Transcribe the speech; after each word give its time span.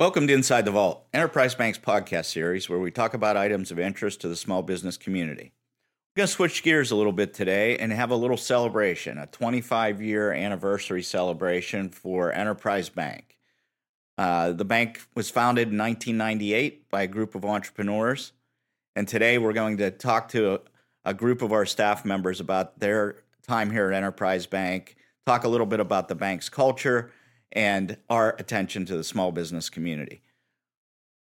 Welcome 0.00 0.26
to 0.26 0.32
Inside 0.32 0.64
the 0.64 0.72
Vault, 0.72 1.06
Enterprise 1.12 1.54
Bank's 1.54 1.78
podcast 1.78 2.24
series 2.24 2.68
where 2.68 2.80
we 2.80 2.90
talk 2.90 3.14
about 3.14 3.36
items 3.36 3.70
of 3.70 3.78
interest 3.78 4.20
to 4.22 4.28
the 4.28 4.34
small 4.34 4.62
business 4.62 4.96
community. 4.96 5.52
We're 6.16 6.22
going 6.22 6.26
to 6.26 6.32
switch 6.32 6.64
gears 6.64 6.90
a 6.90 6.96
little 6.96 7.12
bit 7.12 7.32
today 7.32 7.78
and 7.78 7.92
have 7.92 8.10
a 8.10 8.16
little 8.16 8.36
celebration, 8.36 9.18
a 9.18 9.26
25 9.26 10.02
year 10.02 10.32
anniversary 10.32 11.02
celebration 11.02 11.90
for 11.90 12.32
Enterprise 12.32 12.88
Bank. 12.88 13.38
Uh, 14.18 14.50
the 14.50 14.64
bank 14.64 15.00
was 15.14 15.30
founded 15.30 15.68
in 15.68 15.78
1998 15.78 16.90
by 16.90 17.02
a 17.02 17.06
group 17.06 17.36
of 17.36 17.44
entrepreneurs. 17.44 18.32
And 18.96 19.06
today 19.06 19.38
we're 19.38 19.52
going 19.52 19.76
to 19.76 19.92
talk 19.92 20.30
to 20.30 20.54
a, 20.54 20.60
a 21.04 21.14
group 21.14 21.40
of 21.40 21.52
our 21.52 21.66
staff 21.66 22.04
members 22.04 22.40
about 22.40 22.80
their 22.80 23.22
time 23.46 23.70
here 23.70 23.88
at 23.88 23.96
Enterprise 23.96 24.46
Bank, 24.46 24.96
talk 25.26 25.44
a 25.44 25.48
little 25.48 25.66
bit 25.66 25.80
about 25.80 26.08
the 26.08 26.14
bank's 26.14 26.48
culture 26.48 27.10
and 27.52 27.96
our 28.08 28.34
attention 28.38 28.84
to 28.86 28.96
the 28.96 29.04
small 29.04 29.32
business 29.32 29.68
community. 29.68 30.22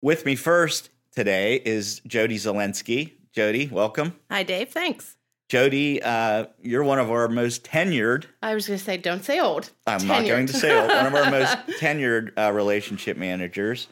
With 0.02 0.24
me 0.24 0.36
first 0.36 0.90
today 1.12 1.56
is 1.64 2.00
Jodi 2.06 2.36
Zelenske. 2.36 3.12
Jodi, 3.32 3.68
welcome. 3.68 4.16
Hi, 4.30 4.42
Dave. 4.42 4.70
Thanks. 4.70 5.16
Jodi, 5.48 6.02
uh, 6.02 6.46
you're 6.62 6.84
one 6.84 6.98
of 6.98 7.10
our 7.10 7.28
most 7.28 7.64
tenured. 7.64 8.24
I 8.42 8.54
was 8.54 8.66
going 8.66 8.78
to 8.78 8.84
say, 8.84 8.96
don't 8.96 9.24
say 9.24 9.40
old. 9.40 9.70
I'm 9.86 10.00
tenured. 10.00 10.06
not 10.06 10.26
going 10.26 10.46
to 10.46 10.52
say 10.52 10.78
old. 10.78 10.88
One 10.88 11.06
of 11.06 11.14
our 11.14 11.30
most 11.30 11.56
tenured 11.80 12.32
uh, 12.38 12.52
relationship 12.52 13.16
managers. 13.16 13.88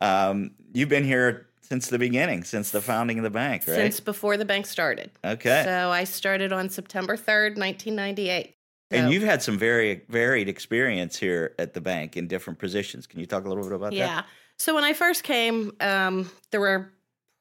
Um, 0.00 0.52
you've 0.72 0.88
been 0.88 1.04
here 1.04 1.46
since 1.60 1.88
the 1.88 1.98
beginning, 1.98 2.44
since 2.44 2.70
the 2.70 2.80
founding 2.80 3.18
of 3.18 3.24
the 3.24 3.30
bank, 3.30 3.66
right? 3.66 3.74
Since 3.74 4.00
before 4.00 4.36
the 4.36 4.44
bank 4.44 4.66
started. 4.66 5.10
Okay. 5.24 5.62
So 5.64 5.90
I 5.90 6.04
started 6.04 6.52
on 6.52 6.68
September 6.68 7.16
3rd, 7.16 7.56
1998. 7.58 8.54
And 8.90 9.12
you've 9.12 9.22
had 9.22 9.42
some 9.42 9.58
very 9.58 10.02
varied 10.08 10.48
experience 10.48 11.16
here 11.16 11.54
at 11.58 11.74
the 11.74 11.80
bank 11.80 12.16
in 12.16 12.28
different 12.28 12.58
positions. 12.58 13.06
Can 13.06 13.20
you 13.20 13.26
talk 13.26 13.44
a 13.44 13.48
little 13.48 13.64
bit 13.64 13.72
about 13.72 13.92
yeah. 13.92 14.06
that? 14.06 14.12
Yeah. 14.12 14.22
So 14.58 14.74
when 14.74 14.84
I 14.84 14.92
first 14.92 15.24
came, 15.24 15.72
um, 15.80 16.30
there 16.50 16.60
were 16.60 16.92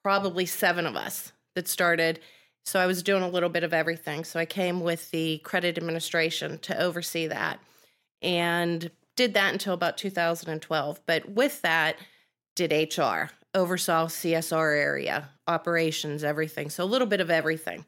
probably 0.03 0.45
seven 0.45 0.85
of 0.85 0.95
us 0.95 1.31
that 1.55 1.67
started. 1.67 2.19
So 2.65 2.79
I 2.79 2.87
was 2.87 3.03
doing 3.03 3.23
a 3.23 3.29
little 3.29 3.49
bit 3.49 3.63
of 3.63 3.73
everything. 3.73 4.23
So 4.23 4.39
I 4.39 4.45
came 4.45 4.81
with 4.81 5.11
the 5.11 5.39
credit 5.39 5.77
administration 5.77 6.59
to 6.59 6.81
oversee 6.81 7.27
that 7.27 7.59
and 8.21 8.89
did 9.15 9.33
that 9.35 9.53
until 9.53 9.73
about 9.73 9.97
2012. 9.97 11.01
But 11.05 11.29
with 11.29 11.61
that, 11.61 11.97
did 12.55 12.71
HR, 12.71 13.29
oversaw 13.53 14.07
CSR 14.07 14.77
area, 14.77 15.29
operations, 15.47 16.23
everything. 16.23 16.69
So 16.69 16.83
a 16.83 16.85
little 16.85 17.07
bit 17.07 17.21
of 17.21 17.29
everything. 17.29 17.85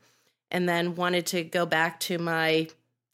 And 0.51 0.69
then 0.69 0.95
wanted 0.95 1.25
to 1.27 1.43
go 1.43 1.65
back 1.65 1.99
to 2.01 2.17
my 2.17 2.67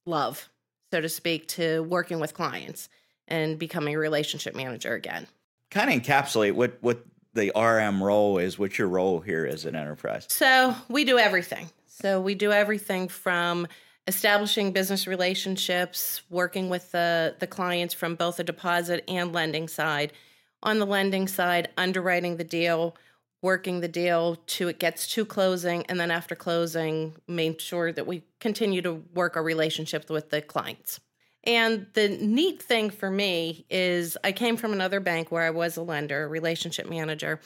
love, 0.05 0.49
so 0.91 1.01
to 1.01 1.09
speak, 1.09 1.47
to 1.49 1.83
working 1.83 2.19
with 2.19 2.33
clients 2.33 2.89
and 3.27 3.57
becoming 3.57 3.95
a 3.95 3.99
relationship 3.99 4.55
manager 4.55 4.93
again. 4.93 5.27
Kind 5.69 5.89
of 5.89 6.01
encapsulate 6.01 6.53
what 6.53 6.77
what 6.81 7.05
the 7.33 7.51
RM 7.55 8.03
role 8.03 8.37
is. 8.37 8.59
What's 8.59 8.77
your 8.77 8.89
role 8.89 9.21
here 9.21 9.45
as 9.45 9.65
an 9.65 9.75
enterprise? 9.75 10.25
So 10.29 10.75
we 10.89 11.05
do 11.05 11.17
everything. 11.17 11.69
So 11.87 12.19
we 12.19 12.35
do 12.35 12.51
everything 12.51 13.07
from 13.07 13.67
establishing 14.07 14.73
business 14.73 15.07
relationships, 15.07 16.21
working 16.29 16.69
with 16.69 16.91
the 16.91 17.35
the 17.39 17.47
clients 17.47 17.93
from 17.93 18.15
both 18.15 18.37
the 18.37 18.43
deposit 18.43 19.03
and 19.07 19.31
lending 19.31 19.67
side. 19.67 20.11
On 20.63 20.77
the 20.77 20.85
lending 20.85 21.27
side, 21.27 21.69
underwriting 21.77 22.37
the 22.37 22.43
deal, 22.43 22.95
working 23.41 23.81
the 23.81 23.87
deal 23.87 24.35
to 24.45 24.67
it 24.67 24.79
gets 24.79 25.07
to 25.07 25.25
closing 25.25 25.85
and 25.87 25.99
then 25.99 26.11
after 26.11 26.35
closing 26.35 27.15
make 27.27 27.59
sure 27.59 27.91
that 27.91 28.05
we 28.05 28.23
continue 28.39 28.81
to 28.81 29.03
work 29.13 29.35
our 29.35 29.43
relationships 29.43 30.09
with 30.09 30.29
the 30.29 30.41
clients. 30.41 30.99
And 31.43 31.87
the 31.93 32.09
neat 32.09 32.61
thing 32.61 32.91
for 32.91 33.09
me 33.09 33.65
is 33.69 34.17
i 34.23 34.31
came 34.31 34.57
from 34.57 34.73
another 34.73 34.99
bank 34.99 35.31
where 35.31 35.43
i 35.43 35.49
was 35.49 35.77
a 35.77 35.81
lender 35.81 36.27
relationship 36.27 36.87
manager 36.87 37.39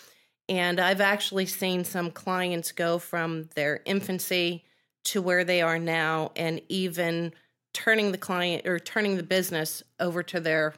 and 0.49 0.81
i've 0.81 1.01
actually 1.01 1.45
seen 1.45 1.85
some 1.85 2.11
clients 2.11 2.73
go 2.73 2.99
from 2.99 3.47
their 3.55 3.81
infancy 3.85 4.65
to 5.05 5.21
where 5.21 5.45
they 5.45 5.61
are 5.61 5.79
now 5.79 6.31
and 6.35 6.61
even 6.67 7.31
turning 7.73 8.11
the 8.11 8.17
client 8.17 8.67
or 8.67 8.79
turning 8.79 9.15
the 9.15 9.23
business 9.23 9.81
over 9.99 10.23
to 10.23 10.41
their 10.41 10.73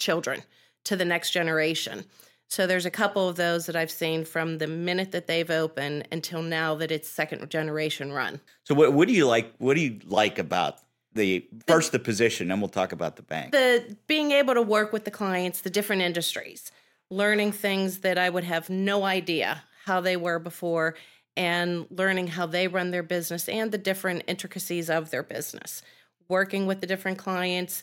children 0.00 0.42
to 0.84 0.96
the 0.96 1.04
next 1.04 1.30
generation 1.30 2.04
so 2.52 2.66
there's 2.66 2.84
a 2.84 2.90
couple 2.90 3.30
of 3.30 3.36
those 3.36 3.64
that 3.64 3.76
I've 3.76 3.90
seen 3.90 4.26
from 4.26 4.58
the 4.58 4.66
minute 4.66 5.10
that 5.12 5.26
they've 5.26 5.50
opened 5.50 6.06
until 6.12 6.42
now 6.42 6.74
that 6.74 6.90
it's 6.90 7.08
second 7.08 7.48
generation 7.48 8.12
run. 8.12 8.40
So 8.64 8.74
what 8.74 8.92
what 8.92 9.08
do 9.08 9.14
you 9.14 9.26
like 9.26 9.54
what 9.56 9.74
do 9.74 9.80
you 9.80 10.00
like 10.04 10.38
about 10.38 10.76
the 11.14 11.46
first 11.66 11.92
the, 11.92 11.98
the 11.98 12.04
position 12.04 12.50
and 12.50 12.60
we'll 12.60 12.68
talk 12.68 12.92
about 12.92 13.16
the 13.16 13.22
bank. 13.22 13.52
The 13.52 13.96
being 14.06 14.32
able 14.32 14.52
to 14.52 14.60
work 14.60 14.92
with 14.92 15.06
the 15.06 15.10
clients, 15.10 15.62
the 15.62 15.70
different 15.70 16.02
industries, 16.02 16.70
learning 17.08 17.52
things 17.52 18.00
that 18.00 18.18
I 18.18 18.28
would 18.28 18.44
have 18.44 18.68
no 18.68 19.04
idea 19.04 19.64
how 19.86 20.02
they 20.02 20.18
were 20.18 20.38
before 20.38 20.94
and 21.34 21.86
learning 21.90 22.26
how 22.28 22.44
they 22.44 22.68
run 22.68 22.90
their 22.90 23.02
business 23.02 23.48
and 23.48 23.72
the 23.72 23.78
different 23.78 24.24
intricacies 24.26 24.90
of 24.90 25.10
their 25.10 25.22
business. 25.22 25.82
Working 26.28 26.66
with 26.66 26.82
the 26.82 26.86
different 26.86 27.16
clients, 27.16 27.82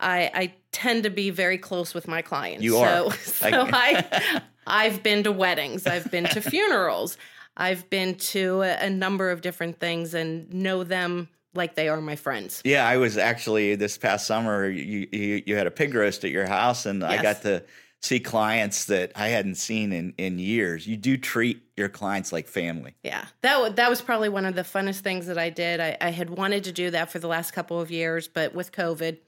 I, 0.00 0.30
I 0.34 0.54
tend 0.72 1.04
to 1.04 1.10
be 1.10 1.30
very 1.30 1.58
close 1.58 1.94
with 1.94 2.06
my 2.06 2.22
clients. 2.22 2.62
You 2.62 2.78
are. 2.78 3.10
So, 3.10 3.10
so 3.50 3.68
I, 3.72 4.42
I've 4.66 5.02
been 5.02 5.22
to 5.24 5.32
weddings, 5.32 5.86
I've 5.86 6.10
been 6.10 6.24
to 6.24 6.40
funerals, 6.50 7.16
I've 7.56 7.88
been 7.90 8.14
to 8.14 8.62
a, 8.62 8.86
a 8.86 8.90
number 8.90 9.30
of 9.30 9.40
different 9.40 9.80
things 9.80 10.14
and 10.14 10.52
know 10.52 10.84
them 10.84 11.28
like 11.54 11.74
they 11.74 11.88
are 11.88 12.00
my 12.00 12.16
friends. 12.16 12.62
Yeah, 12.64 12.86
I 12.86 12.96
was 12.98 13.18
actually 13.18 13.74
this 13.74 13.98
past 13.98 14.26
summer. 14.26 14.68
You 14.68 15.08
you, 15.10 15.42
you 15.46 15.56
had 15.56 15.66
a 15.66 15.70
pig 15.70 15.94
roast 15.94 16.24
at 16.24 16.30
your 16.30 16.46
house, 16.46 16.86
and 16.86 17.02
yes. 17.02 17.10
I 17.10 17.22
got 17.22 17.42
to 17.42 17.64
see 18.00 18.20
clients 18.20 18.84
that 18.84 19.10
I 19.16 19.28
hadn't 19.28 19.56
seen 19.56 19.92
in 19.92 20.14
in 20.18 20.38
years. 20.38 20.86
You 20.86 20.96
do 20.96 21.16
treat 21.16 21.62
your 21.76 21.88
clients 21.88 22.32
like 22.32 22.46
family. 22.46 22.94
Yeah, 23.02 23.24
that 23.42 23.76
that 23.76 23.90
was 23.90 24.00
probably 24.00 24.28
one 24.28 24.44
of 24.44 24.54
the 24.54 24.62
funnest 24.62 25.00
things 25.00 25.26
that 25.26 25.38
I 25.38 25.50
did. 25.50 25.80
I, 25.80 25.96
I 26.00 26.10
had 26.10 26.30
wanted 26.30 26.64
to 26.64 26.72
do 26.72 26.90
that 26.90 27.10
for 27.10 27.18
the 27.18 27.28
last 27.28 27.52
couple 27.52 27.80
of 27.80 27.90
years, 27.90 28.28
but 28.28 28.54
with 28.54 28.70
COVID, 28.72 29.18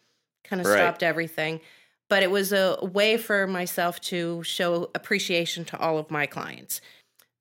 kind 0.44 0.60
of 0.60 0.66
right. 0.66 0.76
stopped 0.76 1.02
everything. 1.02 1.60
But 2.08 2.22
it 2.22 2.30
was 2.30 2.52
a 2.52 2.76
way 2.82 3.16
for 3.16 3.46
myself 3.46 4.00
to 4.02 4.42
show 4.42 4.90
appreciation 4.94 5.64
to 5.66 5.78
all 5.78 5.96
of 5.96 6.10
my 6.10 6.26
clients. 6.26 6.80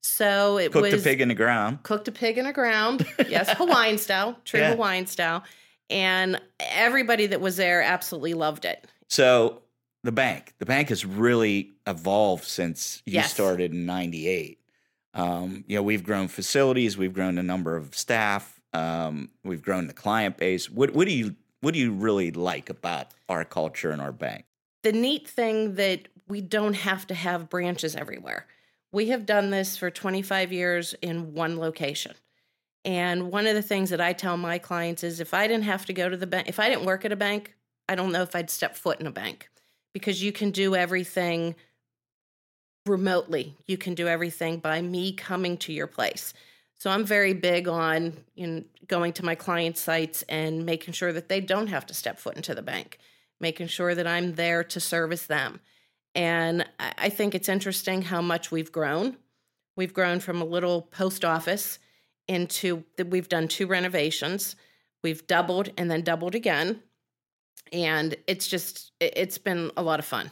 So 0.02 0.58
it 0.58 0.72
cooked 0.72 0.92
was 0.92 1.02
a 1.02 1.08
pig 1.08 1.20
in 1.20 1.28
the 1.28 1.34
ground. 1.34 1.82
Cooked 1.82 2.08
a 2.08 2.12
pig 2.12 2.38
in 2.38 2.44
the 2.44 2.52
ground. 2.52 3.06
Yes, 3.28 3.50
Hawaiian 3.50 3.98
style, 3.98 4.36
true 4.44 4.60
yeah. 4.60 4.70
Hawaiian 4.70 5.06
style. 5.06 5.44
And 5.88 6.40
everybody 6.58 7.26
that 7.26 7.40
was 7.40 7.56
there 7.56 7.82
absolutely 7.82 8.34
loved 8.34 8.64
it. 8.64 8.86
So 9.08 9.62
the 10.02 10.12
bank, 10.12 10.54
the 10.58 10.66
bank 10.66 10.88
has 10.88 11.04
really 11.04 11.72
evolved 11.86 12.44
since 12.44 13.02
you 13.06 13.14
yes. 13.14 13.32
started 13.32 13.72
in 13.72 13.86
'98. 13.86 14.58
Um, 15.14 15.64
you 15.66 15.76
know, 15.76 15.82
we've 15.82 16.04
grown 16.04 16.28
facilities, 16.28 16.96
we've 16.96 17.12
grown 17.12 17.34
the 17.34 17.42
number 17.42 17.76
of 17.76 17.94
staff, 17.96 18.60
um, 18.72 19.30
we've 19.44 19.62
grown 19.62 19.86
the 19.86 19.92
client 19.92 20.36
base. 20.36 20.70
What, 20.70 20.94
what 20.94 21.06
do 21.06 21.12
you 21.12 21.34
what 21.60 21.74
do 21.74 21.80
you 21.80 21.92
really 21.92 22.30
like 22.30 22.70
about 22.70 23.08
our 23.28 23.44
culture 23.44 23.90
and 23.90 24.00
our 24.00 24.12
bank? 24.12 24.44
The 24.82 24.92
neat 24.92 25.28
thing 25.28 25.74
that 25.74 26.08
we 26.26 26.40
don't 26.40 26.74
have 26.74 27.06
to 27.08 27.14
have 27.14 27.50
branches 27.50 27.94
everywhere. 27.94 28.46
We 28.92 29.08
have 29.08 29.26
done 29.26 29.50
this 29.50 29.76
for 29.76 29.90
25 29.90 30.52
years 30.52 30.94
in 31.02 31.34
one 31.34 31.58
location. 31.58 32.14
And 32.84 33.30
one 33.30 33.46
of 33.46 33.54
the 33.54 33.62
things 33.62 33.90
that 33.90 34.00
I 34.00 34.14
tell 34.14 34.36
my 34.36 34.58
clients 34.58 35.04
is 35.04 35.20
if 35.20 35.34
I 35.34 35.46
didn't 35.46 35.64
have 35.64 35.84
to 35.86 35.92
go 35.92 36.08
to 36.08 36.16
the 36.16 36.26
bank, 36.26 36.48
if 36.48 36.58
I 36.58 36.68
didn't 36.68 36.86
work 36.86 37.04
at 37.04 37.12
a 37.12 37.16
bank, 37.16 37.54
I 37.88 37.94
don't 37.94 38.12
know 38.12 38.22
if 38.22 38.34
I'd 38.34 38.50
step 38.50 38.76
foot 38.76 39.00
in 39.00 39.06
a 39.06 39.12
bank 39.12 39.50
because 39.92 40.22
you 40.22 40.32
can 40.32 40.50
do 40.50 40.74
everything 40.74 41.56
remotely. 42.86 43.56
You 43.66 43.76
can 43.76 43.94
do 43.94 44.08
everything 44.08 44.58
by 44.58 44.80
me 44.80 45.12
coming 45.12 45.58
to 45.58 45.72
your 45.72 45.86
place. 45.86 46.32
So 46.80 46.88
I'm 46.88 47.04
very 47.04 47.34
big 47.34 47.68
on 47.68 48.16
you 48.34 48.46
know, 48.46 48.64
going 48.88 49.12
to 49.12 49.24
my 49.24 49.34
client 49.34 49.76
sites 49.76 50.22
and 50.30 50.64
making 50.64 50.94
sure 50.94 51.12
that 51.12 51.28
they 51.28 51.40
don't 51.40 51.66
have 51.66 51.84
to 51.86 51.94
step 51.94 52.18
foot 52.18 52.36
into 52.36 52.54
the 52.54 52.62
bank, 52.62 52.98
making 53.38 53.66
sure 53.66 53.94
that 53.94 54.06
I'm 54.06 54.34
there 54.34 54.64
to 54.64 54.80
service 54.80 55.26
them. 55.26 55.60
And 56.14 56.66
I 56.78 57.10
think 57.10 57.34
it's 57.34 57.50
interesting 57.50 58.00
how 58.00 58.22
much 58.22 58.50
we've 58.50 58.72
grown. 58.72 59.18
We've 59.76 59.92
grown 59.92 60.20
from 60.20 60.40
a 60.40 60.44
little 60.46 60.82
post 60.82 61.22
office 61.22 61.78
into 62.26 62.82
that 62.96 63.08
we've 63.10 63.28
done 63.28 63.46
two 63.46 63.66
renovations. 63.66 64.56
We've 65.04 65.26
doubled 65.26 65.68
and 65.76 65.90
then 65.90 66.00
doubled 66.00 66.34
again. 66.34 66.80
And 67.74 68.16
it's 68.26 68.48
just 68.48 68.92
it's 69.00 69.36
been 69.36 69.70
a 69.76 69.82
lot 69.82 69.98
of 69.98 70.06
fun. 70.06 70.30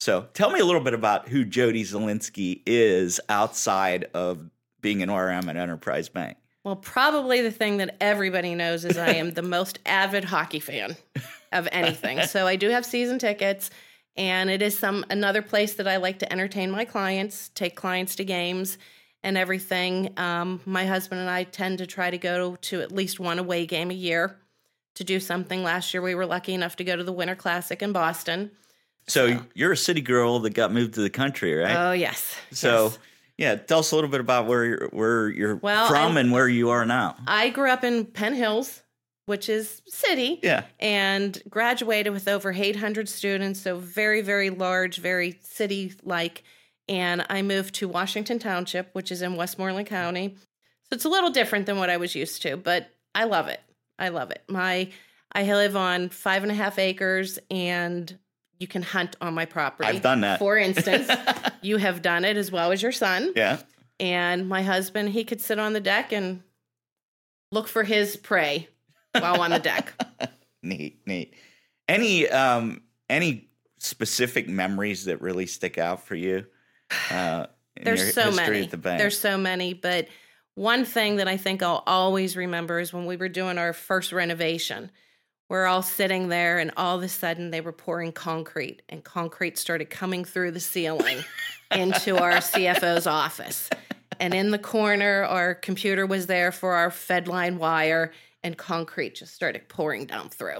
So 0.00 0.26
tell 0.32 0.50
me 0.50 0.58
a 0.58 0.64
little 0.64 0.80
bit 0.80 0.94
about 0.94 1.28
who 1.28 1.44
Jodi 1.44 1.84
Zelenske 1.84 2.62
is 2.64 3.20
outside 3.28 4.06
of 4.14 4.50
being 4.82 5.02
an 5.02 5.10
RM 5.10 5.48
at 5.48 5.56
Enterprise 5.56 6.08
Bank? 6.10 6.36
Well, 6.64 6.76
probably 6.76 7.40
the 7.40 7.50
thing 7.50 7.78
that 7.78 7.96
everybody 8.00 8.54
knows 8.54 8.84
is 8.84 8.96
I 8.96 9.14
am 9.14 9.32
the 9.32 9.42
most 9.42 9.78
avid 9.86 10.24
hockey 10.24 10.60
fan 10.60 10.96
of 11.50 11.68
anything. 11.72 12.22
so 12.22 12.46
I 12.46 12.56
do 12.56 12.68
have 12.68 12.84
season 12.84 13.18
tickets 13.18 13.70
and 14.16 14.50
it 14.50 14.60
is 14.62 14.78
some 14.78 15.04
another 15.10 15.42
place 15.42 15.74
that 15.74 15.88
I 15.88 15.96
like 15.96 16.18
to 16.20 16.30
entertain 16.30 16.70
my 16.70 16.84
clients, 16.84 17.50
take 17.54 17.74
clients 17.74 18.16
to 18.16 18.24
games 18.24 18.78
and 19.22 19.38
everything. 19.38 20.12
Um, 20.18 20.60
my 20.66 20.84
husband 20.84 21.20
and 21.20 21.30
I 21.30 21.44
tend 21.44 21.78
to 21.78 21.86
try 21.86 22.10
to 22.10 22.18
go 22.18 22.56
to 22.56 22.80
at 22.82 22.92
least 22.92 23.18
one 23.18 23.38
away 23.38 23.66
game 23.66 23.90
a 23.90 23.94
year. 23.94 24.38
to 24.96 25.04
do 25.04 25.18
something. 25.18 25.62
Last 25.62 25.94
year, 25.94 26.02
we 26.02 26.14
were 26.14 26.26
lucky 26.26 26.52
enough 26.52 26.76
to 26.76 26.84
go 26.84 26.94
to 26.94 27.02
the 27.02 27.12
Winter 27.12 27.34
Classic 27.34 27.80
in 27.80 27.92
Boston. 27.92 28.50
So, 29.06 29.28
so. 29.28 29.40
you're 29.54 29.72
a 29.72 29.76
city 29.76 30.02
girl 30.02 30.40
that 30.40 30.50
got 30.50 30.70
moved 30.70 30.94
to 30.94 31.00
the 31.00 31.08
country, 31.08 31.54
right? 31.54 31.74
Oh 31.74 31.92
yes. 31.92 32.36
So. 32.50 32.84
Yes. 32.84 32.98
Yeah, 33.38 33.56
tell 33.56 33.80
us 33.80 33.92
a 33.92 33.94
little 33.94 34.10
bit 34.10 34.20
about 34.20 34.46
where 34.46 34.64
you're, 34.64 34.88
where 34.92 35.28
you're 35.28 35.56
well, 35.56 35.88
from 35.88 36.16
I, 36.16 36.20
and 36.20 36.32
where 36.32 36.48
you 36.48 36.70
are 36.70 36.84
now. 36.84 37.16
I 37.26 37.50
grew 37.50 37.70
up 37.70 37.82
in 37.82 38.04
Penn 38.04 38.34
Hills, 38.34 38.82
which 39.26 39.48
is 39.48 39.82
city. 39.88 40.38
Yeah. 40.42 40.64
And 40.78 41.40
graduated 41.48 42.12
with 42.12 42.28
over 42.28 42.52
800 42.52 43.08
students, 43.08 43.60
so 43.60 43.78
very 43.78 44.20
very 44.20 44.50
large, 44.50 44.98
very 44.98 45.38
city 45.42 45.92
like. 46.04 46.44
And 46.88 47.24
I 47.30 47.42
moved 47.42 47.74
to 47.76 47.88
Washington 47.88 48.38
Township, 48.38 48.90
which 48.92 49.10
is 49.10 49.22
in 49.22 49.36
Westmoreland 49.36 49.86
County. 49.86 50.36
So 50.36 50.96
it's 50.96 51.04
a 51.04 51.08
little 51.08 51.30
different 51.30 51.66
than 51.66 51.78
what 51.78 51.90
I 51.90 51.96
was 51.96 52.14
used 52.14 52.42
to, 52.42 52.56
but 52.56 52.90
I 53.14 53.24
love 53.24 53.48
it. 53.48 53.60
I 53.98 54.08
love 54.08 54.30
it. 54.30 54.42
My 54.48 54.90
I 55.32 55.44
live 55.44 55.76
on 55.76 56.10
five 56.10 56.42
and 56.42 56.52
a 56.52 56.54
half 56.54 56.78
acres 56.78 57.38
and 57.50 58.18
you 58.58 58.66
can 58.66 58.82
hunt 58.82 59.16
on 59.20 59.34
my 59.34 59.44
property. 59.44 59.88
I've 59.88 60.02
done 60.02 60.20
that. 60.20 60.38
For 60.38 60.56
instance, 60.56 61.10
you 61.62 61.78
have 61.78 62.02
done 62.02 62.24
it 62.24 62.36
as 62.36 62.50
well 62.50 62.72
as 62.72 62.82
your 62.82 62.92
son. 62.92 63.32
Yeah. 63.34 63.58
And 63.98 64.48
my 64.48 64.62
husband, 64.62 65.10
he 65.10 65.24
could 65.24 65.40
sit 65.40 65.58
on 65.58 65.72
the 65.72 65.80
deck 65.80 66.12
and 66.12 66.42
look 67.50 67.68
for 67.68 67.84
his 67.84 68.16
prey 68.16 68.68
while 69.12 69.40
on 69.40 69.50
the 69.50 69.58
deck. 69.58 69.92
neat, 70.62 71.00
neat. 71.06 71.34
Any 71.88 72.28
um 72.28 72.82
any 73.08 73.48
specific 73.78 74.48
memories 74.48 75.04
that 75.06 75.20
really 75.20 75.46
stick 75.46 75.76
out 75.78 76.04
for 76.06 76.14
you? 76.14 76.46
Uh, 77.10 77.46
There's 77.80 78.14
so 78.14 78.30
many. 78.30 78.66
The 78.66 78.76
There's 78.76 79.18
so 79.18 79.36
many, 79.36 79.74
but 79.74 80.08
one 80.54 80.84
thing 80.84 81.16
that 81.16 81.28
I 81.28 81.36
think 81.36 81.62
I'll 81.62 81.82
always 81.86 82.36
remember 82.36 82.78
is 82.78 82.92
when 82.92 83.06
we 83.06 83.16
were 83.16 83.28
doing 83.28 83.58
our 83.58 83.72
first 83.72 84.12
renovation. 84.12 84.90
We're 85.52 85.66
all 85.66 85.82
sitting 85.82 86.28
there, 86.28 86.58
and 86.58 86.70
all 86.78 86.96
of 86.96 87.02
a 87.02 87.08
sudden 87.10 87.50
they 87.50 87.60
were 87.60 87.72
pouring 87.72 88.12
concrete, 88.12 88.80
and 88.88 89.04
concrete 89.04 89.58
started 89.58 89.90
coming 89.90 90.24
through 90.24 90.52
the 90.52 90.60
ceiling 90.60 91.18
into 91.70 92.16
our 92.16 92.36
CFO's 92.36 93.06
office. 93.06 93.68
And 94.18 94.32
in 94.32 94.50
the 94.50 94.58
corner, 94.58 95.24
our 95.24 95.54
computer 95.54 96.06
was 96.06 96.26
there 96.26 96.52
for 96.52 96.72
our 96.72 96.88
Fedline 96.88 97.58
wire, 97.58 98.12
and 98.42 98.56
concrete 98.56 99.16
just 99.16 99.34
started 99.34 99.68
pouring 99.68 100.06
down 100.06 100.30
through. 100.30 100.56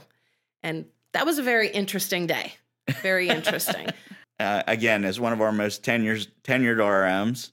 And 0.62 0.84
that 1.14 1.24
was 1.24 1.38
a 1.38 1.42
very 1.42 1.70
interesting 1.70 2.26
day. 2.26 2.52
Very 3.00 3.30
interesting. 3.30 3.88
uh, 4.40 4.62
again, 4.66 5.06
as 5.06 5.18
one 5.18 5.32
of 5.32 5.40
our 5.40 5.52
most 5.52 5.82
tenured, 5.82 6.28
tenured 6.44 6.76
RMs, 6.76 7.52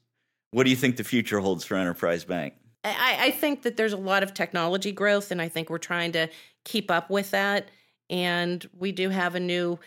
what 0.51 0.65
do 0.65 0.71
you 0.71 0.75
think 0.75 0.97
the 0.97 1.05
future 1.05 1.39
holds 1.39 1.63
for 1.63 1.75
Enterprise 1.75 2.25
Bank? 2.25 2.55
I, 2.83 3.17
I, 3.27 3.31
think 3.31 3.63
that 3.63 3.75
there's 3.75 3.91
a 3.91 3.97
lot 3.97 4.23
of 4.23 4.33
technology 4.33 4.93
growth, 4.93 5.31
and 5.31 5.41
I 5.41 5.49
think 5.49 5.69
we're 5.69 5.79
trying 5.79 6.13
to 6.13 6.29
keep 6.65 6.91
up 6.91 7.09
with 7.09 7.31
that. 7.31 7.69
And 8.09 8.67
we 8.77 8.91
do 8.91 9.09
have 9.09 9.35
a 9.35 9.39
new, 9.39 9.79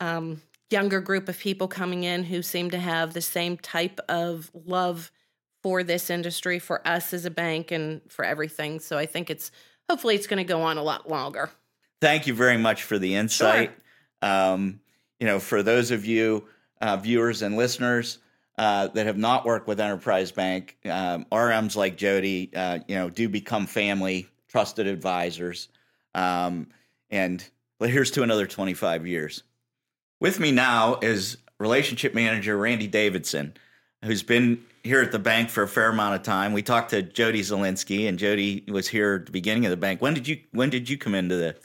um, 0.00 0.42
younger 0.70 1.00
group 1.00 1.28
of 1.28 1.38
people 1.38 1.68
coming 1.68 2.04
in 2.04 2.24
who 2.24 2.42
seem 2.42 2.70
to 2.70 2.78
have 2.78 3.14
the 3.14 3.20
same 3.20 3.56
type 3.56 4.00
of 4.08 4.50
love 4.54 5.10
for 5.62 5.82
this 5.82 6.10
industry, 6.10 6.58
for 6.58 6.86
us 6.86 7.12
as 7.12 7.24
a 7.24 7.30
bank, 7.30 7.70
and 7.70 8.00
for 8.08 8.24
everything. 8.24 8.78
So 8.80 8.98
I 8.98 9.06
think 9.06 9.30
it's 9.30 9.50
hopefully 9.88 10.14
it's 10.14 10.26
going 10.26 10.38
to 10.38 10.44
go 10.44 10.62
on 10.62 10.76
a 10.76 10.82
lot 10.82 11.08
longer. 11.08 11.50
Thank 12.00 12.26
you 12.26 12.34
very 12.34 12.58
much 12.58 12.84
for 12.84 12.98
the 12.98 13.14
insight. 13.14 13.72
Sure. 14.22 14.30
Um, 14.30 14.80
you 15.18 15.26
know, 15.26 15.40
for 15.40 15.62
those 15.62 15.90
of 15.90 16.04
you 16.04 16.46
uh, 16.80 16.96
viewers 16.96 17.42
and 17.42 17.56
listeners, 17.56 18.18
uh, 18.58 18.88
that 18.88 19.06
have 19.06 19.16
not 19.16 19.44
worked 19.44 19.68
with 19.68 19.78
Enterprise 19.78 20.32
Bank, 20.32 20.76
um, 20.84 21.24
RMs 21.30 21.76
like 21.76 21.96
Jodi, 21.96 22.50
uh, 22.54 22.80
you 22.88 22.96
know, 22.96 23.08
do 23.08 23.28
become 23.28 23.66
family, 23.66 24.28
trusted 24.48 24.88
advisors. 24.88 25.68
Um, 26.18 26.68
and 27.10 27.46
well, 27.78 27.88
here's 27.88 28.10
to 28.12 28.22
another 28.22 28.46
25 28.46 29.06
years. 29.06 29.42
With 30.20 30.40
me 30.40 30.50
now 30.50 30.98
is 31.00 31.38
relationship 31.58 32.14
manager 32.14 32.56
Randy 32.56 32.86
Davidson, 32.86 33.54
who's 34.04 34.22
been 34.22 34.64
here 34.82 35.00
at 35.00 35.12
the 35.12 35.18
bank 35.18 35.50
for 35.50 35.62
a 35.62 35.68
fair 35.68 35.90
amount 35.90 36.16
of 36.16 36.22
time. 36.22 36.52
We 36.52 36.62
talked 36.62 36.90
to 36.90 37.02
Jodi 37.02 37.40
Zelenske, 37.40 38.08
and 38.08 38.18
Jodi 38.18 38.64
was 38.68 38.88
here 38.88 39.16
at 39.16 39.26
the 39.26 39.32
beginning 39.32 39.66
of 39.66 39.70
the 39.70 39.76
bank. 39.76 40.00
When 40.00 40.14
did 40.14 40.26
you 40.26 40.40
When 40.52 40.70
did 40.70 40.88
you 40.88 40.98
come 40.98 41.14
into 41.14 41.36
the 41.36 41.56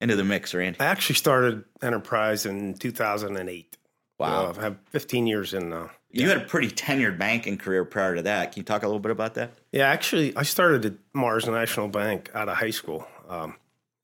into 0.00 0.16
the 0.16 0.24
mix, 0.24 0.52
Randy? 0.52 0.80
I 0.80 0.86
actually 0.86 1.16
started 1.16 1.64
Enterprise 1.80 2.44
in 2.44 2.74
2008. 2.74 3.76
Wow, 4.18 4.52
I 4.56 4.62
have 4.62 4.76
15 4.90 5.26
years 5.26 5.54
in 5.54 5.70
now. 5.70 5.90
You 6.10 6.26
yeah. 6.26 6.34
had 6.34 6.42
a 6.42 6.44
pretty 6.44 6.68
tenured 6.68 7.18
banking 7.18 7.56
career 7.56 7.84
prior 7.84 8.14
to 8.14 8.22
that. 8.22 8.52
Can 8.52 8.60
you 8.60 8.64
talk 8.64 8.82
a 8.82 8.86
little 8.86 9.00
bit 9.00 9.10
about 9.10 9.34
that? 9.34 9.52
Yeah, 9.72 9.88
actually, 9.88 10.36
I 10.36 10.42
started 10.42 10.84
at 10.84 10.92
Mars 11.12 11.46
National 11.46 11.88
Bank 11.88 12.30
out 12.34 12.48
of 12.48 12.56
high 12.56 12.70
school. 12.70 13.06
Um, 13.28 13.56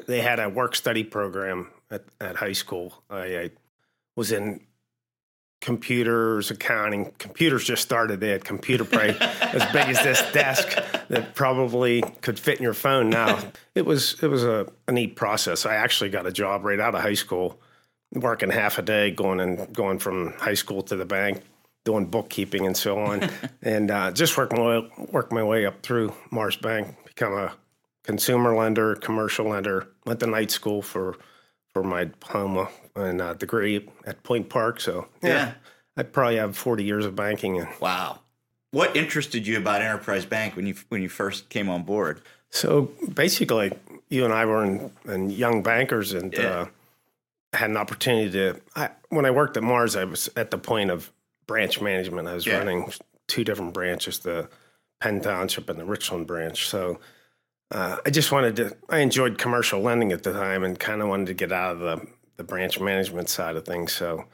they 0.09 0.23
had 0.23 0.41
a 0.41 0.49
work 0.49 0.75
study 0.75 1.05
program 1.05 1.71
at, 1.91 2.03
at 2.21 2.35
high 2.35 2.53
school. 2.53 2.95
I, 3.09 3.19
I, 3.19 3.51
was 4.17 4.33
in 4.33 4.61
computers, 5.61 6.51
accounting. 6.51 7.13
Computers 7.19 7.63
just 7.63 7.83
started. 7.83 8.19
They 8.19 8.31
had 8.31 8.45
computer 8.45 8.85
play 8.85 9.17
as 9.41 9.65
big 9.67 9.89
as 9.89 10.03
this 10.03 10.21
desk 10.33 10.77
that 11.09 11.37
probably 11.37 12.03
could 12.21 12.37
fit 12.37 12.57
in 12.57 12.65
your 12.65 12.75
phone 12.75 13.11
now. 13.11 13.39
It 13.77 13.87
was 13.87 14.21
it 14.21 14.27
was 14.27 14.43
a, 14.43 14.67
a 14.89 14.93
neat 14.93 15.15
process. 15.15 15.67
I 15.67 15.77
actually 15.77 16.11
got 16.11 16.27
a 16.27 16.33
job 16.33 16.65
right 16.65 16.81
out 16.81 16.97
of 16.97 17.03
high 17.03 17.15
school, 17.15 17.61
working 18.13 18.51
half 18.51 18.79
a 18.79 18.83
day, 18.83 19.13
going 19.13 19.39
and 19.39 19.73
going 19.73 20.01
from 20.01 20.33
high 20.33 20.55
school 20.55 20.83
to 20.83 20.97
the 20.97 21.05
bank 21.05 21.43
doing 21.85 22.07
bookkeeping 22.07 22.67
and 22.67 22.77
so 22.77 22.99
on, 22.99 23.31
and 23.63 23.91
uh, 23.91 24.11
just 24.11 24.37
work 24.37 24.53
my 24.53 24.61
way, 24.61 24.91
work 25.11 25.33
my 25.33 25.45
way 25.45 25.65
up 25.65 25.81
through 25.83 26.13
Mars 26.31 26.57
Bank, 26.57 26.95
become 27.07 27.33
a 27.33 27.55
consumer 28.09 28.57
lender, 28.57 28.97
commercial 28.97 29.51
lender. 29.51 29.87
Went 30.07 30.19
to 30.21 30.27
night 30.27 30.51
school 30.51 30.81
for 30.81 31.17
for 31.75 31.83
my 31.85 32.05
diploma 32.05 32.71
and 32.97 33.21
uh, 33.21 33.35
degree 33.35 33.87
at 34.07 34.23
Point 34.23 34.49
Park. 34.49 34.81
So 34.81 35.07
yeah, 35.23 35.29
yeah, 35.29 35.53
I 35.97 36.03
probably 36.03 36.37
have 36.37 36.57
forty 36.57 36.85
years 36.85 37.05
of 37.05 37.15
banking. 37.15 37.61
And 37.61 37.69
wow, 37.81 38.21
what 38.71 38.97
interested 38.97 39.47
you 39.47 39.59
about 39.59 39.83
Enterprise 39.83 40.25
Bank 40.25 40.57
when 40.57 40.67
you 40.67 40.75
when 40.89 41.03
you 41.03 41.11
first 41.11 41.51
came 41.51 41.69
on 41.69 41.83
board? 41.83 42.23
So 42.51 42.91
basically, 43.13 43.73
you 44.09 44.25
and 44.25 44.33
I 44.33 44.47
were 44.47 44.65
in, 44.65 44.91
in 45.05 45.31
young 45.31 45.63
bankers 45.63 46.13
and. 46.15 46.33
Yeah. 46.33 46.49
Uh, 46.49 46.67
had 47.55 47.71
an 47.71 47.79
opportunity 47.79 48.31
to 48.31 48.61
I, 48.77 48.91
when 49.09 49.25
I 49.25 49.31
worked 49.31 49.57
at 49.57 49.63
Mars, 49.63 49.97
I 49.97 50.05
was 50.05 50.29
at 50.37 50.51
the 50.51 50.59
point 50.59 50.91
of 50.91 51.11
branch 51.47 51.81
management. 51.81 52.29
I 52.29 52.35
was 52.35 52.45
yeah. 52.45 52.59
running 52.59 52.93
two 53.27 53.43
different 53.43 53.73
branches, 53.73 54.19
the 54.19 54.51
Penn 55.01 55.23
Township 55.23 55.71
and 55.71 55.81
the 55.81 55.87
Richland 55.87 56.27
branch. 56.27 56.69
So 56.69 57.01
uh, 57.71 57.99
I 58.05 58.11
just 58.11 58.33
wanted 58.33 58.57
to, 58.57 58.77
I 58.89 58.99
enjoyed 58.99 59.39
commercial 59.39 59.81
lending 59.81 60.13
at 60.13 60.23
the 60.23 60.33
time 60.33 60.65
and 60.65 60.79
kind 60.79 61.03
of 61.03 61.09
wanted 61.09 61.27
to 61.27 61.35
get 61.35 61.53
out 61.53 61.77
of 61.77 61.81
the, 61.81 62.07
the 62.37 62.45
branch 62.45 62.81
management 62.81 63.29
side 63.29 63.57
of 63.57 63.65
things. 63.65 63.93
So 63.93 64.25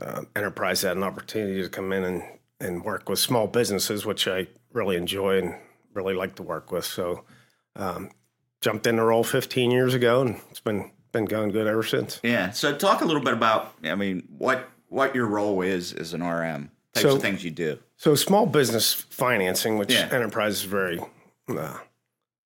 uh, 0.00 0.22
Enterprise 0.34 0.82
had 0.82 0.96
an 0.96 1.02
opportunity 1.02 1.62
to 1.62 1.68
come 1.68 1.92
in 1.92 2.04
and, 2.04 2.22
and 2.60 2.84
work 2.84 3.08
with 3.08 3.18
small 3.18 3.46
businesses, 3.46 4.04
which 4.04 4.26
I 4.26 4.48
really 4.72 4.96
enjoy 4.96 5.38
and 5.38 5.54
really 5.92 6.14
like 6.14 6.34
to 6.36 6.42
work 6.42 6.72
with. 6.72 6.84
So 6.84 7.24
um, 7.76 8.10
jumped 8.60 8.86
in 8.86 8.96
the 8.96 9.02
role 9.02 9.24
15 9.24 9.70
years 9.70 9.94
ago 9.94 10.22
and 10.22 10.40
it's 10.50 10.60
been 10.60 10.90
been 11.12 11.24
going 11.24 11.50
good 11.50 11.66
ever 11.66 11.82
since. 11.82 12.20
Yeah. 12.22 12.50
So 12.50 12.76
talk 12.76 13.00
a 13.00 13.04
little 13.06 13.22
bit 13.22 13.32
about, 13.32 13.72
I 13.84 13.94
mean, 13.94 14.28
what 14.36 14.68
what 14.88 15.14
your 15.14 15.26
role 15.26 15.62
is 15.62 15.92
as 15.92 16.12
an 16.12 16.22
RM, 16.22 16.70
types 16.92 17.02
so, 17.02 17.16
of 17.16 17.22
things 17.22 17.42
you 17.42 17.50
do. 17.50 17.78
So 17.96 18.14
small 18.14 18.46
business 18.46 18.92
financing, 18.92 19.78
which 19.78 19.92
yeah. 19.92 20.08
enterprise 20.12 20.54
is 20.54 20.62
very, 20.62 21.00
uh, 21.48 21.78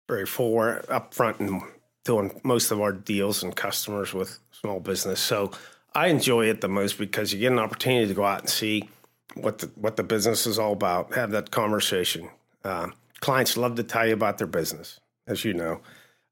very 0.08 0.26
full 0.26 0.54
upfront 0.54 1.38
and 1.40 1.62
doing 2.04 2.40
most 2.42 2.70
of 2.70 2.80
our 2.80 2.92
deals 2.92 3.42
and 3.42 3.54
customers 3.54 4.14
with 4.14 4.38
small 4.50 4.80
business. 4.80 5.20
So 5.20 5.52
I 5.94 6.08
enjoy 6.08 6.46
it 6.46 6.60
the 6.60 6.68
most 6.68 6.98
because 6.98 7.32
you 7.32 7.38
get 7.38 7.52
an 7.52 7.58
opportunity 7.58 8.06
to 8.08 8.14
go 8.14 8.24
out 8.24 8.40
and 8.40 8.48
see 8.48 8.88
what 9.34 9.58
the 9.58 9.66
what 9.76 9.96
the 9.96 10.02
business 10.02 10.46
is 10.46 10.58
all 10.58 10.72
about, 10.72 11.14
have 11.14 11.30
that 11.32 11.50
conversation. 11.50 12.30
Uh, 12.64 12.88
clients 13.20 13.56
love 13.56 13.76
to 13.76 13.82
tell 13.82 14.06
you 14.06 14.14
about 14.14 14.38
their 14.38 14.46
business, 14.46 15.00
as 15.26 15.44
you 15.44 15.52
know, 15.52 15.80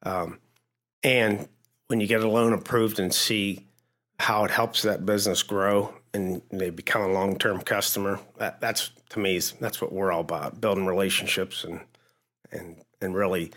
um, 0.02 0.38
and 1.02 1.49
when 1.88 2.00
you 2.00 2.06
get 2.06 2.23
a 2.23 2.28
loan 2.28 2.52
approved 2.52 2.99
and 2.99 3.14
see 3.14 3.64
how 4.18 4.45
it 4.45 4.50
helps 4.50 4.83
that 4.83 5.04
business 5.04 5.42
grow 5.42 5.95
and 6.14 6.40
they 6.50 6.71
become 6.71 7.02
a 7.02 7.12
long 7.12 7.38
term 7.38 7.61
customer. 7.61 8.18
That, 8.38 8.61
that's 8.61 8.90
to 9.11 9.18
me 9.18 9.38
that's 9.61 9.80
what 9.80 9.92
we're 9.92 10.11
all 10.11 10.23
about: 10.23 10.61
building 10.61 10.87
relationships 10.87 11.64
and 11.64 11.80
and 12.50 12.76
and 13.00 13.14
really 13.14 13.52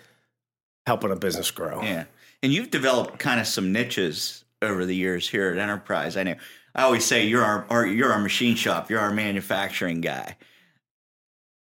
helping 0.89 1.11
a 1.11 1.15
business 1.15 1.51
grow. 1.51 1.83
Yeah, 1.83 2.05
and 2.41 2.51
you've 2.51 2.71
developed 2.71 3.19
kind 3.19 3.39
of 3.39 3.45
some 3.45 3.71
niches 3.71 4.43
over 4.61 4.85
the 4.85 4.95
years 4.95 5.29
here 5.29 5.51
at 5.51 5.59
Enterprise. 5.59 6.17
I 6.17 6.23
know 6.23 6.35
I 6.73 6.83
always 6.83 7.05
say 7.05 7.27
you're 7.27 7.43
our, 7.43 7.65
our 7.69 7.85
you're 7.85 8.11
our 8.11 8.19
machine 8.19 8.55
shop, 8.55 8.89
you're 8.89 8.99
our 8.99 9.13
manufacturing 9.13 10.01
guy. 10.01 10.35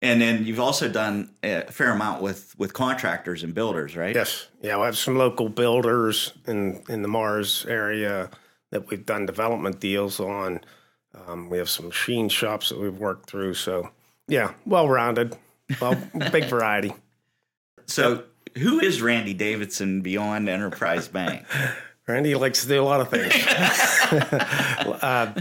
And 0.03 0.21
then 0.21 0.45
you've 0.45 0.61
also 0.61 0.91
done 0.91 1.31
a 1.43 1.63
fair 1.73 1.91
amount 1.93 2.21
with, 2.21 2.55
with 2.59 2.75
contractors 2.75 3.43
and 3.43 3.55
builders, 3.55 3.97
right? 3.97 4.15
Yes. 4.15 4.49
Yeah, 4.61 4.77
we 4.77 4.83
have 4.85 4.99
some 4.99 5.17
local 5.17 5.49
builders 5.49 6.35
in 6.47 6.83
in 6.91 7.01
the 7.01 7.09
Mars 7.09 7.65
area 7.67 8.29
that 8.71 8.91
we've 8.91 9.07
done 9.07 9.25
development 9.25 9.81
deals 9.81 10.21
on. 10.21 10.61
Um, 11.15 11.49
we 11.49 11.59
have 11.59 11.71
some 11.71 11.87
machine 11.87 12.29
shops 12.29 12.69
that 12.69 12.79
we've 12.79 12.99
worked 12.99 13.31
through. 13.31 13.55
So, 13.55 13.91
yeah, 14.29 14.53
well 14.67 14.89
rounded, 14.89 15.37
well, 15.81 15.97
big 16.33 16.45
variety. 16.47 16.93
So, 17.87 18.25
who 18.55 18.81
is 18.81 19.03
Randy 19.03 19.35
Davidson 19.35 20.01
beyond 20.01 20.49
Enterprise 20.49 21.09
Bank? 21.09 21.45
Randy 22.07 22.35
likes 22.35 22.63
to 22.63 22.69
do 22.69 22.83
a 22.83 22.85
lot 22.85 23.01
of 23.01 23.09
things. 23.09 23.33
uh, 25.03 25.33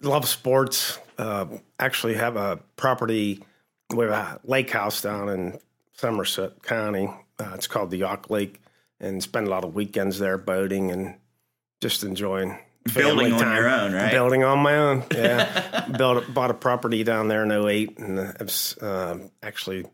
love 0.00 0.28
sports. 0.28 0.98
Uh, 1.18 1.46
actually, 1.78 2.14
have 2.14 2.36
a 2.36 2.60
property. 2.76 3.44
with 3.92 4.10
a 4.10 4.40
lake 4.44 4.70
house 4.70 5.02
down 5.02 5.28
in 5.28 5.58
Somerset 5.94 6.62
County. 6.62 7.08
Uh, 7.38 7.52
it's 7.54 7.66
called 7.66 7.90
the 7.90 7.98
Yough 7.98 8.28
Lake, 8.28 8.60
and 9.00 9.22
spend 9.22 9.46
a 9.46 9.50
lot 9.50 9.64
of 9.64 9.74
weekends 9.74 10.18
there 10.18 10.38
boating 10.38 10.90
and 10.90 11.16
just 11.80 12.02
enjoying 12.04 12.58
building 12.94 13.32
on 13.32 13.40
time. 13.40 13.56
your 13.56 13.68
own, 13.68 13.92
right? 13.92 14.10
Building 14.12 14.44
on 14.44 14.58
my 14.60 14.76
own. 14.76 15.04
Yeah, 15.12 15.86
built 15.98 16.32
bought 16.32 16.50
a 16.50 16.54
property 16.54 17.04
down 17.04 17.28
there 17.28 17.42
in 17.42 17.50
08 17.50 17.98
and 17.98 18.20
I've 18.20 18.74
uh, 18.82 19.18
actually 19.42 19.86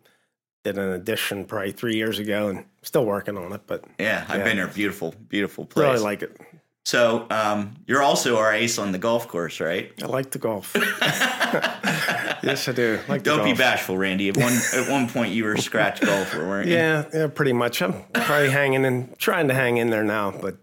did 0.65 0.79
an 0.79 0.91
addition 0.91 1.45
probably 1.45 1.73
three 1.73 1.97
years 1.97 2.19
ago 2.19 2.49
and 2.49 2.65
still 2.83 3.05
working 3.05 3.37
on 3.37 3.53
it. 3.53 3.63
But 3.67 3.85
yeah, 3.99 4.25
I've 4.29 4.39
yeah. 4.39 4.45
been 4.45 4.57
there. 4.57 4.69
Beautiful, 4.69 5.15
beautiful 5.29 5.65
place. 5.65 5.85
really 5.85 5.99
like 5.99 6.23
it. 6.23 6.41
So 6.85 7.27
um, 7.31 7.77
you're 7.87 8.03
also 8.03 8.39
our 8.39 8.53
ace 8.53 8.79
on 8.79 8.91
the 8.91 8.99
golf 8.99 9.29
course, 9.29 9.61
right? 9.61 9.93
I 10.03 10.07
like 10.07 10.31
the 10.31 10.39
golf. 10.39 10.73
yes, 10.77 12.67
I 12.67 12.73
do. 12.73 12.99
I 13.07 13.13
like 13.13 13.23
Don't 13.23 13.45
be 13.45 13.53
bashful, 13.53 13.97
Randy. 13.97 14.29
At 14.29 14.37
one 14.37 14.53
at 14.75 14.91
one 14.91 15.09
point, 15.09 15.33
you 15.33 15.45
were 15.45 15.55
a 15.55 15.61
scratch 15.61 16.01
golfer, 16.05 16.41
weren't 16.41 16.69
you? 16.69 16.75
Yeah, 16.75 17.05
yeah, 17.15 17.27
pretty 17.29 17.53
much. 17.53 17.83
I'm 17.83 18.03
probably 18.13 18.51
hanging 18.51 18.85
in, 18.85 19.15
trying 19.19 19.47
to 19.49 19.55
hang 19.55 19.77
in 19.77 19.91
there 19.91 20.03
now, 20.03 20.33
but 20.33 20.57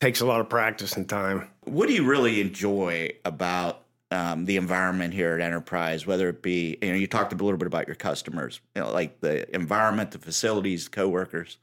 takes 0.00 0.20
a 0.20 0.26
lot 0.26 0.40
of 0.40 0.50
practice 0.50 0.96
and 0.96 1.08
time. 1.08 1.48
What 1.62 1.88
do 1.88 1.94
you 1.94 2.04
really 2.04 2.42
enjoy 2.42 3.12
about 3.24 3.83
um, 4.10 4.44
the 4.44 4.56
environment 4.56 5.14
here 5.14 5.34
at 5.34 5.40
Enterprise? 5.40 6.06
Whether 6.06 6.28
it 6.28 6.42
be, 6.42 6.78
you 6.80 6.90
know, 6.90 6.94
you 6.94 7.06
talked 7.06 7.32
a 7.32 7.36
little 7.36 7.58
bit 7.58 7.66
about 7.66 7.86
your 7.86 7.96
customers, 7.96 8.60
you 8.74 8.82
know, 8.82 8.92
like 8.92 9.20
the 9.20 9.52
environment, 9.54 10.10
the 10.12 10.18
facilities, 10.18 10.84
the 10.84 10.90
coworkers. 10.90 11.58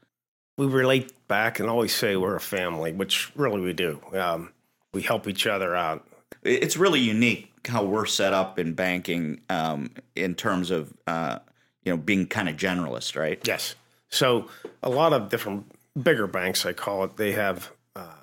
We 0.58 0.66
relate 0.66 1.12
back 1.28 1.60
and 1.60 1.68
always 1.68 1.94
say 1.94 2.16
we're 2.16 2.36
a 2.36 2.40
family, 2.40 2.92
which 2.92 3.32
really 3.34 3.60
we 3.60 3.72
do. 3.72 4.00
Um, 4.12 4.52
we 4.92 5.02
help 5.02 5.26
each 5.26 5.46
other 5.46 5.74
out. 5.74 6.06
It's 6.42 6.76
really 6.76 7.00
unique 7.00 7.52
how 7.66 7.84
we're 7.84 8.06
set 8.06 8.32
up 8.32 8.58
in 8.58 8.74
banking 8.74 9.40
um, 9.48 9.92
in 10.14 10.34
terms 10.34 10.70
of 10.70 10.92
uh, 11.06 11.38
you 11.84 11.92
know 11.92 11.96
being 11.96 12.26
kind 12.26 12.48
of 12.48 12.56
generalist, 12.56 13.18
right? 13.18 13.40
Yes. 13.46 13.74
So 14.08 14.48
a 14.82 14.90
lot 14.90 15.12
of 15.12 15.30
different 15.30 15.72
bigger 16.00 16.26
banks, 16.26 16.66
I 16.66 16.72
call 16.72 17.04
it, 17.04 17.16
they 17.16 17.32
have 17.32 17.70
uh, 17.96 18.16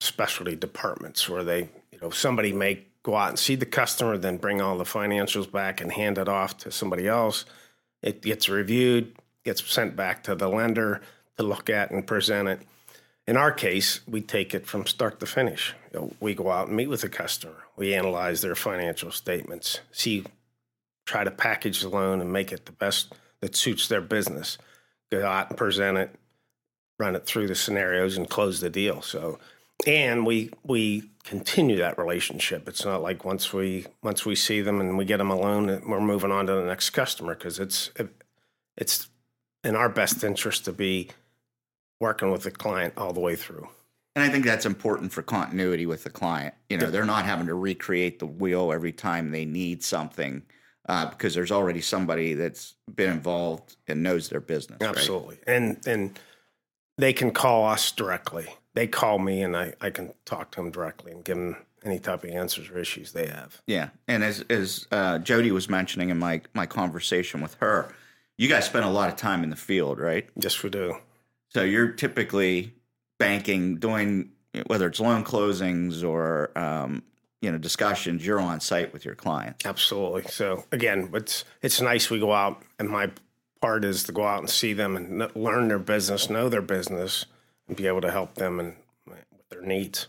specialty 0.00 0.56
departments 0.56 1.28
where 1.28 1.44
they, 1.44 1.68
you 1.90 1.98
know, 2.00 2.10
somebody 2.10 2.52
may 2.52 2.84
go 3.02 3.16
out 3.16 3.30
and 3.30 3.38
see 3.38 3.54
the 3.54 3.66
customer, 3.66 4.16
then 4.16 4.36
bring 4.36 4.60
all 4.60 4.78
the 4.78 4.84
financials 4.84 5.50
back 5.50 5.80
and 5.80 5.92
hand 5.92 6.18
it 6.18 6.28
off 6.28 6.56
to 6.58 6.70
somebody 6.70 7.08
else. 7.08 7.44
It 8.02 8.22
gets 8.22 8.48
reviewed, 8.48 9.16
gets 9.44 9.68
sent 9.70 9.96
back 9.96 10.22
to 10.24 10.34
the 10.34 10.48
lender 10.48 11.00
to 11.36 11.42
look 11.42 11.68
at 11.68 11.90
and 11.90 12.06
present 12.06 12.48
it. 12.48 12.60
In 13.26 13.36
our 13.36 13.52
case, 13.52 14.00
we 14.06 14.20
take 14.20 14.54
it 14.54 14.66
from 14.66 14.86
start 14.86 15.20
to 15.20 15.26
finish. 15.26 15.74
We 16.20 16.34
go 16.34 16.50
out 16.50 16.68
and 16.68 16.76
meet 16.76 16.88
with 16.88 17.02
the 17.02 17.08
customer. 17.08 17.54
We 17.76 17.94
analyze 17.94 18.40
their 18.40 18.54
financial 18.54 19.10
statements, 19.10 19.80
see, 19.92 20.24
try 21.06 21.24
to 21.24 21.30
package 21.30 21.80
the 21.80 21.88
loan 21.88 22.20
and 22.20 22.32
make 22.32 22.52
it 22.52 22.66
the 22.66 22.72
best 22.72 23.12
that 23.40 23.56
suits 23.56 23.88
their 23.88 24.00
business. 24.00 24.58
Go 25.10 25.26
out 25.26 25.48
and 25.48 25.58
present 25.58 25.98
it, 25.98 26.14
run 26.98 27.16
it 27.16 27.26
through 27.26 27.48
the 27.48 27.54
scenarios, 27.54 28.16
and 28.16 28.28
close 28.28 28.60
the 28.60 28.70
deal. 28.70 29.02
So, 29.02 29.38
and 29.86 30.26
we 30.26 30.50
we 30.62 31.10
continue 31.24 31.76
that 31.78 31.98
relationship. 31.98 32.68
It's 32.68 32.84
not 32.84 33.02
like 33.02 33.24
once 33.24 33.52
we 33.52 33.86
once 34.02 34.24
we 34.24 34.34
see 34.34 34.60
them 34.60 34.80
and 34.80 34.96
we 34.96 35.04
get 35.04 35.18
them 35.18 35.30
alone, 35.30 35.82
we're 35.86 36.00
moving 36.00 36.32
on 36.32 36.46
to 36.46 36.54
the 36.54 36.64
next 36.64 36.90
customer 36.90 37.34
because 37.34 37.58
it's 37.58 37.90
it's 38.76 39.08
in 39.64 39.76
our 39.76 39.88
best 39.88 40.24
interest 40.24 40.64
to 40.64 40.72
be 40.72 41.10
working 42.00 42.30
with 42.30 42.42
the 42.42 42.50
client 42.50 42.94
all 42.96 43.12
the 43.12 43.20
way 43.20 43.36
through. 43.36 43.68
And 44.14 44.22
I 44.24 44.28
think 44.28 44.44
that's 44.44 44.66
important 44.66 45.12
for 45.12 45.22
continuity 45.22 45.86
with 45.86 46.04
the 46.04 46.10
client. 46.10 46.54
You 46.68 46.76
know, 46.76 46.90
they're 46.90 47.06
not 47.06 47.24
having 47.24 47.46
to 47.46 47.54
recreate 47.54 48.18
the 48.18 48.26
wheel 48.26 48.72
every 48.72 48.92
time 48.92 49.30
they 49.30 49.46
need 49.46 49.82
something 49.82 50.42
uh, 50.86 51.06
because 51.06 51.34
there's 51.34 51.52
already 51.52 51.80
somebody 51.80 52.34
that's 52.34 52.74
been 52.94 53.10
involved 53.10 53.76
and 53.86 54.02
knows 54.02 54.28
their 54.28 54.40
business. 54.40 54.78
right? 54.80 54.90
Absolutely. 54.90 55.38
And 55.46 55.78
and 55.86 56.18
they 56.98 57.12
can 57.12 57.30
call 57.30 57.66
us 57.66 57.90
directly. 57.92 58.46
They 58.74 58.86
call 58.86 59.18
me 59.18 59.42
and 59.42 59.56
I, 59.56 59.74
I 59.80 59.90
can 59.90 60.14
talk 60.24 60.50
to 60.52 60.56
them 60.56 60.70
directly 60.70 61.12
and 61.12 61.24
give 61.24 61.36
them 61.36 61.56
any 61.84 61.98
type 61.98 62.24
of 62.24 62.30
answers 62.30 62.70
or 62.70 62.78
issues 62.78 63.12
they 63.12 63.26
have. 63.26 63.60
Yeah, 63.66 63.90
and 64.08 64.22
as 64.22 64.44
as 64.48 64.86
uh, 64.92 65.18
Jodi 65.18 65.50
was 65.50 65.68
mentioning 65.68 66.10
in 66.10 66.18
my 66.18 66.42
my 66.54 66.66
conversation 66.66 67.40
with 67.40 67.54
her, 67.54 67.92
you 68.38 68.48
guys 68.48 68.66
spend 68.66 68.84
a 68.84 68.90
lot 68.90 69.08
of 69.08 69.16
time 69.16 69.42
in 69.42 69.50
the 69.50 69.56
field, 69.56 69.98
right? 69.98 70.28
Yes, 70.36 70.62
we 70.62 70.70
do. 70.70 70.96
So 71.48 71.62
you're 71.62 71.92
typically 71.92 72.74
banking, 73.18 73.76
doing 73.76 74.30
whether 74.66 74.86
it's 74.86 75.00
loan 75.00 75.24
closings 75.24 76.06
or 76.06 76.56
um, 76.56 77.02
you 77.40 77.50
know 77.50 77.58
discussions. 77.58 78.24
You're 78.24 78.40
on 78.40 78.60
site 78.60 78.92
with 78.92 79.04
your 79.04 79.14
clients. 79.14 79.66
Absolutely. 79.66 80.22
So 80.24 80.64
again, 80.72 81.10
it's 81.14 81.44
it's 81.62 81.80
nice 81.80 82.10
we 82.10 82.20
go 82.20 82.32
out, 82.32 82.62
and 82.78 82.88
my 82.88 83.10
part 83.62 83.84
is 83.84 84.02
to 84.04 84.12
go 84.12 84.24
out 84.24 84.40
and 84.40 84.50
see 84.50 84.74
them 84.74 84.96
and 84.96 85.34
learn 85.34 85.68
their 85.68 85.78
business, 85.78 86.28
know 86.28 86.48
their 86.48 86.60
business, 86.60 87.24
and 87.68 87.76
be 87.76 87.86
able 87.86 88.02
to 88.02 88.10
help 88.10 88.34
them 88.34 88.60
and 88.60 88.76
with 89.06 89.48
their 89.48 89.62
needs. 89.62 90.08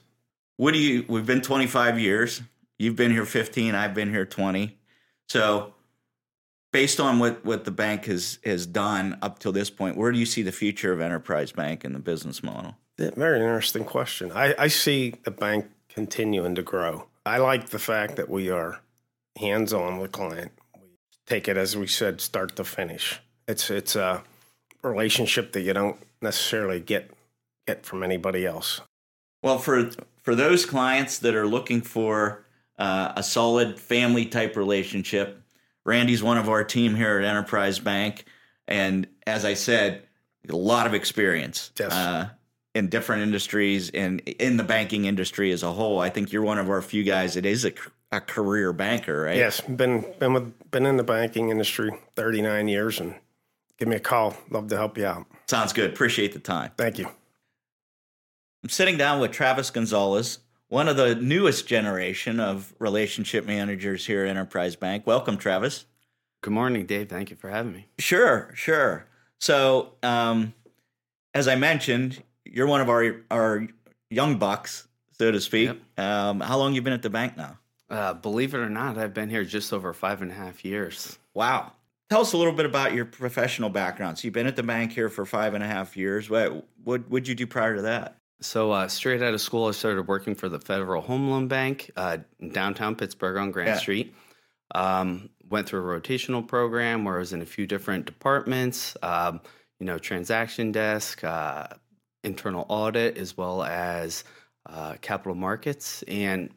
What 0.58 0.74
do 0.74 0.80
you? 0.80 1.06
We've 1.08 1.26
been 1.26 1.42
25 1.42 2.00
years. 2.00 2.42
You've 2.78 2.96
been 2.96 3.12
here 3.12 3.26
15. 3.26 3.76
I've 3.76 3.94
been 3.94 4.10
here 4.10 4.26
20. 4.26 4.78
So, 5.30 5.74
based 6.72 7.00
on 7.00 7.20
what 7.20 7.46
what 7.46 7.64
the 7.64 7.72
bank 7.72 8.06
has 8.06 8.40
has 8.44 8.66
done 8.66 9.18
up 9.22 9.40
till 9.40 9.52
this 9.52 9.70
point, 9.70 9.96
where 9.96 10.12
do 10.12 10.20
you 10.20 10.26
see 10.26 10.42
the 10.42 10.52
future 10.52 10.92
of 10.92 11.00
Enterprise 11.00 11.52
Bank 11.52 11.84
and 11.84 11.96
the 11.96 12.00
business 12.00 12.44
model? 12.44 12.76
Yeah, 12.98 13.12
Very 13.16 13.40
interesting 13.40 13.86
question. 13.86 14.32
I, 14.32 14.54
I 14.58 14.68
see 14.68 15.16
the 15.24 15.32
bank 15.32 15.66
continuing 15.90 16.56
to 16.56 16.62
grow. 16.62 17.08
I 17.26 17.38
like 17.38 17.70
the 17.70 17.80
fact 17.80 18.18
that 18.18 18.30
we 18.30 18.50
are 18.50 18.82
hands 19.40 19.74
on 19.74 20.00
with 20.00 20.12
client. 20.12 20.52
We 20.76 20.90
take 21.26 21.48
it 21.48 21.58
as 21.58 21.76
we 21.76 21.88
said, 21.88 22.22
start 22.22 22.56
to 22.58 22.64
finish. 22.64 23.20
It's 23.48 23.70
it's 23.70 23.96
a 23.96 24.24
relationship 24.82 25.52
that 25.54 25.62
you 25.62 25.74
don't 25.74 25.98
necessarily 26.22 26.80
get 26.80 27.12
get 27.68 27.86
from 27.86 28.04
anybody 28.04 28.46
else. 28.46 28.82
Well, 29.42 29.58
for 29.58 29.90
for 30.22 30.36
those 30.36 30.66
clients 30.66 31.20
that 31.20 31.36
are 31.36 31.48
looking 31.48 31.82
for 31.82 32.46
uh, 32.80 33.14
a 33.16 33.24
solid 33.24 33.80
family 33.80 34.26
type 34.26 34.56
relationship, 34.56 35.42
Randy's 35.86 36.24
one 36.24 36.38
of 36.38 36.50
our 36.50 36.64
team 36.64 36.96
here 36.96 37.20
at 37.20 37.26
Enterprise 37.26 37.80
Bank, 37.80 38.26
and 38.68 39.08
as 39.28 39.44
I 39.46 39.54
said, 39.54 40.04
a 40.50 40.56
lot 40.56 40.88
of 40.88 40.94
experience 40.94 41.72
Yes. 41.80 41.92
uh, 41.92 42.30
in 42.76 42.90
different 42.90 43.22
industries 43.24 43.90
and 43.92 44.20
in 44.22 44.58
the 44.58 44.64
banking 44.64 45.06
industry 45.06 45.52
as 45.52 45.62
a 45.64 45.72
whole. 45.72 46.00
I 46.00 46.10
think 46.10 46.32
you're 46.32 46.42
one 46.44 46.58
of 46.58 46.70
our 46.70 46.82
few 46.82 47.04
guys 47.04 47.36
that 47.36 47.46
is 47.46 47.66
a, 47.66 47.74
a 48.12 48.20
career 48.20 48.74
banker, 48.74 49.24
right? 49.24 49.38
Yes, 49.38 49.62
been 49.62 50.06
been 50.20 50.34
with 50.34 50.72
been 50.72 50.86
in 50.86 50.98
the 50.98 51.04
banking 51.04 51.50
industry 51.50 51.92
39 52.16 52.68
years 52.70 53.00
and 53.00 53.16
give 53.84 53.90
me 53.90 53.98
a 53.98 54.00
call. 54.00 54.34
Love 54.50 54.70
to 54.70 54.78
help 54.78 54.98
you 54.98 55.06
out. 55.06 55.26
Sounds 55.50 55.74
good. 55.74 55.92
Appreciate 55.92 56.32
the 56.32 56.40
time. 56.40 56.72
Thank 56.78 56.98
you. 56.98 57.06
I'm 58.64 58.70
sitting 58.70 58.96
down 58.96 59.20
with 59.20 59.32
Travis 59.32 59.70
Gonzalez, 59.72 60.40
one 60.70 60.88
of 60.88 60.96
the 60.96 61.16
newest 61.16 61.68
generation 61.68 62.40
of 62.40 62.74
relationship 62.80 63.46
managers 63.46 64.06
here 64.06 64.24
at 64.24 64.30
Enterprise 64.30 64.78
Bank. 64.78 65.06
Welcome, 65.06 65.36
Travis. 65.36 65.84
Good 66.42 66.54
morning, 66.54 66.86
Dave. 66.86 67.10
Thank 67.10 67.30
you 67.30 67.36
for 67.36 67.50
having 67.50 67.74
me. 67.74 67.88
Sure, 68.00 68.52
sure. 68.54 69.06
So, 69.42 69.96
um, 70.02 70.54
as 71.34 71.50
I 71.50 71.56
mentioned, 71.56 72.24
you're 72.46 72.68
one 72.68 72.80
of 72.80 72.88
our 72.90 73.18
our 73.30 73.68
young 74.10 74.38
bucks, 74.38 74.88
so 75.12 75.30
to 75.30 75.42
speak. 75.42 75.72
Um, 75.98 76.40
how 76.40 76.58
long 76.58 76.74
you 76.74 76.82
been 76.82 76.94
at 76.94 77.02
the 77.02 77.10
bank 77.10 77.36
now? 77.36 77.58
Uh, 77.90 78.14
believe 78.14 78.54
it 78.54 78.60
or 78.60 78.70
not, 78.70 78.98
I've 78.98 79.14
been 79.14 79.30
here 79.30 79.44
just 79.44 79.74
over 79.74 79.92
five 79.92 80.22
and 80.22 80.32
a 80.32 80.36
half 80.36 80.64
years. 80.64 81.20
Wow. 81.34 81.74
Tell 82.10 82.22
us 82.22 82.34
a 82.34 82.38
little 82.38 82.54
bit 82.54 82.66
about 82.66 82.94
your 82.94 83.06
professional 83.06 83.70
background. 83.70 84.20
So 84.20 84.26
you've 84.28 84.34
been 84.34 84.48
at 84.48 84.56
the 84.56 84.64
bank 84.64 84.92
here 84.92 85.10
for 85.10 85.26
five 85.26 85.54
and 85.54 85.64
a 85.64 85.68
half 85.68 85.98
years. 85.98 86.30
What 86.30 86.68
what 86.84 87.10
would 87.10 87.28
you 87.28 87.36
do 87.36 87.48
prior 87.48 87.76
to 87.76 87.82
that? 87.84 88.18
So, 88.42 88.72
uh, 88.72 88.90
straight 88.90 89.22
out 89.22 89.34
of 89.34 89.40
school, 89.40 89.68
I 89.68 89.72
started 89.72 90.06
working 90.08 90.36
for 90.36 90.50
the 90.50 90.60
Federal 90.60 91.02
Home 91.02 91.30
Loan 91.30 91.48
Bank 91.48 91.90
uh, 91.96 92.18
in 92.40 92.50
downtown 92.50 92.96
Pittsburgh 92.96 93.38
on 93.38 93.52
Grant 93.52 93.70
Yeah. 93.70 93.78
Street. 93.78 94.16
Um, 94.76 95.30
went 95.50 95.68
through 95.70 95.80
a 95.90 96.02
rotational 96.02 96.46
program 96.46 97.06
where 97.06 97.16
I 97.16 97.20
was 97.20 97.32
in 97.32 97.42
a 97.42 97.46
few 97.46 97.66
different 97.66 98.06
departments, 98.06 98.98
um, 99.02 99.40
you 99.80 99.86
know, 99.86 99.98
transaction 99.98 100.72
desk, 100.74 101.24
uh, 101.24 101.68
internal 102.24 102.66
audit, 102.68 103.18
as 103.18 103.38
well 103.38 103.64
as 103.64 104.26
uh, 104.66 104.96
capital 105.02 105.36
markets, 105.36 106.04
and 106.04 106.50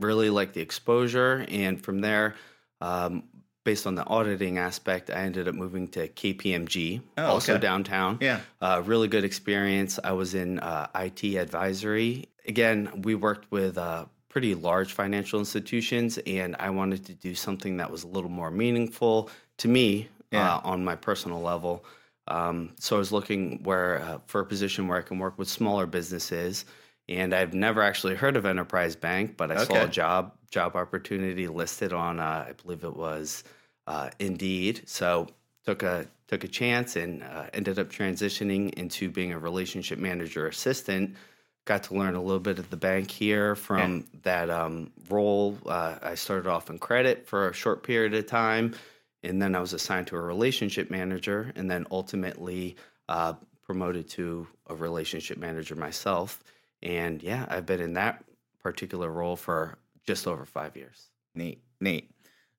really 0.00 0.30
like 0.30 0.52
the 0.52 0.60
exposure. 0.62 1.44
And 1.48 1.80
from 1.80 2.00
there, 2.00 2.34
um, 2.80 3.24
based 3.64 3.86
on 3.86 3.94
the 3.94 4.06
auditing 4.06 4.58
aspect, 4.58 5.10
I 5.10 5.20
ended 5.22 5.48
up 5.48 5.54
moving 5.54 5.88
to 5.88 6.08
KPMG, 6.08 7.02
Oh, 7.18 7.24
also 7.26 7.54
okay. 7.54 7.60
downtown. 7.60 8.18
Yeah. 8.20 8.40
Uh, 8.60 8.82
really 8.84 9.08
good 9.08 9.24
experience. 9.24 9.98
I 10.02 10.12
was 10.12 10.34
in 10.34 10.58
uh, 10.60 10.88
IT 10.94 11.24
advisory. 11.36 12.26
Again, 12.46 13.02
we 13.02 13.14
worked 13.14 13.50
with 13.50 13.76
uh, 13.76 14.06
pretty 14.28 14.54
large 14.54 14.92
financial 14.92 15.38
institutions, 15.38 16.18
and 16.26 16.56
I 16.58 16.70
wanted 16.70 17.04
to 17.06 17.14
do 17.14 17.34
something 17.34 17.76
that 17.78 17.90
was 17.90 18.04
a 18.04 18.08
little 18.08 18.30
more 18.30 18.50
meaningful 18.50 19.28
to 19.58 19.68
me 19.68 20.08
Yeah. 20.32 20.54
uh, 20.56 20.60
on 20.64 20.84
my 20.84 20.96
personal 20.96 21.40
level. 21.42 21.84
Um, 22.28 22.70
so 22.78 22.96
I 22.96 22.98
was 22.98 23.10
looking 23.12 23.62
where 23.64 24.00
uh, 24.02 24.18
for 24.26 24.40
a 24.40 24.46
position 24.46 24.86
where 24.88 24.98
I 24.98 25.02
can 25.02 25.18
work 25.18 25.36
with 25.36 25.48
smaller 25.48 25.84
businesses, 25.86 26.64
and 27.10 27.34
I've 27.34 27.52
never 27.52 27.82
actually 27.82 28.14
heard 28.14 28.36
of 28.36 28.46
Enterprise 28.46 28.94
Bank, 28.94 29.36
but 29.36 29.50
I 29.50 29.64
saw 29.64 29.84
a 29.84 29.88
job 29.88 30.32
job 30.50 30.76
opportunity 30.76 31.48
listed 31.48 31.92
on 31.92 32.20
uh, 32.20 32.46
I 32.48 32.52
believe 32.62 32.84
it 32.84 32.96
was 32.96 33.44
uh, 33.86 34.10
Indeed. 34.18 34.82
So 34.86 35.28
took 35.64 35.82
a 35.82 36.06
took 36.28 36.44
a 36.44 36.48
chance 36.48 36.96
and 36.96 37.22
uh, 37.22 37.46
ended 37.52 37.78
up 37.78 37.90
transitioning 37.90 38.72
into 38.74 39.10
being 39.10 39.32
a 39.32 39.38
relationship 39.38 39.98
manager 39.98 40.46
assistant. 40.46 41.16
Got 41.64 41.82
to 41.84 41.94
learn 41.94 42.14
a 42.14 42.22
little 42.22 42.40
bit 42.40 42.58
at 42.58 42.70
the 42.70 42.76
bank 42.76 43.10
here 43.10 43.54
from 43.54 44.06
that 44.22 44.48
um, 44.48 44.92
role. 45.08 45.58
Uh, 45.66 45.96
I 46.02 46.14
started 46.14 46.48
off 46.48 46.70
in 46.70 46.78
credit 46.78 47.26
for 47.26 47.48
a 47.48 47.52
short 47.52 47.82
period 47.82 48.14
of 48.14 48.26
time, 48.26 48.74
and 49.22 49.42
then 49.42 49.54
I 49.54 49.60
was 49.60 49.72
assigned 49.72 50.06
to 50.08 50.16
a 50.16 50.20
relationship 50.20 50.90
manager, 50.90 51.52
and 51.56 51.70
then 51.70 51.86
ultimately 51.90 52.76
uh, 53.08 53.34
promoted 53.62 54.08
to 54.10 54.46
a 54.68 54.74
relationship 54.74 55.36
manager 55.36 55.74
myself. 55.74 56.42
And 56.82 57.22
yeah, 57.22 57.46
I've 57.48 57.66
been 57.66 57.80
in 57.80 57.94
that 57.94 58.24
particular 58.62 59.10
role 59.10 59.36
for 59.36 59.78
just 60.06 60.26
over 60.26 60.44
five 60.44 60.76
years. 60.76 61.08
Neat, 61.34 61.62
neat. 61.80 62.10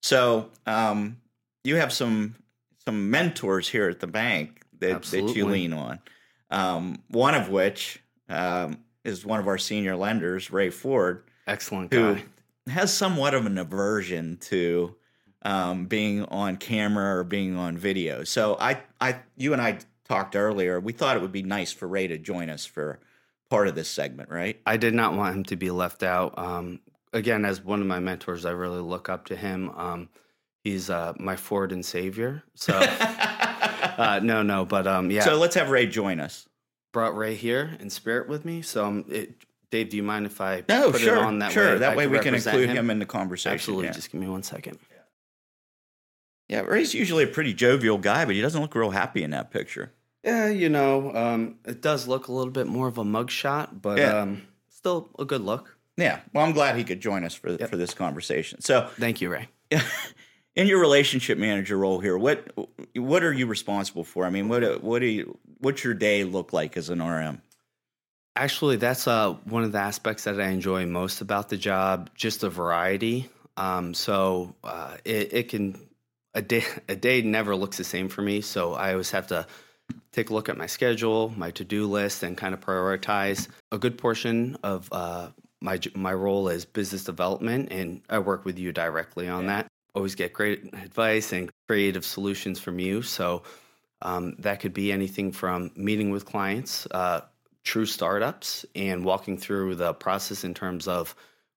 So, 0.02 0.50
um, 0.66 1.18
you 1.64 1.76
have 1.76 1.94
some 1.94 2.36
some 2.86 3.12
mentors 3.12 3.68
here 3.68 3.90
at 3.90 4.00
the 4.00 4.08
bank 4.08 4.62
that, 4.80 5.04
that 5.04 5.36
you 5.36 5.46
lean 5.46 5.74
on. 5.74 6.00
Um, 6.50 7.04
one 7.10 7.36
of 7.36 7.50
which 7.50 8.02
um, 8.28 8.80
is 9.04 9.24
one 9.24 9.40
of 9.40 9.48
our 9.48 9.60
senior 9.60 9.96
lenders, 9.96 10.50
Ray 10.50 10.72
Ford, 10.72 11.24
Excellent 11.46 11.94
who 11.94 12.16
guy. 12.16 12.24
has 12.68 12.92
somewhat 12.92 13.36
of 13.36 13.46
an 13.46 13.60
aversion 13.60 14.38
to 14.38 14.96
um, 15.44 15.86
being 15.86 16.24
on 16.26 16.58
camera 16.58 17.18
or 17.18 17.24
being 17.24 17.56
on 17.56 17.78
video. 17.78 18.24
So, 18.24 18.58
I, 18.60 18.82
I, 19.00 19.20
you 19.38 19.54
and 19.54 19.62
I 19.62 19.80
talked 20.08 20.36
earlier. 20.36 20.80
We 20.80 20.94
thought 20.94 21.16
it 21.16 21.22
would 21.22 21.32
be 21.32 21.44
nice 21.44 21.72
for 21.72 21.88
Ray 21.88 22.08
to 22.08 22.18
join 22.18 22.50
us 22.50 22.66
for 22.66 23.00
part 23.52 23.68
of 23.68 23.76
this 23.76 23.90
segment, 23.90 24.30
right? 24.32 24.60
I 24.66 24.78
did 24.78 24.94
not 24.96 25.14
want 25.14 25.36
him 25.36 25.44
to 25.44 25.56
be 25.58 25.70
left 25.72 26.04
out. 26.04 26.34
Um, 26.40 26.80
again, 27.14 27.44
as 27.44 27.62
one 27.62 27.82
of 27.82 27.86
my 27.86 28.00
mentors, 28.00 28.46
I 28.46 28.52
really 28.52 28.80
look 28.80 29.10
up 29.10 29.26
to 29.26 29.36
him. 29.36 29.70
Um, 29.76 30.10
he's 30.64 30.90
uh, 30.90 31.14
my 31.20 31.36
Ford 31.36 31.74
and 31.74 31.86
savior. 31.86 32.44
So, 32.56 32.74
uh, 32.80 34.22
no, 34.24 34.42
no, 34.42 34.64
but 34.66 34.88
um, 34.88 35.12
yeah, 35.12 35.26
So 35.26 35.36
let's 35.38 35.56
have 35.56 35.70
Ray 35.70 35.86
join 35.86 36.22
us. 36.22 36.48
brought 36.94 37.16
Ray 37.16 37.36
here 37.36 37.76
in 37.82 37.90
spirit 37.90 38.30
with 38.30 38.46
me. 38.46 38.62
So, 38.62 38.86
um, 38.86 39.06
it, 39.10 39.34
Dave, 39.70 39.90
do 39.90 39.98
you 39.98 40.04
mind 40.04 40.26
if 40.26 40.40
I 40.42 40.64
No, 40.70 40.90
put 40.92 41.02
sure, 41.02 41.18
it 41.18 41.22
on 41.22 41.40
that 41.40 41.52
sure. 41.52 41.74
way? 41.74 41.78
that 41.80 41.92
I 41.92 41.96
way 41.98 42.08
we 42.08 42.20
can 42.20 42.34
include 42.34 42.70
him. 42.70 42.90
in 42.90 43.00
the 43.00 43.06
conversation. 43.06 43.54
Absolutely. 43.54 43.86
Yeah. 43.88 43.92
Just 43.92 44.12
give 44.12 44.22
me 44.22 44.28
one 44.30 44.44
second. 44.44 44.80
yeah, 46.48 46.62
Ray's 46.62 46.94
usually 46.94 47.26
a 47.26 47.28
pretty 47.28 47.54
jovial 47.54 47.98
guy, 47.98 48.24
but 48.26 48.36
he 48.36 48.42
doesn't 48.42 48.62
look 48.62 48.76
real 48.76 48.92
happy 48.92 49.24
in 49.24 49.32
that 49.32 49.52
picture. 49.52 49.92
Yeah, 50.24 50.50
you 50.50 50.70
know, 50.70 51.16
um, 51.16 51.56
it 51.66 51.82
does 51.82 52.08
look 52.08 52.28
a 52.28 52.32
little 52.32 52.52
bit 52.52 52.68
more 52.68 52.88
of 52.88 52.98
a 52.98 53.04
mugshot, 53.04 53.82
but 53.82 53.98
Yeah. 53.98 54.22
um, 54.22 54.44
still 54.70 55.10
a 55.18 55.26
good 55.26 55.42
look. 55.42 55.78
Yeah, 55.98 56.20
well, 56.34 56.46
I'm 56.46 56.54
glad 56.54 56.78
he 56.78 56.84
could 56.84 57.00
join 57.02 57.24
us 57.24 57.34
for 57.34 57.58
for 57.68 57.78
this 57.78 57.94
conversation. 57.94 58.62
So, 58.62 58.88
Thank 58.98 59.22
you, 59.22 59.30
Ray. 59.30 59.50
in 60.56 60.68
your 60.68 60.80
relationship 60.80 61.38
manager 61.38 61.78
role 61.78 62.00
here, 62.00 62.18
what 62.18 62.52
what 62.96 63.24
are 63.24 63.34
you 63.34 63.46
responsible 63.46 64.04
for? 64.04 64.26
I 64.26 64.30
mean, 64.30 64.48
what 64.48 64.84
what 64.84 65.00
do 65.00 65.06
you 65.08 65.38
what's 65.60 65.84
your 65.84 65.94
day 65.94 66.24
look 66.24 66.54
like 66.54 66.78
as 66.78 66.90
an 66.90 67.02
RM? 67.02 67.42
Actually, 68.36 68.78
that's 68.78 69.08
uh, 69.08 69.34
one 69.44 69.64
of 69.64 69.74
the 69.74 69.80
aspects 69.80 70.24
that 70.24 70.40
I 70.40 70.48
enjoy 70.48 70.86
most 70.86 71.20
about 71.22 71.50
the 71.50 71.58
job, 71.58 72.10
just 72.16 72.42
the 72.42 72.50
variety. 72.50 73.30
Um, 73.58 73.94
so 73.94 74.56
uh, 74.64 74.96
it, 75.04 75.34
it 75.34 75.50
can 75.50 75.90
a 76.34 76.42
day 76.42 76.64
a 76.88 76.96
day 76.96 77.22
never 77.22 77.56
looks 77.56 77.78
the 77.78 77.84
same 77.84 78.08
for 78.08 78.22
me. 78.22 78.40
So 78.42 78.74
I 78.74 78.92
always 78.92 79.12
have 79.12 79.28
to 79.28 79.46
take 80.12 80.30
a 80.30 80.34
look 80.34 80.50
at 80.50 80.58
my 80.58 80.66
schedule, 80.66 81.34
my 81.38 81.52
to 81.52 81.64
do 81.64 81.88
list, 81.88 82.24
and 82.24 82.38
kind 82.38 82.54
of 82.54 82.62
prioritize. 82.62 83.48
A 83.72 83.78
good 83.78 83.98
portion 83.98 84.58
of 84.64 84.90
uh, 84.92 85.30
my 85.62 85.80
my 85.96 86.14
role 86.14 86.50
is 86.50 86.66
business 86.66 87.04
development, 87.04 87.72
and 87.72 88.02
I 88.10 88.20
work 88.20 88.46
with 88.46 88.60
you 88.60 88.72
directly 88.72 89.28
on 89.28 89.48
that. 89.48 89.68
Always 89.94 90.16
get 90.16 90.34
great 90.34 90.74
advice 90.74 91.34
and 91.34 91.50
creative 91.68 92.06
solutions 92.06 92.60
from 92.60 92.80
you. 92.80 93.02
So 93.02 93.44
um, 94.02 94.36
that 94.40 94.60
could 94.60 94.74
be 94.74 94.92
anything 94.92 95.32
from 95.32 95.72
meeting 95.76 96.10
with 96.12 96.26
clients, 96.26 96.88
uh, 96.92 97.22
true 97.64 97.86
startups, 97.86 98.66
and 98.76 99.04
walking 99.04 99.38
through 99.38 99.76
the 99.76 99.94
process 99.94 100.44
in 100.44 100.54
terms 100.54 100.88
of 100.88 101.14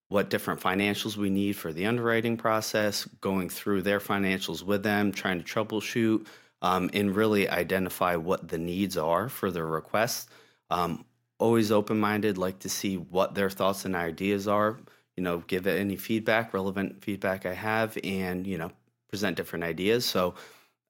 what 0.08 0.30
different 0.30 0.60
financials 0.60 1.16
we 1.16 1.30
need 1.30 1.54
for 1.54 1.72
the 1.72 1.86
underwriting 1.86 2.36
process, 2.36 3.04
going 3.20 3.48
through 3.48 3.82
their 3.82 4.00
financials 4.00 4.62
with 4.62 4.82
them, 4.82 5.10
trying 5.12 5.42
to 5.42 5.44
troubleshoot, 5.44 6.26
um, 6.64 6.88
and 6.94 7.14
really 7.14 7.46
identify 7.46 8.16
what 8.16 8.48
the 8.48 8.56
needs 8.56 8.96
are 8.96 9.28
for 9.28 9.50
their 9.50 9.66
requests. 9.66 10.28
Um, 10.70 11.04
always 11.38 11.70
open 11.70 12.00
minded, 12.00 12.38
like 12.38 12.60
to 12.60 12.70
see 12.70 12.96
what 12.96 13.34
their 13.34 13.50
thoughts 13.50 13.84
and 13.84 13.94
ideas 13.94 14.48
are. 14.48 14.78
You 15.14 15.22
know, 15.22 15.44
give 15.46 15.66
it 15.66 15.78
any 15.78 15.96
feedback, 15.96 16.54
relevant 16.54 17.04
feedback 17.04 17.44
I 17.44 17.52
have, 17.52 17.98
and 18.02 18.46
you 18.46 18.56
know, 18.56 18.72
present 19.10 19.36
different 19.36 19.62
ideas. 19.62 20.06
So 20.06 20.36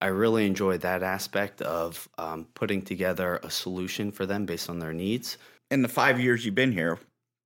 I 0.01 0.07
really 0.07 0.47
enjoy 0.47 0.79
that 0.79 1.03
aspect 1.03 1.61
of 1.61 2.09
um, 2.19 2.47
putting 2.55 2.81
together 2.81 3.41
a 3.43 3.51
solution 3.51 4.13
for 4.13 4.27
them 4.27 4.47
based 4.47 4.71
on 4.71 4.79
their 4.79 4.93
needs. 4.93 5.39
In 5.73 5.83
the 5.83 5.89
five 5.89 6.21
years 6.21 6.45
you've 6.45 6.55
been 6.55 6.73
here, 6.73 7.01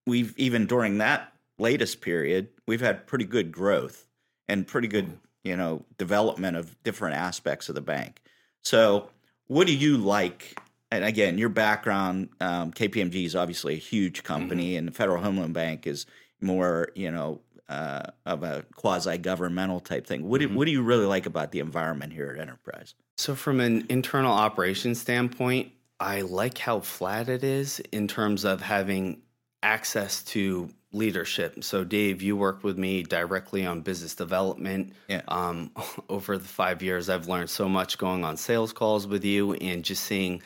we've 0.06 0.34
even 0.36 0.66
during 0.66 0.98
that 0.98 1.32
latest 1.58 2.02
period, 2.02 2.48
we've 2.66 2.82
had 2.82 3.06
pretty 3.06 3.24
good 3.24 3.52
growth 3.52 4.06
and 4.48 4.66
pretty 4.66 4.88
good, 4.88 5.18
you 5.44 5.56
know, 5.56 5.84
development 5.96 6.56
of 6.56 6.80
different 6.82 7.16
aspects 7.16 7.68
of 7.68 7.74
the 7.74 7.80
bank. 7.80 8.20
So, 8.62 9.10
what 9.46 9.66
do 9.66 9.74
you 9.74 9.96
like? 9.96 10.58
And 10.90 11.04
again, 11.04 11.38
your 11.38 11.48
background, 11.48 12.30
um, 12.40 12.72
KPMG 12.72 13.24
is 13.24 13.36
obviously 13.36 13.74
a 13.74 13.78
huge 13.78 14.22
company, 14.22 14.76
and 14.76 14.88
the 14.88 14.92
Federal 14.92 15.22
Home 15.22 15.38
Loan 15.38 15.52
Bank 15.52 15.86
is 15.86 16.06
more, 16.40 16.88
you 16.94 17.10
know, 17.10 17.40
uh, 17.68 18.02
of 18.24 18.42
a 18.42 18.64
quasi 18.76 19.18
governmental 19.18 19.80
type 19.80 20.06
thing. 20.06 20.26
What 20.26 20.40
do, 20.40 20.48
what 20.48 20.64
do 20.64 20.70
you 20.70 20.82
really 20.82 21.04
like 21.04 21.26
about 21.26 21.52
the 21.52 21.60
environment 21.60 22.12
here 22.12 22.34
at 22.34 22.40
Enterprise? 22.40 22.94
So, 23.16 23.34
from 23.34 23.60
an 23.60 23.86
internal 23.88 24.32
operations 24.32 25.00
standpoint, 25.00 25.72
I 26.00 26.22
like 26.22 26.58
how 26.58 26.80
flat 26.80 27.28
it 27.28 27.44
is 27.44 27.80
in 27.92 28.08
terms 28.08 28.44
of 28.44 28.60
having 28.62 29.22
access 29.62 30.22
to 30.22 30.70
leadership. 30.92 31.62
So, 31.62 31.84
Dave, 31.84 32.22
you 32.22 32.36
work 32.36 32.64
with 32.64 32.78
me 32.78 33.02
directly 33.02 33.66
on 33.66 33.82
business 33.82 34.14
development. 34.14 34.92
Yeah. 35.08 35.22
Um, 35.28 35.70
over 36.08 36.38
the 36.38 36.48
five 36.48 36.82
years, 36.82 37.08
I've 37.08 37.28
learned 37.28 37.50
so 37.50 37.68
much 37.68 37.98
going 37.98 38.24
on 38.24 38.36
sales 38.36 38.72
calls 38.72 39.06
with 39.06 39.24
you 39.24 39.54
and 39.54 39.84
just 39.84 40.04
seeing 40.04 40.42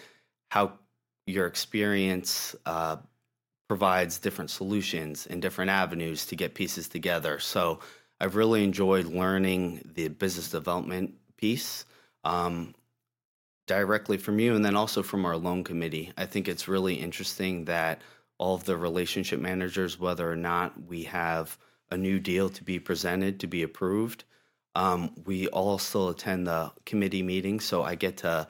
how 0.50 0.72
your 1.26 1.46
experience 1.46 2.56
uh, 2.66 2.96
provides 3.68 4.18
different 4.18 4.50
solutions 4.50 5.26
and 5.26 5.40
different 5.40 5.70
avenues 5.70 6.26
to 6.26 6.36
get 6.36 6.54
pieces 6.54 6.88
together. 6.88 7.38
So, 7.38 7.80
I've 8.20 8.36
really 8.36 8.62
enjoyed 8.62 9.06
learning 9.06 9.90
the 9.94 10.08
business 10.08 10.50
development 10.50 11.14
piece. 11.36 11.84
Um, 12.24 12.74
directly 13.66 14.16
from 14.16 14.38
you 14.38 14.54
and 14.54 14.64
then 14.64 14.76
also 14.76 15.02
from 15.02 15.24
our 15.24 15.36
loan 15.36 15.64
committee. 15.64 16.12
I 16.16 16.26
think 16.26 16.48
it's 16.48 16.68
really 16.68 16.94
interesting 16.94 17.64
that 17.66 18.02
all 18.42 18.56
of 18.56 18.64
the 18.64 18.76
relationship 18.76 19.38
managers, 19.38 20.00
whether 20.00 20.28
or 20.28 20.34
not 20.34 20.72
we 20.88 21.04
have 21.04 21.56
a 21.92 21.96
new 21.96 22.18
deal 22.18 22.48
to 22.48 22.64
be 22.64 22.80
presented 22.80 23.38
to 23.38 23.46
be 23.46 23.62
approved, 23.62 24.24
um, 24.74 25.14
we 25.24 25.46
all 25.46 25.78
still 25.78 26.08
attend 26.08 26.48
the 26.48 26.72
committee 26.84 27.22
meetings. 27.22 27.64
So 27.64 27.84
I 27.84 27.94
get 27.94 28.16
to 28.18 28.48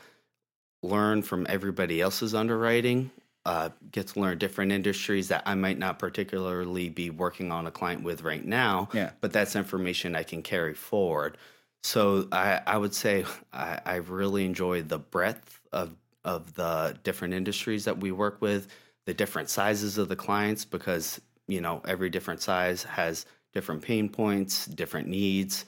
learn 0.83 1.21
from 1.21 1.47
everybody 1.47 2.01
else's 2.01 2.35
underwriting, 2.35 3.11
uh, 3.45 3.69
get 3.91 4.07
to 4.09 4.21
learn 4.21 4.39
different 4.39 4.73
industries 4.73 5.29
that 5.29 5.43
I 5.45 5.57
might 5.57 5.79
not 5.79 5.99
particularly 5.99 6.89
be 6.89 7.11
working 7.11 7.53
on 7.53 7.67
a 7.67 7.71
client 7.71 8.03
with 8.03 8.23
right 8.23 8.43
now. 8.45 8.89
Yeah. 8.95 9.11
But 9.21 9.35
that's 9.35 9.57
information 9.57 10.17
I 10.17 10.23
can 10.23 10.43
carry 10.43 10.73
forward. 10.73 11.37
So 11.83 12.29
I, 12.33 12.63
I 12.67 12.79
would 12.79 12.95
say 12.95 13.27
I, 13.53 13.79
I 13.85 13.95
really 13.97 14.47
enjoy 14.47 14.83
the 14.83 14.99
breadth 14.99 15.61
of 15.71 15.95
of 16.25 16.55
the 16.55 16.97
different 17.03 17.35
industries 17.35 17.85
that 17.87 17.99
we 17.99 18.13
work 18.13 18.41
with, 18.41 18.69
the 19.07 19.15
different 19.15 19.49
sizes 19.51 19.99
of 19.99 20.09
the 20.09 20.17
clients, 20.17 20.65
because 20.65 21.21
you 21.49 21.61
know 21.61 21.83
every 21.87 22.11
different 22.11 22.41
size 22.41 22.83
has 22.85 23.27
different 23.53 23.83
pain 23.83 24.09
points, 24.09 24.67
different 24.67 25.09
needs. 25.09 25.65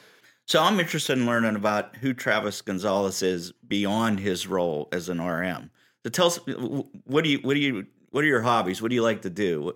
So 0.47 0.63
I'm 0.63 0.79
interested 0.79 1.19
in 1.19 1.27
learning 1.27 1.57
about 1.57 1.97
who 1.97 2.13
Travis 2.13 2.61
Gonzalez 2.61 3.23
is 3.23 3.53
beyond 3.67 4.21
his 4.21 4.47
role 4.47 4.89
as 4.93 5.09
an 5.09 5.21
RM. 5.21 5.71
So 6.03 6.11
tell 6.11 6.27
us 6.27 6.39
what 7.05 7.25
do 7.25 7.31
you 7.31 7.39
what 7.39 7.55
do 7.55 7.61
you 7.61 7.87
what 8.11 8.25
are 8.25 8.29
your 8.29 8.43
hobbies? 8.43 8.83
What 8.83 8.89
do 8.91 8.95
you 8.95 9.03
like 9.03 9.23
to 9.23 9.31
do? 9.31 9.75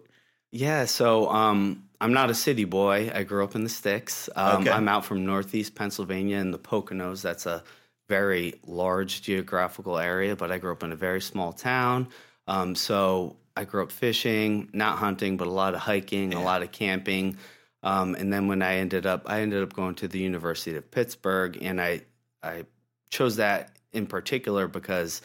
Yeah, 0.50 0.84
so 0.86 1.28
um, 1.28 1.88
I'm 2.00 2.12
not 2.12 2.30
a 2.30 2.34
city 2.34 2.64
boy. 2.64 3.10
I 3.14 3.22
grew 3.22 3.44
up 3.44 3.54
in 3.54 3.64
the 3.64 3.68
sticks. 3.68 4.30
Um, 4.36 4.62
Okay. 4.62 4.70
I'm 4.70 4.88
out 4.88 5.04
from 5.04 5.26
Northeast 5.26 5.74
Pennsylvania 5.74 6.38
in 6.38 6.52
the 6.52 6.58
Poconos. 6.58 7.20
That's 7.22 7.44
a 7.46 7.62
very 8.08 8.54
large 8.66 9.20
geographical 9.22 9.98
area, 9.98 10.36
but 10.36 10.50
I 10.50 10.58
grew 10.58 10.72
up 10.72 10.82
in 10.82 10.92
a 10.92 10.96
very 10.96 11.20
small 11.20 11.52
town. 11.52 12.08
Um, 12.46 12.74
so 12.74 13.36
I 13.58 13.64
grew 13.64 13.82
up 13.82 13.90
fishing, 13.92 14.70
not 14.72 14.98
hunting, 14.98 15.36
but 15.36 15.48
a 15.48 15.50
lot 15.50 15.74
of 15.74 15.80
hiking, 15.80 16.32
a 16.32 16.42
lot 16.42 16.62
of 16.62 16.70
camping. 16.70 17.36
Um, 17.82 18.14
and 18.14 18.32
then 18.32 18.46
when 18.48 18.62
I 18.62 18.76
ended 18.76 19.04
up, 19.06 19.22
I 19.26 19.40
ended 19.40 19.62
up 19.62 19.72
going 19.72 19.94
to 19.96 20.08
the 20.08 20.18
University 20.18 20.76
of 20.76 20.90
Pittsburgh, 20.90 21.58
and 21.60 21.80
I 21.80 22.02
I 22.42 22.64
chose 23.10 23.36
that 23.36 23.76
in 23.92 24.06
particular 24.06 24.68
because 24.68 25.22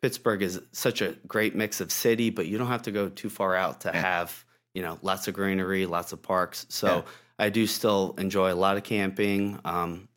Pittsburgh 0.00 0.42
is 0.42 0.60
such 0.72 1.00
a 1.02 1.16
great 1.26 1.54
mix 1.56 1.80
of 1.80 1.90
city, 1.90 2.30
but 2.30 2.46
you 2.46 2.58
don't 2.58 2.68
have 2.68 2.82
to 2.82 2.92
go 2.92 3.08
too 3.08 3.30
far 3.30 3.54
out 3.56 3.80
to 3.82 3.90
Yeah. 3.92 4.00
have 4.00 4.44
you 4.74 4.82
know 4.82 4.98
lots 5.02 5.26
of 5.28 5.34
greenery, 5.34 5.86
lots 5.86 6.12
of 6.12 6.22
parks. 6.22 6.66
So 6.68 6.86
Yeah. 6.86 7.02
I 7.38 7.48
do 7.48 7.66
still 7.66 8.14
enjoy 8.18 8.52
a 8.52 8.54
lot 8.54 8.76
of 8.76 8.84
camping. 8.84 9.58
Um, 9.64 10.08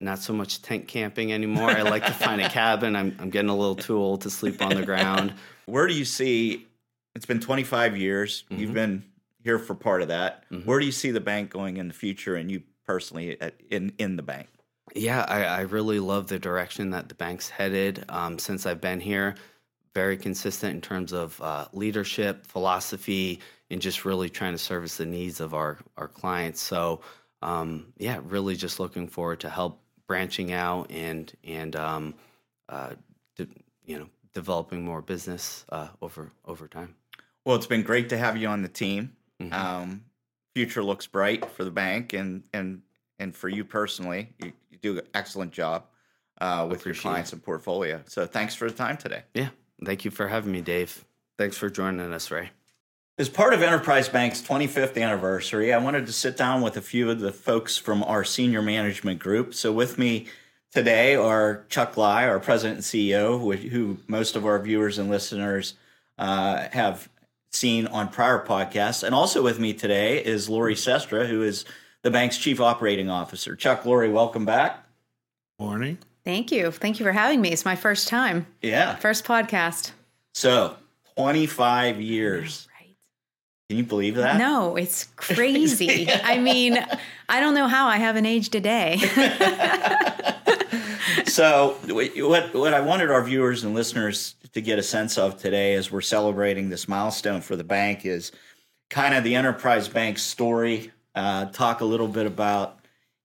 not 0.00 0.18
so 0.18 0.32
much 0.32 0.62
tent 0.62 0.88
camping 0.88 1.32
anymore. 1.32 1.70
I 1.70 1.82
like 1.82 2.04
to 2.06 2.12
find 2.12 2.40
a 2.40 2.48
cabin. 2.60 2.96
I'm, 2.96 3.16
I'm 3.20 3.30
getting 3.30 3.50
a 3.50 3.56
little 3.56 3.76
too 3.76 3.96
old 3.96 4.22
to 4.22 4.30
sleep 4.30 4.60
on 4.60 4.74
the 4.74 4.84
ground. 4.84 5.32
Where 5.66 5.86
do 5.86 5.94
you 5.94 6.04
see? 6.04 6.66
It's 7.14 7.26
been 7.26 7.40
25 7.40 7.96
years. 7.96 8.44
You've 8.50 8.70
Mhm. 8.70 8.74
been 8.74 9.04
here 9.42 9.58
for 9.58 9.74
part 9.74 10.02
of 10.02 10.08
that. 10.08 10.48
Mhm. 10.50 10.64
Where 10.64 10.80
do 10.80 10.86
you 10.86 10.92
see 10.92 11.10
the 11.10 11.20
bank 11.20 11.50
going 11.50 11.76
in 11.76 11.88
the 11.88 11.94
future, 11.94 12.34
and 12.34 12.50
you 12.50 12.62
personally 12.84 13.40
at, 13.40 13.54
in 13.70 13.92
in 13.98 14.16
the 14.16 14.22
bank? 14.22 14.48
Yeah, 14.94 15.24
I, 15.28 15.44
I 15.44 15.60
really 15.62 15.98
love 16.00 16.28
the 16.28 16.38
direction 16.38 16.90
that 16.90 17.08
the 17.08 17.14
bank's 17.14 17.48
headed 17.48 18.04
um, 18.08 18.38
since 18.38 18.66
I've 18.66 18.80
been 18.80 19.00
here. 19.00 19.34
Very 19.94 20.16
consistent 20.16 20.74
in 20.74 20.80
terms 20.80 21.12
of 21.12 21.40
uh, 21.40 21.66
leadership, 21.72 22.46
philosophy, 22.46 23.40
and 23.70 23.80
just 23.80 24.04
really 24.04 24.28
trying 24.28 24.52
to 24.52 24.58
service 24.58 24.96
the 24.96 25.06
needs 25.06 25.40
of 25.40 25.54
our, 25.54 25.78
our 25.96 26.08
clients. 26.08 26.60
So, 26.60 27.00
um, 27.42 27.92
yeah, 27.96 28.20
really 28.24 28.56
just 28.56 28.80
looking 28.80 29.06
forward 29.08 29.40
to 29.40 29.48
help 29.48 29.80
branching 30.08 30.52
out 30.52 30.90
and 30.90 31.32
and 31.44 31.76
um, 31.76 32.14
uh, 32.68 32.94
de- 33.36 33.48
you 33.84 33.98
know 33.98 34.08
developing 34.32 34.84
more 34.84 35.00
business 35.00 35.64
uh, 35.70 35.88
over 36.02 36.32
over 36.44 36.66
time. 36.68 36.94
Well, 37.44 37.56
it's 37.56 37.66
been 37.66 37.82
great 37.82 38.08
to 38.10 38.16
have 38.16 38.36
you 38.36 38.48
on 38.48 38.62
the 38.62 38.68
team. 38.68 39.12
Mhm. 39.40 39.52
Um, 39.52 40.04
future 40.54 40.82
looks 40.82 41.06
bright 41.06 41.44
for 41.50 41.64
the 41.64 41.70
bank, 41.70 42.12
and 42.12 42.44
and 42.52 42.82
and 43.18 43.34
for 43.34 43.48
you 43.48 43.64
personally, 43.64 44.32
you, 44.38 44.52
you 44.70 44.78
do 44.78 44.98
an 44.98 45.06
excellent 45.14 45.52
job 45.52 45.84
uh, 46.40 46.66
with 46.68 46.80
your 46.84 46.92
Appreciate 46.92 47.02
clients 47.02 47.32
and 47.32 47.42
portfolio. 47.42 48.02
So, 48.06 48.26
thanks 48.26 48.54
for 48.54 48.68
the 48.70 48.76
time 48.76 48.96
today. 48.96 49.22
yeah, 49.34 49.48
thank 49.84 50.04
you 50.04 50.10
for 50.10 50.28
having 50.28 50.52
me, 50.52 50.60
Dave. 50.62 51.04
Thanks 51.38 51.56
for 51.56 51.68
joining 51.68 52.12
us, 52.12 52.30
Ray. 52.30 52.50
As 53.18 53.28
part 53.28 53.54
of 53.54 53.62
Enterprise 53.62 54.08
Bank's 54.08 54.42
25th 54.42 55.00
anniversary, 55.00 55.72
I 55.72 55.78
wanted 55.78 56.06
to 56.06 56.12
sit 56.12 56.36
down 56.36 56.62
with 56.62 56.76
a 56.76 56.80
few 56.80 57.10
of 57.10 57.20
the 57.20 57.32
folks 57.32 57.76
from 57.76 58.02
our 58.02 58.24
senior 58.24 58.62
management 58.62 59.20
group. 59.20 59.54
So, 59.54 59.72
with 59.72 59.98
me 59.98 60.26
today 60.72 61.14
are 61.14 61.64
Chuck 61.68 61.96
Leyh, 61.96 62.26
our 62.26 62.40
president 62.40 62.78
and 62.78 62.84
CEO, 62.84 63.38
who, 63.40 63.52
who 63.52 63.98
most 64.08 64.34
of 64.34 64.44
our 64.46 64.58
viewers 64.58 64.98
and 64.98 65.10
listeners 65.10 65.74
uh, 66.18 66.66
have 66.72 67.08
seen 67.54 67.86
on 67.86 68.08
prior 68.08 68.44
podcasts. 68.44 69.02
And 69.02 69.14
also 69.14 69.42
with 69.42 69.58
me 69.58 69.72
today 69.72 70.22
is 70.24 70.48
Lori 70.48 70.74
Cestra, 70.74 71.26
who 71.26 71.42
is 71.42 71.64
the 72.02 72.10
bank's 72.10 72.36
chief 72.36 72.60
operating 72.60 73.08
officer. 73.10 73.56
Chuck, 73.56 73.84
Lori, 73.86 74.10
welcome 74.10 74.44
back. 74.44 74.84
Morning. 75.58 75.98
Thank 76.24 76.50
you. 76.52 76.70
Thank 76.70 76.98
you 76.98 77.04
for 77.04 77.12
having 77.12 77.40
me. 77.40 77.50
It's 77.50 77.64
my 77.64 77.76
first 77.76 78.08
time, 78.08 78.46
Yeah. 78.62 78.96
first 78.96 79.24
podcast. 79.24 79.92
So, 80.34 80.76
25 81.16 82.00
years. 82.00 82.66
Right. 82.80 82.96
Can 83.68 83.78
you 83.78 83.84
believe 83.84 84.16
that? 84.16 84.36
No, 84.38 84.76
it's 84.76 85.04
crazy. 85.16 86.08
I 86.10 86.38
mean, 86.38 86.84
I 87.28 87.40
don't 87.40 87.54
know 87.54 87.68
how 87.68 87.86
I 87.86 87.96
haven't 87.98 88.26
aged 88.26 88.54
a 88.54 88.60
day. 88.60 88.98
so 91.26 91.76
what 91.88 92.54
what 92.54 92.74
I 92.74 92.80
wanted 92.80 93.10
our 93.10 93.22
viewers 93.22 93.64
and 93.64 93.74
listeners 93.74 94.36
to 94.52 94.60
get 94.60 94.78
a 94.78 94.82
sense 94.82 95.18
of 95.18 95.38
today 95.38 95.74
as 95.74 95.90
we're 95.90 96.00
celebrating 96.00 96.68
this 96.68 96.88
milestone 96.88 97.40
for 97.40 97.56
the 97.56 97.64
bank 97.64 98.04
is 98.06 98.32
kind 98.90 99.14
of 99.14 99.24
the 99.24 99.34
enterprise 99.34 99.88
bank 99.88 100.18
story. 100.18 100.92
Uh, 101.14 101.46
talk 101.46 101.80
a 101.80 101.84
little 101.84 102.08
bit 102.08 102.26
about 102.26 102.78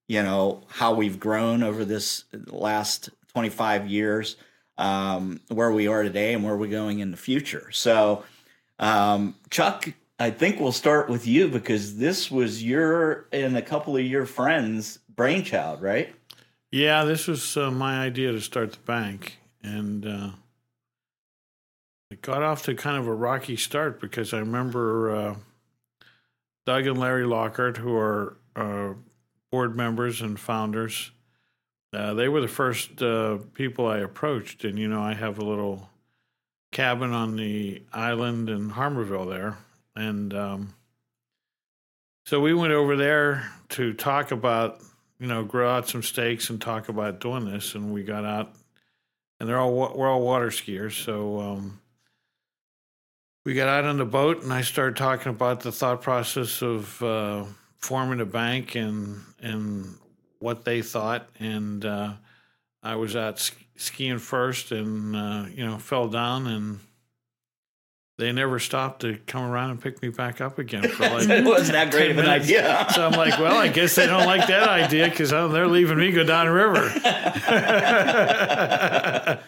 you 0.08 0.24
know 0.24 0.64
how 0.68 0.94
we've 0.94 1.20
grown 1.20 1.64
over 1.64 1.86
this 1.86 2.26
last 2.48 3.10
25 3.34 3.88
years 3.88 4.36
um, 4.78 5.40
where 5.50 5.72
we 5.72 5.88
are 5.88 6.04
today 6.04 6.34
and 6.34 6.44
where 6.44 6.56
we're 6.56 6.68
going 6.68 7.00
in 7.00 7.12
the 7.12 7.18
future. 7.18 7.70
So 7.72 8.24
um, 8.80 9.36
chuck 9.50 9.94
i 10.20 10.30
think 10.30 10.60
we'll 10.60 10.72
start 10.72 11.10
with 11.10 11.28
you 11.28 11.48
because 11.48 11.98
this 11.98 12.32
was 12.32 12.64
your 12.64 13.28
and 13.32 13.58
a 13.58 13.62
couple 13.62 13.96
of 13.96 14.04
your 14.04 14.26
friends 14.26 15.00
brainchild 15.16 15.82
right 15.82 16.14
Yeah, 16.72 17.04
this 17.04 17.28
was 17.28 17.58
uh, 17.58 17.72
my 17.72 18.00
idea 18.00 18.32
to 18.32 18.40
start 18.42 18.74
the 18.74 18.80
bank, 18.80 19.40
and 19.64 20.06
uh, 20.06 20.30
it 22.12 22.22
got 22.22 22.44
off 22.44 22.64
to 22.64 22.76
kind 22.76 22.98
of 22.98 23.08
a 23.08 23.14
rocky 23.14 23.56
start 23.56 24.00
because 24.00 24.36
I 24.36 24.40
remember 24.40 25.16
uh, 25.16 25.36
Doug 26.68 26.86
and 26.86 27.00
Larry 27.00 27.26
Lockhart, 27.26 27.78
who 27.78 27.96
are 27.96 28.38
uh, 28.56 28.94
board 29.52 29.76
members 29.76 30.22
and 30.22 30.40
founders. 30.40 31.10
Uh, 31.92 32.14
they 32.14 32.30
were 32.30 32.42
the 32.42 32.48
first 32.48 33.02
uh, 33.02 33.40
people 33.56 33.88
I 33.88 33.98
approached, 33.98 34.64
and 34.64 34.78
you 34.78 34.88
know, 34.88 35.02
I 35.02 35.16
have 35.16 35.40
a 35.40 35.46
little 35.46 35.90
cabin 36.72 37.14
on 37.14 37.36
the 37.36 37.82
island 37.92 38.48
in 38.48 38.70
Harmarville 38.70 39.28
there, 39.28 39.58
and 39.96 40.32
um, 40.36 40.76
so 42.28 42.40
we 42.40 42.54
went 42.54 42.74
over 42.74 42.96
there 42.96 43.52
to 43.70 43.94
talk 43.94 44.30
about 44.30 44.82
you 45.20 45.28
know, 45.28 45.44
grow 45.44 45.70
out 45.70 45.88
some 45.88 46.04
steaks 46.04 46.50
and 46.50 46.62
talk 46.62 46.90
about 46.90 47.20
doing 47.20 47.46
this. 47.46 47.76
And 47.76 47.94
we 47.94 48.04
got 48.04 48.26
out, 48.26 48.54
and 49.40 49.48
they're 49.48 49.60
all 49.60 49.74
we're 49.74 50.10
all 50.10 50.22
water 50.22 50.48
skiers, 50.48 51.04
so 51.04 51.40
um, 51.40 51.80
we 53.46 53.54
got 53.54 53.68
out 53.68 53.86
on 53.86 53.98
the 53.98 54.06
boat, 54.06 54.44
and 54.44 54.54
I 54.54 54.62
started 54.62 54.96
talking 54.96 55.32
about 55.32 55.62
the 55.62 55.72
thought 55.72 56.02
process 56.02 56.62
of 56.62 57.02
uh, 57.04 57.46
forming 57.78 58.22
a 58.22 58.26
bank 58.26 58.76
and 58.76 59.22
and 59.42 59.96
what 60.40 60.66
they 60.66 60.82
thought. 60.82 61.30
And 61.40 61.86
uh, 61.86 62.14
I 62.82 62.96
was 62.96 63.16
out 63.16 63.40
sk- 63.40 63.58
skiing 63.76 64.20
first, 64.20 64.72
and 64.72 65.16
uh, 65.16 65.46
you 65.54 65.66
know, 65.66 65.78
fell 65.78 66.08
down 66.08 66.48
and. 66.48 66.80
They 68.20 68.34
never 68.34 68.60
stopped 68.60 69.00
to 69.02 69.18
come 69.28 69.44
around 69.44 69.72
and 69.72 69.82
pick 69.82 70.02
me 70.02 70.10
back 70.10 70.42
up 70.42 70.60
again 70.60 70.90
for 70.90 71.04
like 71.10 71.30
it 71.30 71.46
wasn't 71.46 71.72
that 71.72 71.90
great 71.90 72.12
of 72.12 72.18
an 72.18 72.26
minutes. 72.26 72.48
idea. 72.48 72.86
So 72.94 73.08
I'm 73.08 73.14
like, 73.14 73.40
well, 73.40 73.58
I 73.58 73.70
guess 73.70 73.96
they 73.96 74.08
don't 74.08 74.26
like 74.26 74.46
that 74.48 74.68
idea 74.68 75.10
because 75.10 75.30
they're 75.30 75.68
leaving 75.68 75.98
me 75.98 76.12
go 76.12 76.26
down 76.26 76.50
river. 76.50 76.90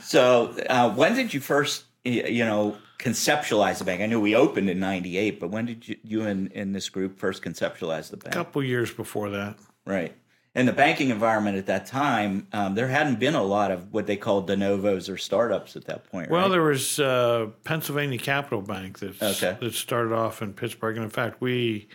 so, 0.00 0.56
uh, 0.68 0.90
when 0.90 1.14
did 1.14 1.32
you 1.32 1.38
first, 1.38 1.84
you 2.02 2.44
know, 2.44 2.76
conceptualize 2.98 3.78
the 3.78 3.84
bank? 3.84 4.02
I 4.02 4.06
knew 4.06 4.20
we 4.20 4.34
opened 4.34 4.68
in 4.68 4.80
'98, 4.80 5.38
but 5.38 5.50
when 5.50 5.66
did 5.66 5.88
you, 5.88 5.96
you 6.02 6.22
and 6.22 6.50
in 6.50 6.72
this 6.72 6.88
group 6.88 7.20
first 7.20 7.44
conceptualize 7.44 8.10
the 8.10 8.16
bank? 8.16 8.34
A 8.34 8.38
couple 8.38 8.60
years 8.64 8.92
before 8.92 9.30
that. 9.30 9.56
Right. 9.86 10.16
In 10.54 10.66
the 10.66 10.72
banking 10.72 11.10
environment 11.10 11.56
at 11.58 11.66
that 11.66 11.84
time, 11.86 12.46
um, 12.52 12.76
there 12.76 12.86
hadn't 12.86 13.18
been 13.18 13.34
a 13.34 13.42
lot 13.42 13.72
of 13.72 13.92
what 13.92 14.06
they 14.06 14.16
called 14.16 14.46
de 14.46 14.56
novos 14.56 15.08
or 15.08 15.16
startups 15.16 15.74
at 15.74 15.84
that 15.86 16.08
point. 16.10 16.30
Well, 16.30 16.42
right? 16.42 16.50
there 16.52 16.62
was 16.62 17.00
uh, 17.00 17.48
Pennsylvania 17.64 18.18
Capital 18.18 18.62
Bank 18.62 19.00
that 19.00 19.20
Okay. 19.20 19.56
that 19.60 19.74
started 19.74 20.12
off 20.14 20.42
in 20.42 20.52
Pittsburgh, 20.52 20.94
and 20.96 21.02
in 21.04 21.10
fact, 21.10 21.40
we 21.40 21.88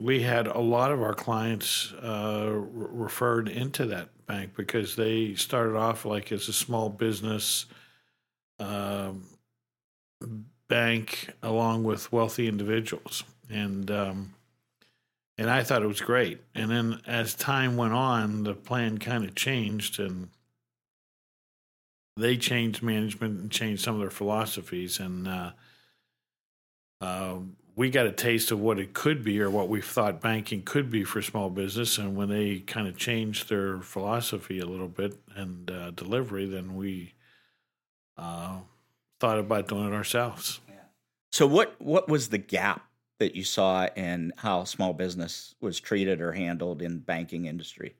we 0.00 0.22
had 0.22 0.46
a 0.46 0.60
lot 0.60 0.92
of 0.92 1.02
our 1.02 1.14
clients 1.14 1.92
uh, 1.94 2.50
re- 2.52 2.86
referred 2.90 3.48
into 3.48 3.86
that 3.86 4.08
bank 4.26 4.52
because 4.56 4.94
they 4.96 5.34
started 5.34 5.76
off 5.76 6.04
like 6.04 6.30
as 6.30 6.48
a 6.48 6.52
small 6.52 6.88
business 6.90 7.66
um, 8.60 9.24
bank 10.68 11.30
along 11.42 11.82
with 11.84 12.12
wealthy 12.12 12.46
individuals, 12.46 13.24
and 13.50 13.90
um, 13.90 14.33
and 15.36 15.50
I 15.50 15.62
thought 15.62 15.82
it 15.82 15.88
was 15.88 16.00
great. 16.00 16.40
And 16.54 16.70
then 16.70 17.00
as 17.06 17.34
time 17.34 17.76
went 17.76 17.92
on, 17.92 18.44
the 18.44 18.54
plan 18.54 18.98
kind 18.98 19.24
of 19.24 19.34
changed, 19.34 19.98
and 19.98 20.28
they 22.16 22.36
changed 22.36 22.82
management 22.82 23.40
and 23.40 23.50
changed 23.50 23.82
some 23.82 23.94
of 23.94 24.00
their 24.00 24.10
philosophies, 24.10 25.00
and 25.00 25.26
uh, 25.26 25.50
uh, 27.00 27.36
we 27.76 27.90
got 27.90 28.06
a 28.06 28.12
taste 28.12 28.50
of 28.50 28.60
what 28.60 28.78
it 28.78 28.94
could 28.94 29.24
be 29.24 29.40
or 29.40 29.50
what 29.50 29.68
we 29.68 29.80
thought 29.80 30.20
banking 30.20 30.62
could 30.62 30.90
be 30.90 31.02
for 31.02 31.20
small 31.20 31.50
business. 31.50 31.98
And 31.98 32.16
when 32.16 32.28
they 32.28 32.60
kind 32.60 32.86
of 32.86 32.96
changed 32.96 33.48
their 33.48 33.80
philosophy 33.80 34.60
a 34.60 34.66
little 34.66 34.88
bit 34.88 35.18
and 35.34 35.70
uh, 35.70 35.90
delivery, 35.90 36.46
then 36.46 36.76
we 36.76 37.14
uh, 38.16 38.58
thought 39.18 39.38
about 39.38 39.68
doing 39.68 39.88
it 39.88 39.94
ourselves. 39.94 40.60
so 41.32 41.46
what 41.46 41.74
what 41.80 42.08
was 42.08 42.28
the 42.28 42.38
gap 42.38 42.86
that 43.18 43.34
you 43.34 43.44
saw 43.44 43.86
in 43.96 44.32
how 44.38 44.64
small 44.64 44.92
business 44.92 45.54
was 45.60 45.80
treated 45.80 46.20
or 46.20 46.32
handled 46.32 46.82
in 46.82 46.98
banking 46.98 47.46
industry? 47.46 47.94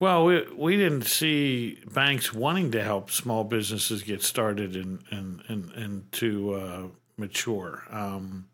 Well, 0.00 0.24
we 0.24 0.46
we 0.54 0.76
didn't 0.76 1.06
see 1.06 1.82
banks 1.92 2.32
wanting 2.32 2.70
to 2.72 2.82
help 2.82 3.10
small 3.10 3.42
businesses 3.42 4.02
get 4.02 4.22
started 4.22 4.76
and 4.76 5.02
and 5.10 5.42
and, 5.48 5.72
and 5.72 6.12
to 6.12 6.54
uh, 6.54 6.82
mature. 7.16 7.82
Um, 7.90 8.48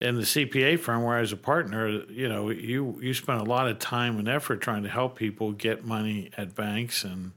in 0.00 0.16
the 0.16 0.22
CPA 0.22 0.78
firm 0.78 1.02
where 1.02 1.18
I 1.18 1.20
was 1.20 1.32
a 1.32 1.36
partner, 1.36 1.88
you 2.10 2.28
know, 2.28 2.50
you 2.50 2.98
you 3.00 3.14
spent 3.14 3.40
a 3.40 3.44
lot 3.44 3.68
of 3.68 3.78
time 3.78 4.18
and 4.18 4.28
effort 4.28 4.60
trying 4.60 4.82
to 4.82 4.88
help 4.88 5.16
people 5.16 5.52
get 5.52 5.84
money 5.84 6.30
at 6.36 6.56
banks, 6.56 7.04
and 7.04 7.32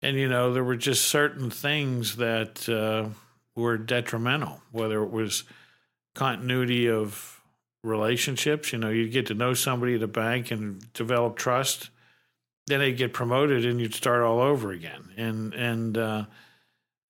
and 0.00 0.16
you 0.16 0.28
know 0.28 0.54
there 0.54 0.64
were 0.64 0.76
just 0.76 1.08
certain 1.08 1.50
things 1.50 2.16
that 2.16 2.66
uh, 2.68 3.10
were 3.54 3.76
detrimental, 3.76 4.62
whether 4.70 5.02
it 5.02 5.10
was 5.10 5.44
continuity 6.16 6.90
of 6.90 7.40
relationships. 7.84 8.72
You 8.72 8.80
know, 8.80 8.90
you'd 8.90 9.12
get 9.12 9.26
to 9.26 9.34
know 9.34 9.54
somebody 9.54 9.94
at 9.94 10.02
a 10.02 10.08
bank 10.08 10.50
and 10.50 10.92
develop 10.92 11.36
trust 11.36 11.90
then 12.66 12.80
they'd 12.80 12.96
get 12.96 13.12
promoted 13.12 13.64
and 13.64 13.80
you'd 13.80 13.94
start 13.94 14.22
all 14.22 14.40
over 14.40 14.72
again. 14.72 15.10
And 15.16 15.54
and 15.54 15.98
uh, 15.98 16.24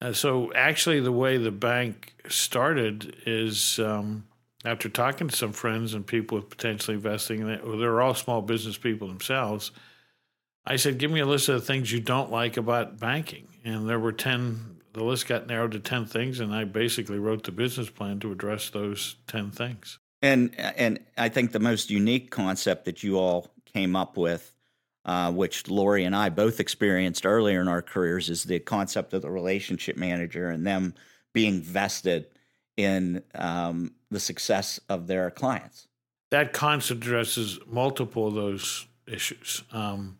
uh, 0.00 0.12
so 0.12 0.52
actually, 0.54 1.00
the 1.00 1.12
way 1.12 1.38
the 1.38 1.50
bank 1.50 2.14
started 2.28 3.16
is 3.26 3.78
um, 3.78 4.26
after 4.64 4.88
talking 4.88 5.28
to 5.28 5.36
some 5.36 5.52
friends 5.52 5.94
and 5.94 6.06
people 6.06 6.38
with 6.38 6.50
potentially 6.50 6.96
investing 6.96 7.40
in 7.40 7.48
it. 7.48 7.66
Well, 7.66 7.78
they're 7.78 8.00
all 8.00 8.14
small 8.14 8.42
business 8.42 8.76
people 8.76 9.08
themselves. 9.08 9.70
I 10.66 10.76
said, 10.76 10.98
"Give 10.98 11.10
me 11.10 11.20
a 11.20 11.26
list 11.26 11.48
of 11.48 11.54
the 11.60 11.66
things 11.66 11.90
you 11.90 12.00
don't 12.00 12.30
like 12.30 12.56
about 12.56 13.00
banking," 13.00 13.48
and 13.64 13.88
there 13.88 14.00
were 14.00 14.12
ten. 14.12 14.75
The 14.96 15.04
list 15.04 15.28
got 15.28 15.46
narrowed 15.46 15.72
to 15.72 15.78
ten 15.78 16.06
things, 16.06 16.40
and 16.40 16.54
I 16.54 16.64
basically 16.64 17.18
wrote 17.18 17.44
the 17.44 17.52
business 17.52 17.90
plan 17.90 18.18
to 18.20 18.32
address 18.32 18.70
those 18.70 19.16
ten 19.26 19.50
things. 19.50 19.98
And 20.22 20.58
and 20.58 21.00
I 21.18 21.28
think 21.28 21.52
the 21.52 21.60
most 21.60 21.90
unique 21.90 22.30
concept 22.30 22.86
that 22.86 23.02
you 23.02 23.18
all 23.18 23.52
came 23.66 23.94
up 23.94 24.16
with 24.16 24.56
uh, 25.04 25.32
which 25.32 25.68
Lori 25.68 26.04
and 26.04 26.16
I 26.16 26.30
both 26.30 26.60
experienced 26.60 27.26
earlier 27.26 27.60
in 27.60 27.68
our 27.68 27.82
careers, 27.82 28.30
is 28.30 28.44
the 28.44 28.58
concept 28.58 29.12
of 29.12 29.20
the 29.20 29.30
relationship 29.30 29.98
manager 29.98 30.48
and 30.48 30.66
them 30.66 30.94
being 31.34 31.60
vested 31.60 32.28
in 32.78 33.22
um, 33.34 33.92
the 34.10 34.18
success 34.18 34.80
of 34.88 35.08
their 35.08 35.30
clients. 35.30 35.88
That 36.30 36.54
concept 36.54 37.04
addresses 37.04 37.58
multiple 37.66 38.28
of 38.28 38.34
those 38.34 38.86
issues. 39.06 39.62
Um, 39.72 40.18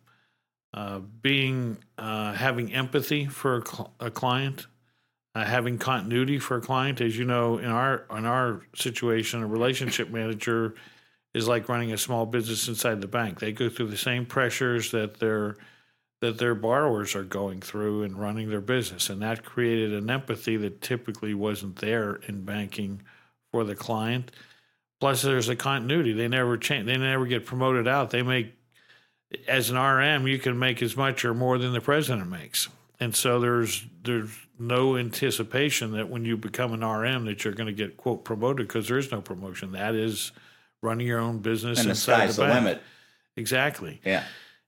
uh, 0.77 0.99
being 0.99 1.75
uh, 1.97 2.33
having 2.33 2.71
empathy 2.71 3.25
for 3.25 3.57
a, 3.57 3.65
cl- 3.65 3.91
a 3.99 4.11
client, 4.11 4.67
uh, 5.33 5.43
having 5.43 5.79
continuity 5.79 6.37
for 6.37 6.57
a 6.57 6.61
client. 6.61 7.01
As 7.01 7.17
you 7.17 7.25
know, 7.25 7.57
in 7.57 7.65
our 7.65 8.05
in 8.15 8.25
our 8.25 8.61
situation, 8.75 9.41
a 9.41 9.47
relationship 9.47 10.11
manager 10.11 10.75
is 11.33 11.47
like 11.47 11.67
running 11.67 11.93
a 11.93 11.97
small 11.97 12.27
business 12.27 12.67
inside 12.67 13.01
the 13.01 13.07
bank. 13.07 13.39
They 13.39 13.53
go 13.53 13.69
through 13.69 13.87
the 13.87 13.97
same 13.97 14.27
pressures 14.27 14.91
that 14.91 15.19
their 15.19 15.57
that 16.21 16.37
their 16.37 16.53
borrowers 16.53 17.15
are 17.15 17.23
going 17.23 17.59
through 17.59 18.03
in 18.03 18.15
running 18.15 18.51
their 18.51 18.61
business, 18.61 19.09
and 19.09 19.19
that 19.23 19.43
created 19.43 19.95
an 19.95 20.11
empathy 20.11 20.57
that 20.57 20.83
typically 20.83 21.33
wasn't 21.33 21.77
there 21.77 22.19
in 22.27 22.45
banking 22.45 23.01
for 23.51 23.63
the 23.63 23.75
client. 23.75 24.31
Plus, 24.99 25.23
there's 25.23 25.49
a 25.49 25.55
continuity. 25.55 26.13
They 26.13 26.27
never 26.27 26.55
change. 26.55 26.85
They 26.85 26.97
never 26.97 27.25
get 27.25 27.47
promoted 27.47 27.87
out. 27.87 28.11
They 28.11 28.21
make 28.21 28.53
as 29.47 29.69
an 29.69 29.77
RM, 29.77 30.27
you 30.27 30.39
can 30.39 30.57
make 30.57 30.81
as 30.81 30.95
much 30.95 31.25
or 31.25 31.33
more 31.33 31.57
than 31.57 31.73
the 31.73 31.81
president 31.81 32.29
makes, 32.29 32.69
and 32.99 33.15
so 33.15 33.39
there's 33.39 33.85
there's 34.03 34.31
no 34.59 34.97
anticipation 34.97 35.91
that 35.91 36.09
when 36.09 36.25
you 36.25 36.35
become 36.35 36.73
an 36.73 36.83
RM 36.83 37.25
that 37.25 37.43
you're 37.43 37.53
going 37.53 37.67
to 37.67 37.73
get 37.73 37.97
quote 37.97 38.23
promoted 38.23 38.67
because 38.67 38.87
there 38.87 38.97
is 38.97 39.11
no 39.11 39.21
promotion. 39.21 39.73
That 39.73 39.95
is 39.95 40.31
running 40.81 41.07
your 41.07 41.19
own 41.19 41.39
business 41.39 41.79
and 41.79 41.89
the 41.89 41.95
sky's 41.95 42.37
the, 42.37 42.45
the 42.45 42.53
limit. 42.53 42.81
Exactly. 43.35 44.01
Yeah. 44.03 44.23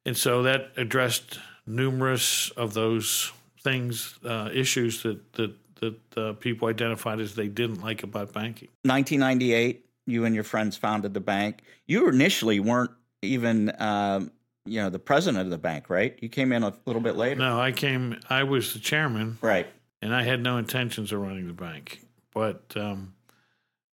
And 0.05 0.15
so 0.15 0.43
that 0.43 0.71
addressed 0.77 1.39
numerous 1.65 2.51
of 2.51 2.73
those 2.73 3.31
things, 3.61 4.17
uh, 4.23 4.49
issues 4.53 5.03
that 5.03 5.33
that 5.33 5.53
that 5.79 6.17
uh, 6.17 6.33
people 6.33 6.67
identified 6.67 7.19
as 7.19 7.35
they 7.35 7.47
didn't 7.47 7.81
like 7.81 8.03
about 8.03 8.33
banking. 8.33 8.67
1998, 8.83 9.85
you 10.05 10.25
and 10.25 10.35
your 10.35 10.43
friends 10.43 10.77
founded 10.77 11.13
the 11.13 11.19
bank. 11.19 11.61
You 11.87 12.07
initially 12.09 12.59
weren't 12.59 12.91
even, 13.21 13.71
um, 13.79 14.31
you 14.65 14.81
know, 14.81 14.89
the 14.89 14.99
president 14.99 15.43
of 15.43 15.49
the 15.49 15.57
bank, 15.57 15.89
right? 15.89 16.17
You 16.21 16.29
came 16.29 16.51
in 16.51 16.63
a 16.63 16.73
little 16.85 17.01
bit 17.01 17.15
later. 17.15 17.39
No, 17.39 17.59
I 17.59 17.71
came. 17.71 18.19
I 18.29 18.43
was 18.43 18.73
the 18.73 18.79
chairman, 18.79 19.37
right? 19.41 19.67
And 20.01 20.13
I 20.13 20.23
had 20.23 20.41
no 20.41 20.57
intentions 20.57 21.11
of 21.11 21.21
running 21.21 21.47
the 21.47 21.53
bank, 21.53 22.01
but 22.33 22.63
um, 22.75 23.13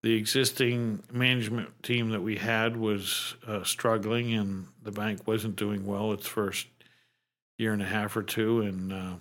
the 0.02 0.14
existing 0.14 1.02
management 1.12 1.82
team 1.82 2.10
that 2.10 2.22
we 2.22 2.36
had 2.36 2.76
was 2.76 3.34
uh, 3.46 3.64
struggling, 3.64 4.34
and 4.34 4.66
the 4.82 4.92
bank 4.92 5.26
wasn't 5.26 5.56
doing 5.56 5.86
well 5.86 6.12
its 6.12 6.26
first 6.26 6.66
year 7.58 7.72
and 7.72 7.82
a 7.82 7.86
half 7.86 8.16
or 8.16 8.22
two. 8.22 8.60
And 8.60 8.92
uh, 8.92 9.14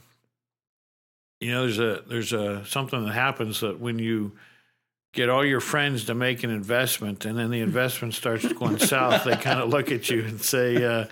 you 1.39 1.51
know, 1.51 1.61
there's 1.61 1.79
a 1.79 2.03
there's 2.07 2.33
a 2.33 2.65
something 2.65 3.05
that 3.05 3.13
happens 3.13 3.61
that 3.61 3.79
when 3.79 3.97
you 3.97 4.33
get 5.13 5.29
all 5.29 5.45
your 5.45 5.61
friends 5.61 6.05
to 6.05 6.13
make 6.13 6.43
an 6.43 6.49
investment, 6.49 7.23
and 7.23 7.37
then 7.37 7.49
the 7.49 7.61
investment 7.61 8.13
starts 8.13 8.51
going 8.53 8.77
south, 8.79 9.23
they 9.23 9.35
kind 9.37 9.61
of 9.61 9.69
look 9.69 9.91
at 9.91 10.09
you 10.09 10.23
and 10.25 10.41
say. 10.41 10.83
Uh, 10.83 11.05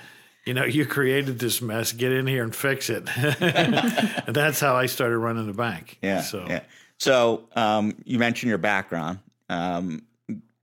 you 0.46 0.54
know, 0.54 0.66
you 0.66 0.86
created 0.86 1.40
this 1.40 1.62
mess. 1.62 1.92
Get 1.92 2.12
in 2.12 2.28
here 2.28 2.44
and 2.44 2.56
fix 2.56 2.90
it. 2.90 3.08
and 3.18 4.36
that's 4.36 4.60
how 4.60 4.76
I 4.76 4.88
started 4.88 5.18
running 5.18 5.48
the 5.48 5.54
bank. 5.54 5.98
Yeah. 6.02 6.22
So, 6.22 6.46
yeah. 6.48 6.62
so 7.00 7.48
um, 7.56 7.96
you 8.04 8.20
mentioned 8.20 8.50
your 8.50 8.58
background. 8.58 9.20
Um, 9.50 10.04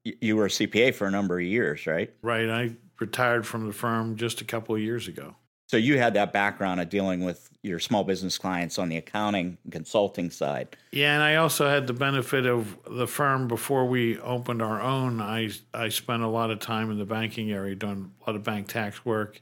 you 0.05 0.37
were 0.37 0.47
a 0.47 0.51
CPA 0.51 0.95
for 0.95 1.07
a 1.07 1.11
number 1.11 1.39
of 1.39 1.45
years, 1.45 1.87
right? 1.87 2.13
Right. 2.23 2.49
I 2.49 2.73
retired 2.99 3.47
from 3.47 3.67
the 3.67 3.73
firm 3.73 4.17
just 4.17 4.41
a 4.41 4.45
couple 4.45 4.75
of 4.75 4.81
years 4.81 5.09
ago. 5.09 5.35
So 5.67 5.77
you 5.77 5.99
had 5.99 6.15
that 6.15 6.33
background 6.33 6.81
of 6.81 6.89
dealing 6.89 7.25
with 7.25 7.49
your 7.63 7.79
small 7.79 8.03
business 8.03 8.37
clients 8.39 8.77
on 8.77 8.89
the 8.89 8.97
accounting 8.97 9.57
and 9.63 9.73
consulting 9.73 10.29
side. 10.29 10.77
Yeah, 10.91 11.15
and 11.15 11.23
I 11.23 11.37
also 11.37 11.69
had 11.69 11.87
the 11.87 11.93
benefit 11.93 12.45
of 12.45 12.77
the 12.91 13.07
firm 13.07 13.47
before 13.47 13.87
we 13.87 14.19
opened 14.19 14.63
our 14.63 14.81
own. 14.81 15.21
I 15.21 15.51
I 15.73 15.91
spent 15.91 16.25
a 16.25 16.27
lot 16.27 16.51
of 16.51 16.59
time 16.59 16.91
in 16.91 16.99
the 16.99 17.05
banking 17.05 17.53
area 17.53 17.77
doing 17.77 18.11
a 18.21 18.29
lot 18.29 18.35
of 18.35 18.43
bank 18.43 18.67
tax 18.67 19.05
work 19.05 19.41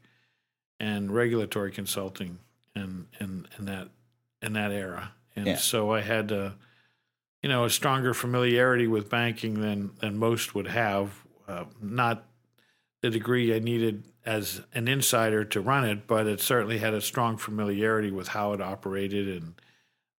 and 0.80 1.10
regulatory 1.12 1.72
consulting 1.72 2.38
and 2.74 3.06
in, 3.20 3.26
in, 3.26 3.46
in 3.58 3.64
that 3.66 3.88
in 4.42 4.52
that 4.52 4.70
era. 4.70 5.12
And 5.34 5.46
yeah. 5.46 5.56
so 5.56 5.92
I 5.92 6.00
had 6.00 6.28
to 6.28 6.54
you 7.42 7.48
know, 7.48 7.64
a 7.64 7.70
stronger 7.70 8.14
familiarity 8.14 8.86
with 8.86 9.08
banking 9.08 9.60
than 9.60 9.90
than 10.00 10.18
most 10.18 10.54
would 10.54 10.66
have. 10.66 11.24
Uh, 11.46 11.64
not 11.80 12.24
the 13.00 13.10
degree 13.10 13.54
I 13.54 13.58
needed 13.58 14.04
as 14.26 14.60
an 14.74 14.88
insider 14.88 15.44
to 15.46 15.60
run 15.60 15.84
it, 15.84 16.06
but 16.06 16.26
it 16.26 16.40
certainly 16.40 16.78
had 16.78 16.94
a 16.94 17.00
strong 17.00 17.36
familiarity 17.36 18.10
with 18.10 18.28
how 18.28 18.52
it 18.52 18.60
operated 18.60 19.28
and 19.28 19.54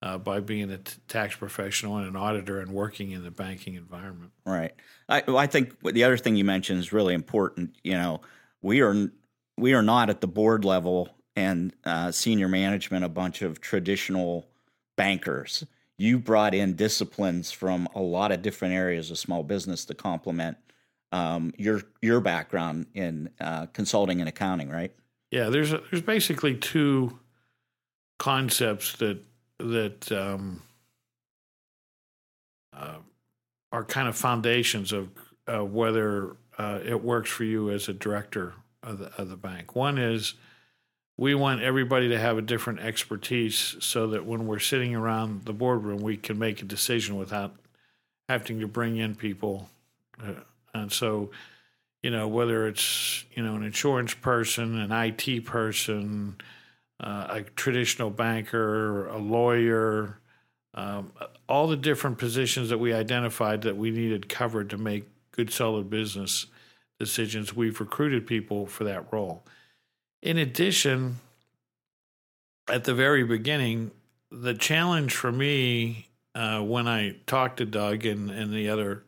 uh, 0.01 0.17
by 0.17 0.39
being 0.39 0.71
a 0.71 0.77
t- 0.77 0.97
tax 1.07 1.35
professional 1.35 1.97
and 1.97 2.07
an 2.07 2.15
auditor 2.15 2.61
and 2.61 2.71
working 2.71 3.11
in 3.11 3.23
the 3.23 3.29
banking 3.29 3.75
environment. 3.75 4.31
Right. 4.45 4.73
I, 5.09 5.23
I 5.27 5.45
think 5.45 5.75
the 5.81 6.05
other 6.05 6.17
thing 6.17 6.37
you 6.37 6.45
mentioned 6.45 6.79
is 6.79 6.93
really 6.93 7.13
important. 7.13 7.75
You 7.83 7.93
know, 7.93 8.21
we 8.61 8.79
are 8.81 9.11
we 9.59 9.73
are 9.73 9.83
not 9.83 10.09
at 10.09 10.21
the 10.21 10.27
board 10.27 10.65
level 10.65 11.09
and 11.35 11.73
uh, 11.85 12.11
senior 12.11 12.47
management 12.47 13.05
a 13.05 13.09
bunch 13.09 13.41
of 13.41 13.61
traditional 13.61 14.47
bankers 14.97 15.65
you 15.99 16.17
brought 16.17 16.55
in 16.55 16.75
disciplines 16.75 17.51
from 17.51 17.87
a 17.93 17.99
lot 17.99 18.31
of 18.31 18.41
different 18.41 18.73
areas 18.73 19.11
of 19.11 19.17
small 19.17 19.43
business 19.43 19.83
to 19.85 19.93
complement 19.93 20.57
um, 21.11 21.53
your 21.57 21.81
your 22.01 22.21
background 22.21 22.85
in 22.93 23.29
uh, 23.41 23.65
consulting 23.67 24.21
and 24.21 24.29
accounting, 24.29 24.69
right? 24.69 24.93
Yeah, 25.29 25.49
there's 25.49 25.73
a, 25.73 25.81
there's 25.91 26.01
basically 26.01 26.55
two 26.55 27.19
concepts 28.17 28.93
that 28.97 29.21
that 29.59 30.09
um, 30.11 30.61
uh, 32.73 32.99
are 33.73 33.83
kind 33.83 34.07
of 34.07 34.15
foundations 34.15 34.93
of 34.93 35.09
uh, 35.47 35.65
whether 35.65 36.37
it 36.57 37.01
works 37.03 37.29
for 37.29 37.43
you 37.43 37.71
as 37.71 37.89
a 37.89 37.93
director 37.93 38.53
of 38.83 38.99
the, 38.99 39.11
of 39.17 39.29
the 39.29 39.35
bank. 39.35 39.75
One 39.75 39.97
is 39.97 40.33
we 41.17 41.35
want 41.35 41.61
everybody 41.61 42.09
to 42.09 42.17
have 42.19 42.37
a 42.37 42.41
different 42.41 42.79
expertise 42.79 43.75
so 43.79 44.07
that 44.07 44.25
when 44.25 44.47
we're 44.47 44.59
sitting 44.59 44.95
around 44.95 45.43
the 45.45 45.53
boardroom, 45.53 46.01
we 46.01 46.15
can 46.15 46.39
make 46.39 46.61
a 46.61 46.65
decision 46.65 47.17
without 47.17 47.55
having 48.29 48.59
to 48.61 48.67
bring 48.67 48.97
in 48.97 49.15
people. 49.15 49.69
Uh, 50.23 50.33
and 50.73 50.91
so, 50.91 51.31
you 52.01 52.09
know, 52.09 52.27
whether 52.27 52.67
it's, 52.67 53.25
you 53.33 53.43
know, 53.43 53.55
an 53.55 53.63
insurance 53.63 54.13
person, 54.13 54.79
an 54.79 54.91
IT 54.91 55.45
person, 55.45 56.37
uh, 57.01 57.27
a 57.29 57.41
traditional 57.41 58.09
banker, 58.09 59.07
a 59.07 59.17
lawyer, 59.17 60.19
um, 60.73 61.11
all 61.49 61.67
the 61.67 61.75
different 61.75 62.17
positions 62.17 62.69
that 62.69 62.77
we 62.77 62.93
identified 62.93 63.63
that 63.63 63.75
we 63.75 63.91
needed 63.91 64.29
covered 64.29 64.69
to 64.69 64.77
make 64.77 65.05
good, 65.31 65.51
solid 65.51 65.89
business 65.89 66.45
decisions, 66.99 67.55
we've 67.55 67.79
recruited 67.79 68.27
people 68.27 68.65
for 68.65 68.83
that 68.83 69.11
role. 69.11 69.43
In 70.21 70.37
addition, 70.37 71.17
at 72.69 72.83
the 72.83 72.93
very 72.93 73.23
beginning, 73.23 73.91
the 74.31 74.53
challenge 74.53 75.15
for 75.15 75.31
me 75.31 76.07
uh, 76.35 76.61
when 76.61 76.87
I 76.87 77.15
talked 77.25 77.57
to 77.57 77.65
Doug 77.65 78.05
and, 78.05 78.29
and 78.29 78.53
the 78.53 78.69
other 78.69 79.03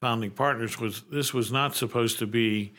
founding 0.00 0.30
partners 0.30 0.78
was 0.78 1.02
this 1.10 1.32
was 1.32 1.50
not 1.50 1.74
supposed 1.74 2.18
to 2.18 2.26
be, 2.26 2.72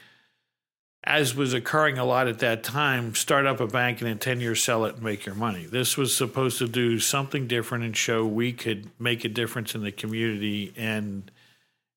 as 1.04 1.36
was 1.36 1.54
occurring 1.54 1.98
a 1.98 2.06
lot 2.06 2.28
at 2.28 2.40
that 2.40 2.64
time, 2.64 3.16
start 3.16 3.46
up 3.46 3.60
a 3.60 3.68
bank 3.68 4.02
and 4.02 4.10
in 4.10 4.20
10 4.20 4.40
years 4.42 4.62
sell 4.62 4.86
it 4.86 4.96
and 4.96 5.04
make 5.04 5.26
your 5.26 5.36
money. 5.36 5.66
This 5.66 5.98
was 5.98 6.16
supposed 6.16 6.60
to 6.60 6.68
do 6.68 7.00
something 7.00 7.48
different 7.48 7.84
and 7.84 7.96
show 7.96 8.26
we 8.26 8.54
could 8.54 8.90
make 9.00 9.26
a 9.26 9.30
difference 9.30 9.74
in 9.74 9.84
the 9.84 9.92
community 9.92 10.74
and 10.78 11.32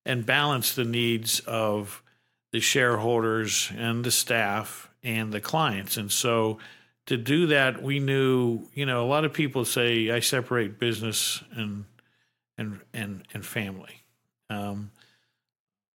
and 0.05 0.25
balance 0.25 0.75
the 0.75 0.83
needs 0.83 1.39
of 1.41 2.02
the 2.53 2.61
shareholders 2.61 3.71
and 3.75 4.05
the 4.05 4.11
staff 4.11 4.89
and 5.03 5.33
the 5.33 5.41
clients. 5.41 5.97
And 5.97 6.11
so 6.11 6.59
to 7.07 7.17
do 7.17 7.47
that, 7.47 7.81
we 7.81 7.99
knew, 7.99 8.69
you 8.73 8.85
know, 8.85 9.03
a 9.03 9.09
lot 9.09 9.25
of 9.25 9.33
people 9.33 9.65
say 9.65 10.11
I 10.11 10.19
separate 10.21 10.79
business 10.79 11.43
and 11.51 11.85
and 12.57 12.79
and 12.93 13.23
and 13.33 13.43
family. 13.43 14.03
Um, 14.51 14.91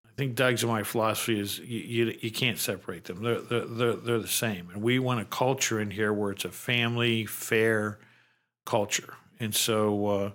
I 0.05 0.11
think 0.17 0.35
Doug's 0.35 0.65
and 0.65 0.73
my 0.73 0.83
philosophy 0.83 1.39
is 1.39 1.61
you, 1.61 1.79
you, 1.79 2.19
you 2.21 2.31
can't 2.33 2.59
separate 2.59 3.05
them. 3.05 3.23
They're, 3.23 3.41
they're, 3.41 3.65
they're, 3.65 3.93
they're 3.95 4.19
the 4.19 4.27
same. 4.27 4.69
And 4.71 4.83
we 4.83 4.99
want 4.99 5.21
a 5.21 5.25
culture 5.25 5.81
in 5.81 5.93
here 5.93 6.13
where 6.13 6.33
it's 6.33 6.45
a 6.45 6.51
family, 6.51 7.25
fair 7.25 8.01
culture. 8.67 9.15
And 9.39 9.55
so, 9.55 10.07
uh, 10.09 10.31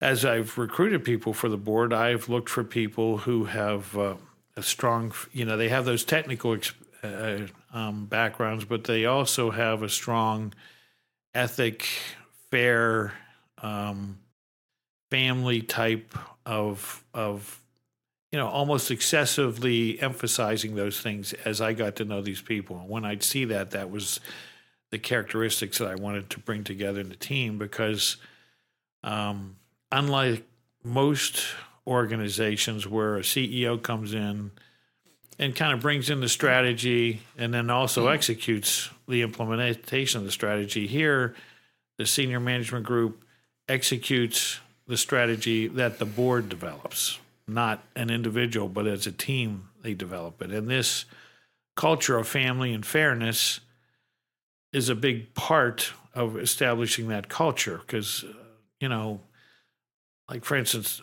as 0.00 0.24
I've 0.24 0.56
recruited 0.56 1.04
people 1.04 1.32
for 1.32 1.48
the 1.48 1.56
board, 1.56 1.92
I've 1.92 2.28
looked 2.28 2.48
for 2.48 2.62
people 2.62 3.16
who 3.18 3.46
have 3.46 3.98
uh, 3.98 4.14
a 4.56 4.62
strong, 4.62 5.12
you 5.32 5.44
know, 5.44 5.56
they 5.56 5.68
have 5.68 5.84
those 5.84 6.04
technical 6.04 6.56
uh, 7.02 7.38
um, 7.72 8.06
backgrounds, 8.06 8.64
but 8.64 8.84
they 8.84 9.04
also 9.04 9.50
have 9.50 9.82
a 9.82 9.88
strong 9.88 10.54
ethic, 11.34 11.86
fair, 12.50 13.12
um, 13.58 14.18
family 15.10 15.62
type 15.62 16.14
of 16.44 17.04
of 17.14 17.60
you 18.32 18.38
know 18.38 18.48
almost 18.48 18.90
excessively 18.90 20.00
emphasizing 20.00 20.74
those 20.74 21.00
things 21.00 21.32
as 21.44 21.60
I 21.60 21.72
got 21.72 21.96
to 21.96 22.04
know 22.04 22.20
these 22.20 22.40
people. 22.40 22.78
And 22.78 22.88
when 22.88 23.04
I'd 23.04 23.22
see 23.22 23.44
that, 23.46 23.70
that 23.70 23.90
was 23.90 24.20
the 24.90 24.98
characteristics 24.98 25.78
that 25.78 25.88
I 25.88 25.94
wanted 25.94 26.30
to 26.30 26.40
bring 26.40 26.64
together 26.64 27.00
in 27.00 27.08
the 27.08 27.16
team 27.16 27.58
because 27.58 28.16
um, 29.02 29.56
unlike 29.92 30.44
most 30.82 31.44
organizations 31.86 32.86
where 32.86 33.16
a 33.16 33.20
CEO 33.20 33.80
comes 33.80 34.14
in 34.14 34.50
and 35.38 35.54
kind 35.54 35.72
of 35.72 35.80
brings 35.80 36.10
in 36.10 36.20
the 36.20 36.28
strategy 36.28 37.20
and 37.36 37.52
then 37.52 37.70
also 37.70 38.08
executes 38.08 38.90
the 39.06 39.22
implementation 39.22 40.20
of 40.20 40.24
the 40.24 40.32
strategy. 40.32 40.86
Here, 40.86 41.34
the 41.98 42.06
senior 42.06 42.40
management 42.40 42.86
group 42.86 43.22
executes 43.68 44.60
the 44.86 44.96
strategy 44.96 45.66
that 45.68 45.98
the 45.98 46.04
board 46.04 46.48
develops, 46.48 47.18
not 47.46 47.82
an 47.94 48.10
individual, 48.10 48.68
but 48.68 48.86
as 48.86 49.06
a 49.06 49.12
team, 49.12 49.68
they 49.82 49.94
develop 49.94 50.40
it. 50.42 50.50
And 50.50 50.68
this 50.68 51.04
culture 51.76 52.16
of 52.16 52.26
family 52.26 52.72
and 52.72 52.84
fairness 52.84 53.60
is 54.72 54.88
a 54.88 54.94
big 54.94 55.34
part 55.34 55.92
of 56.14 56.38
establishing 56.38 57.08
that 57.08 57.28
culture 57.28 57.80
because, 57.86 58.24
you 58.80 58.88
know, 58.88 59.20
like 60.28 60.44
for 60.44 60.56
instance, 60.56 61.02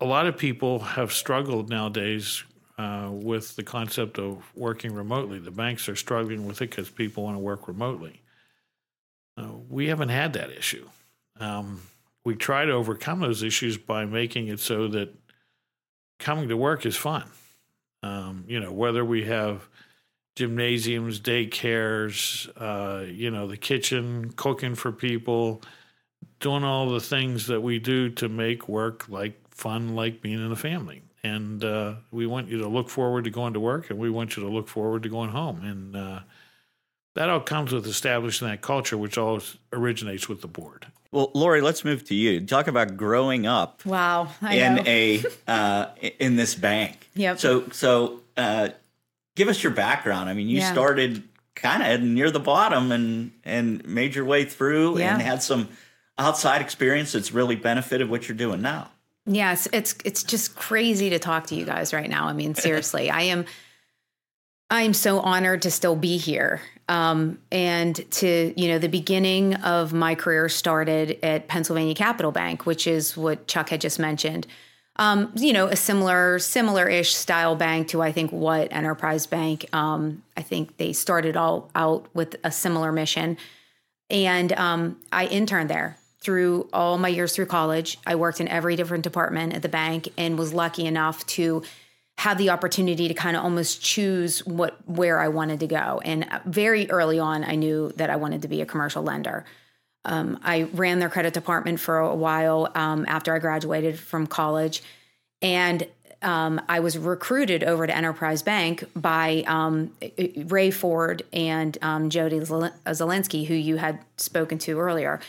a 0.00 0.04
lot 0.04 0.26
of 0.26 0.36
people 0.36 0.78
have 0.80 1.12
struggled 1.12 1.70
nowadays 1.70 2.44
uh, 2.78 3.08
with 3.10 3.56
the 3.56 3.62
concept 3.62 4.18
of 4.18 4.44
working 4.54 4.92
remotely. 4.92 5.38
The 5.38 5.50
banks 5.50 5.88
are 5.88 5.96
struggling 5.96 6.46
with 6.46 6.60
it 6.60 6.70
because 6.70 6.90
people 6.90 7.24
want 7.24 7.36
to 7.36 7.40
work 7.40 7.68
remotely. 7.68 8.20
Uh, 9.38 9.52
we 9.68 9.86
haven't 9.88 10.10
had 10.10 10.34
that 10.34 10.50
issue. 10.50 10.88
Um, 11.40 11.82
we 12.24 12.34
try 12.34 12.64
to 12.64 12.72
overcome 12.72 13.20
those 13.20 13.42
issues 13.42 13.78
by 13.78 14.04
making 14.04 14.48
it 14.48 14.60
so 14.60 14.88
that 14.88 15.14
coming 16.18 16.48
to 16.48 16.56
work 16.56 16.84
is 16.84 16.96
fun. 16.96 17.24
Um, 18.02 18.44
you 18.46 18.60
know, 18.60 18.72
whether 18.72 19.04
we 19.04 19.24
have 19.24 19.68
gymnasiums, 20.34 21.20
daycares, 21.20 22.50
uh, 22.56 23.04
you 23.06 23.30
know, 23.30 23.46
the 23.46 23.56
kitchen, 23.56 24.32
cooking 24.32 24.74
for 24.74 24.92
people, 24.92 25.62
doing 26.40 26.64
all 26.64 26.90
the 26.90 27.00
things 27.00 27.46
that 27.46 27.62
we 27.62 27.78
do 27.78 28.10
to 28.10 28.28
make 28.28 28.68
work 28.68 29.08
like 29.08 29.40
fun, 29.56 29.94
like 29.96 30.20
being 30.20 30.44
in 30.44 30.52
a 30.52 30.56
family. 30.56 31.02
And 31.24 31.64
uh, 31.64 31.94
we 32.12 32.26
want 32.26 32.48
you 32.48 32.58
to 32.58 32.68
look 32.68 32.88
forward 32.88 33.24
to 33.24 33.30
going 33.30 33.54
to 33.54 33.60
work, 33.60 33.90
and 33.90 33.98
we 33.98 34.10
want 34.10 34.36
you 34.36 34.42
to 34.44 34.48
look 34.48 34.68
forward 34.68 35.02
to 35.02 35.08
going 35.08 35.30
home. 35.30 35.60
And 35.64 35.96
uh, 35.96 36.20
that 37.16 37.28
all 37.28 37.40
comes 37.40 37.72
with 37.72 37.86
establishing 37.86 38.46
that 38.46 38.60
culture, 38.60 38.96
which 38.96 39.18
all 39.18 39.40
originates 39.72 40.28
with 40.28 40.40
the 40.40 40.46
board. 40.46 40.86
Well, 41.10 41.30
Lori, 41.34 41.62
let's 41.62 41.84
move 41.84 42.04
to 42.04 42.14
you. 42.14 42.44
Talk 42.46 42.68
about 42.68 42.96
growing 42.96 43.46
up. 43.46 43.84
Wow, 43.84 44.28
I 44.42 44.54
in 44.56 44.74
know. 44.76 44.82
a 44.86 45.24
uh, 45.48 45.86
in 46.20 46.36
this 46.36 46.54
bank. 46.54 47.08
Yep. 47.14 47.38
So, 47.40 47.68
so 47.70 48.20
uh, 48.36 48.68
give 49.34 49.48
us 49.48 49.62
your 49.62 49.72
background. 49.72 50.28
I 50.28 50.34
mean, 50.34 50.48
you 50.48 50.58
Yeah. 50.58 50.70
started 50.72 51.24
kind 51.54 51.82
of 51.82 52.02
near 52.02 52.30
the 52.30 52.38
bottom 52.40 52.92
and 52.92 53.32
and 53.44 53.84
made 53.88 54.14
your 54.14 54.26
way 54.26 54.44
through 54.44 54.98
Yeah. 54.98 55.14
and 55.14 55.22
had 55.22 55.42
some 55.42 55.70
outside 56.18 56.60
experience 56.60 57.12
that's 57.12 57.32
really 57.32 57.56
benefited 57.56 58.08
what 58.10 58.28
you're 58.28 58.36
doing 58.36 58.60
now. 58.60 58.90
Yes, 59.26 59.68
it's 59.72 59.94
it's 60.04 60.22
just 60.22 60.54
crazy 60.54 61.10
to 61.10 61.18
talk 61.18 61.48
to 61.48 61.54
you 61.54 61.64
guys 61.64 61.92
right 61.92 62.08
now. 62.08 62.28
I 62.28 62.32
mean, 62.32 62.54
seriously, 62.66 63.10
I 63.10 63.22
am 63.22 63.44
I 64.70 64.82
am 64.82 64.94
so 64.94 65.20
honored 65.20 65.62
to 65.62 65.70
still 65.70 65.96
be 65.96 66.16
here. 66.16 66.60
Um, 66.88 67.38
and 67.50 67.96
to, 68.12 68.52
you 68.56 68.68
know, 68.68 68.78
the 68.78 68.88
beginning 68.88 69.54
of 69.54 69.92
my 69.92 70.14
career 70.14 70.48
started 70.48 71.18
at 71.22 71.48
Pennsylvania 71.48 71.94
Capital 71.94 72.30
Bank, 72.30 72.64
which 72.64 72.86
is 72.86 73.16
what 73.16 73.48
Chuck 73.48 73.70
had 73.70 73.80
just 73.80 73.98
mentioned. 73.98 74.46
Um, 74.96 75.32
you 75.36 75.52
know, 75.52 75.66
a 75.66 75.76
similar, 75.76 76.38
similar-ish 76.38 77.14
style 77.14 77.54
bank 77.54 77.88
to 77.88 78.02
I 78.02 78.12
think 78.12 78.32
what 78.32 78.72
Enterprise 78.72 79.26
Bank. 79.26 79.66
Um, 79.72 80.22
I 80.36 80.42
think 80.42 80.78
they 80.78 80.92
started 80.92 81.36
all 81.36 81.70
out 81.74 82.06
with 82.14 82.36
a 82.44 82.50
similar 82.50 82.92
mission, 82.92 83.36
and 84.08 84.52
um, 84.54 84.98
I 85.12 85.26
interned 85.26 85.68
there 85.68 85.98
through 86.26 86.68
all 86.72 86.98
my 86.98 87.06
years 87.06 87.36
through 87.36 87.46
college. 87.46 87.98
I 88.04 88.16
worked 88.16 88.40
in 88.40 88.48
every 88.48 88.74
different 88.74 89.04
department 89.04 89.54
at 89.54 89.62
the 89.62 89.68
bank 89.68 90.08
and 90.18 90.36
was 90.36 90.52
lucky 90.52 90.84
enough 90.84 91.24
to 91.26 91.62
have 92.18 92.36
the 92.36 92.50
opportunity 92.50 93.06
to 93.06 93.14
kind 93.14 93.36
of 93.36 93.44
almost 93.44 93.80
choose 93.80 94.44
what 94.44 94.76
where 94.88 95.20
I 95.20 95.28
wanted 95.28 95.60
to 95.60 95.68
go. 95.68 96.00
And 96.04 96.26
very 96.44 96.90
early 96.90 97.20
on, 97.20 97.44
I 97.44 97.54
knew 97.54 97.92
that 97.94 98.10
I 98.10 98.16
wanted 98.16 98.42
to 98.42 98.48
be 98.48 98.60
a 98.60 98.66
commercial 98.66 99.04
lender. 99.04 99.44
Um, 100.04 100.40
I 100.42 100.64
ran 100.72 100.98
their 100.98 101.08
credit 101.08 101.32
department 101.32 101.78
for 101.78 101.98
a 101.98 102.14
while 102.14 102.72
um, 102.74 103.06
after 103.06 103.32
I 103.32 103.38
graduated 103.38 103.96
from 103.96 104.26
college, 104.26 104.82
and 105.40 105.86
um, 106.22 106.60
I 106.68 106.80
was 106.80 106.98
recruited 106.98 107.62
over 107.62 107.86
to 107.86 107.96
Enterprise 107.96 108.42
Bank 108.42 108.82
by 108.96 109.44
um, 109.46 109.92
Ray 110.46 110.72
Ford 110.72 111.22
and 111.32 111.78
um, 111.82 112.10
Jodi 112.10 112.44
Zel- 112.44 112.72
Zelenske, 112.86 113.46
who 113.46 113.54
you 113.54 113.76
had 113.76 114.00
spoken 114.16 114.58
to 114.58 114.80
earlier. 114.80 115.20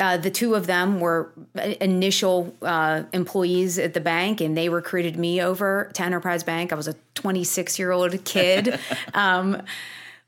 Uh, 0.00 0.16
the 0.16 0.30
two 0.30 0.56
of 0.56 0.66
them 0.66 0.98
were 0.98 1.32
initial 1.80 2.54
uh, 2.62 3.04
employees 3.12 3.78
at 3.78 3.94
the 3.94 4.00
bank, 4.00 4.40
and 4.40 4.56
they 4.56 4.68
recruited 4.68 5.16
me 5.16 5.40
over 5.40 5.90
to 5.94 6.02
Enterprise 6.02 6.42
Bank. 6.42 6.72
I 6.72 6.74
was 6.74 6.88
a 6.88 6.96
26 7.14 7.78
year 7.78 7.92
old 7.92 8.24
kid. 8.24 8.78
um, 9.14 9.62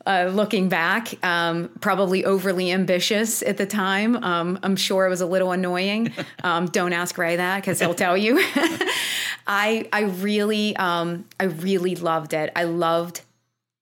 uh, 0.06 0.30
looking 0.32 0.68
back, 0.68 1.12
um, 1.24 1.68
probably 1.80 2.24
overly 2.24 2.70
ambitious 2.70 3.42
at 3.42 3.56
the 3.56 3.66
time. 3.66 4.22
Um, 4.22 4.58
I'm 4.62 4.76
sure 4.76 5.04
it 5.04 5.08
was 5.08 5.20
a 5.20 5.26
little 5.26 5.52
annoying. 5.52 6.12
Um, 6.44 6.66
don't 6.66 6.92
ask 6.92 7.18
Ray 7.18 7.36
that 7.36 7.56
because 7.56 7.80
he'll 7.80 7.94
tell 7.94 8.16
you. 8.16 8.38
I 9.46 9.88
I 9.92 10.02
really 10.02 10.76
um, 10.76 11.24
I 11.40 11.44
really 11.44 11.96
loved 11.96 12.34
it. 12.34 12.52
I 12.54 12.64
loved 12.64 13.22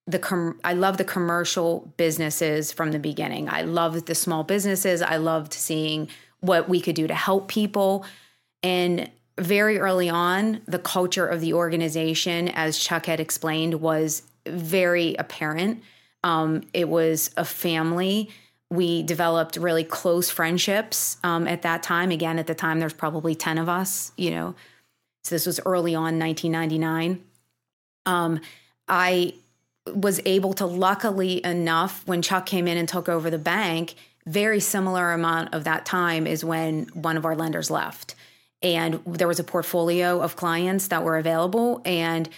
the 0.07 0.19
com- 0.19 0.61
I 0.63 0.75
love 0.75 0.99
the 0.99 1.05
commercial 1.05 1.93
businesses 1.97 2.73
from 2.73 2.93
the 2.93 2.99
beginning. 2.99 3.49
I 3.49 3.63
loved 3.63 4.07
the 4.07 4.15
small 4.15 4.45
businesses. 4.45 5.01
I 5.01 5.17
loved 5.17 5.53
seeing 5.55 6.09
what 6.41 6.69
we 6.69 6.81
could 6.81 6.95
do 6.95 7.07
to 7.07 7.15
help 7.15 7.49
people. 7.49 8.05
And 8.63 9.11
very 9.39 9.79
early 9.79 10.11
on, 10.11 10.61
the 10.67 10.79
culture 10.79 11.27
of 11.27 11.41
the 11.41 11.55
organization, 11.55 12.49
as 12.49 12.79
Chuck 12.79 13.07
had 13.07 13.19
explained, 13.19 13.81
was 13.81 14.23
very 14.47 15.15
apparent. 15.19 15.83
Um, 16.23 16.63
it 16.73 16.89
was 16.89 17.31
a 17.37 17.45
family. 17.45 18.31
We 18.71 19.03
developed 19.03 19.57
really 19.57 19.85
close 19.85 20.31
friendships 20.31 21.17
um, 21.25 21.49
at 21.49 21.63
that 21.63 21.83
time. 21.83 22.11
Again, 22.11 22.39
at 22.39 22.47
the 22.47 22.55
time, 22.55 22.79
there's 22.79 22.93
probably 22.93 23.35
10 23.35 23.59
of 23.59 23.69
us, 23.69 24.13
you 24.17 24.31
know. 24.31 24.55
So 25.23 25.35
this 25.35 25.47
was 25.47 25.61
early 25.65 25.95
on, 25.95 26.19
1999. 26.19 27.25
Um, 28.07 28.41
I 28.87 29.35
was 29.93 30.21
able 30.25 30.55
to 30.55 30.67
luckily 30.67 31.45
enough 31.45 32.07
when 32.07 32.23
Chuck 32.23 32.47
came 32.47 32.67
in 32.67 32.77
and 32.77 32.89
took 32.89 33.09
over 33.09 33.31
the 33.31 33.39
bank, 33.39 33.95
very 34.27 34.61
similar 34.61 35.13
amount 35.13 35.53
of 35.53 35.65
that 35.65 35.85
time 35.85 36.27
is 36.27 36.45
when 36.45 36.85
one 36.95 37.17
of 37.17 37.25
our 37.25 37.37
lenders 37.37 37.71
left. 37.71 38.15
And 38.63 39.01
there 39.05 39.29
was 39.29 39.39
a 39.39 39.45
portfolio 39.45 40.23
of 40.23 40.37
clients 40.37 40.89
that 40.89 41.05
were 41.05 41.19
available. 41.19 41.83
And 41.85 42.29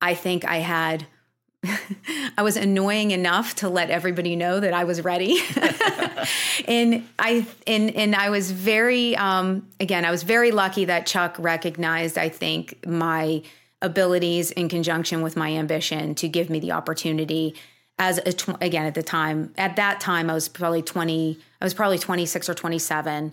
I 0.00 0.14
think 0.14 0.44
I 0.44 0.56
had, 0.56 1.06
I 2.36 2.42
was 2.42 2.56
annoying 2.56 3.12
enough 3.12 3.54
to 3.56 3.68
let 3.68 3.90
everybody 3.90 4.34
know 4.34 4.58
that 4.58 4.74
I 4.74 4.82
was 4.82 5.04
ready. 5.04 5.38
and 6.66 7.06
I, 7.20 7.46
and, 7.68 7.94
and 7.94 8.16
I 8.16 8.30
was 8.30 8.50
very, 8.50 9.14
um, 9.16 9.68
again, 9.78 10.04
I 10.04 10.10
was 10.10 10.24
very 10.24 10.50
lucky 10.50 10.86
that 10.86 11.06
Chuck 11.06 11.36
recognized, 11.38 12.18
I 12.18 12.30
think, 12.30 12.84
my, 12.84 13.42
abilities 13.86 14.50
in 14.50 14.68
conjunction 14.68 15.22
with 15.22 15.36
my 15.36 15.50
ambition 15.52 16.14
to 16.16 16.28
give 16.28 16.50
me 16.50 16.58
the 16.60 16.72
opportunity 16.72 17.54
as 17.98 18.18
a 18.18 18.32
tw- 18.34 18.60
again 18.60 18.84
at 18.84 18.94
the 18.94 19.02
time 19.02 19.54
at 19.56 19.76
that 19.76 20.00
time 20.00 20.28
I 20.28 20.34
was 20.34 20.48
probably 20.48 20.82
20 20.82 21.38
I 21.60 21.64
was 21.64 21.72
probably 21.72 21.98
26 21.98 22.48
or 22.50 22.54
27 22.54 23.32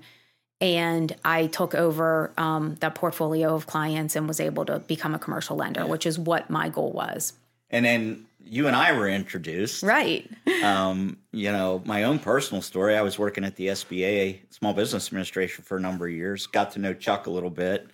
and 0.61 1.15
I 1.25 1.47
took 1.47 1.75
over 1.75 2.31
um, 2.37 2.75
that 2.79 2.95
portfolio 2.95 3.53
of 3.53 3.67
clients 3.67 4.15
and 4.15 4.27
was 4.27 4.39
able 4.39 4.63
to 4.65 4.79
become 4.79 5.13
a 5.13 5.19
commercial 5.19 5.57
lender 5.57 5.85
which 5.85 6.05
is 6.05 6.17
what 6.17 6.49
my 6.49 6.69
goal 6.69 6.93
was 6.93 7.33
And 7.69 7.83
then 7.85 8.25
you 8.45 8.67
and 8.67 8.75
I 8.75 8.91
were 8.97 9.09
introduced. 9.09 9.83
right 9.83 10.29
Um, 10.63 11.17
you 11.33 11.51
know, 11.51 11.81
my 11.85 12.03
own 12.03 12.19
personal 12.19 12.61
story. 12.61 12.95
I 12.95 13.01
was 13.01 13.19
working 13.19 13.43
at 13.43 13.57
the 13.57 13.67
SBA, 13.67 14.39
Small 14.49 14.73
Business 14.73 15.07
Administration, 15.07 15.63
for 15.65 15.75
a 15.75 15.81
number 15.81 16.07
of 16.07 16.13
years. 16.13 16.47
Got 16.47 16.71
to 16.73 16.79
know 16.79 16.93
Chuck 16.93 17.27
a 17.27 17.29
little 17.29 17.49
bit. 17.49 17.87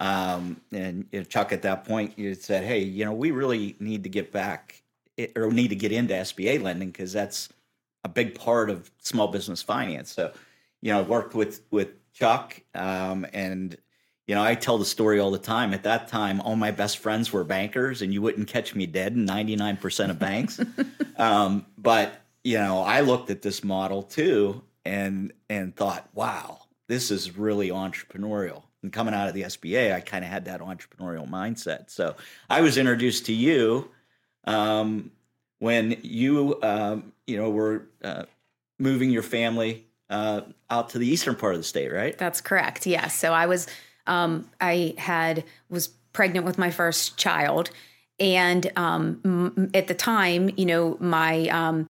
Um, 0.00 0.60
and 0.72 1.06
you 1.10 1.20
know, 1.20 1.24
Chuck, 1.24 1.52
at 1.52 1.62
that 1.62 1.84
point, 1.84 2.18
you 2.18 2.34
said, 2.34 2.64
"Hey, 2.64 2.80
you 2.80 3.04
know, 3.04 3.12
we 3.12 3.30
really 3.30 3.76
need 3.80 4.02
to 4.04 4.08
get 4.08 4.32
back 4.32 4.82
or 5.34 5.50
need 5.50 5.68
to 5.68 5.76
get 5.76 5.92
into 5.92 6.14
SBA 6.14 6.62
lending 6.62 6.90
because 6.90 7.12
that's 7.12 7.48
a 8.04 8.08
big 8.08 8.34
part 8.34 8.68
of 8.68 8.90
small 8.98 9.28
business 9.28 9.62
finance." 9.62 10.12
So, 10.12 10.32
you 10.82 10.92
know, 10.92 11.00
I 11.00 11.02
worked 11.02 11.34
with 11.34 11.62
with 11.70 11.88
Chuck, 12.12 12.60
um, 12.74 13.26
and 13.32 13.76
you 14.26 14.34
know, 14.34 14.42
I 14.42 14.54
tell 14.54 14.76
the 14.76 14.84
story 14.84 15.18
all 15.18 15.30
the 15.30 15.38
time. 15.38 15.72
At 15.72 15.84
that 15.84 16.08
time, 16.08 16.40
all 16.40 16.56
my 16.56 16.72
best 16.72 16.98
friends 16.98 17.32
were 17.32 17.44
bankers, 17.44 18.02
and 18.02 18.12
you 18.12 18.20
wouldn't 18.20 18.48
catch 18.48 18.74
me 18.74 18.86
dead 18.86 19.12
in 19.12 19.24
ninety 19.24 19.56
nine 19.56 19.78
percent 19.78 20.10
of 20.10 20.18
banks. 20.18 20.60
um, 21.16 21.64
but 21.78 22.20
you 22.44 22.58
know, 22.58 22.80
I 22.82 23.00
looked 23.00 23.30
at 23.30 23.40
this 23.40 23.64
model 23.64 24.02
too, 24.02 24.62
and 24.84 25.32
and 25.48 25.74
thought, 25.74 26.08
wow, 26.14 26.58
this 26.86 27.10
is 27.10 27.36
really 27.36 27.70
entrepreneurial. 27.70 28.62
And 28.86 28.92
coming 28.92 29.14
out 29.14 29.26
of 29.26 29.34
the 29.34 29.42
SBA, 29.42 29.92
I 29.92 29.98
kind 29.98 30.24
of 30.24 30.30
had 30.30 30.44
that 30.44 30.60
entrepreneurial 30.60 31.28
mindset. 31.28 31.90
So 31.90 32.14
I 32.48 32.60
was 32.60 32.78
introduced 32.78 33.26
to 33.26 33.32
you 33.32 33.90
um, 34.44 35.10
when 35.58 35.98
you, 36.02 36.56
um, 36.62 37.12
you 37.26 37.36
know, 37.36 37.50
were 37.50 37.88
uh, 38.04 38.26
moving 38.78 39.10
your 39.10 39.24
family 39.24 39.84
uh, 40.08 40.42
out 40.70 40.90
to 40.90 40.98
the 40.98 41.08
eastern 41.08 41.34
part 41.34 41.56
of 41.56 41.60
the 41.60 41.64
state, 41.64 41.92
right? 41.92 42.16
That's 42.16 42.40
correct. 42.40 42.86
Yes. 42.86 43.16
So 43.16 43.32
I 43.32 43.46
was, 43.46 43.66
um, 44.06 44.48
I 44.60 44.94
had 44.98 45.42
was 45.68 45.88
pregnant 46.12 46.46
with 46.46 46.56
my 46.56 46.70
first 46.70 47.16
child, 47.16 47.70
and 48.20 48.70
um, 48.76 49.20
m- 49.24 49.70
at 49.74 49.88
the 49.88 49.94
time, 49.94 50.48
you 50.56 50.64
know, 50.64 50.96
my 51.00 51.48
um, 51.48 51.88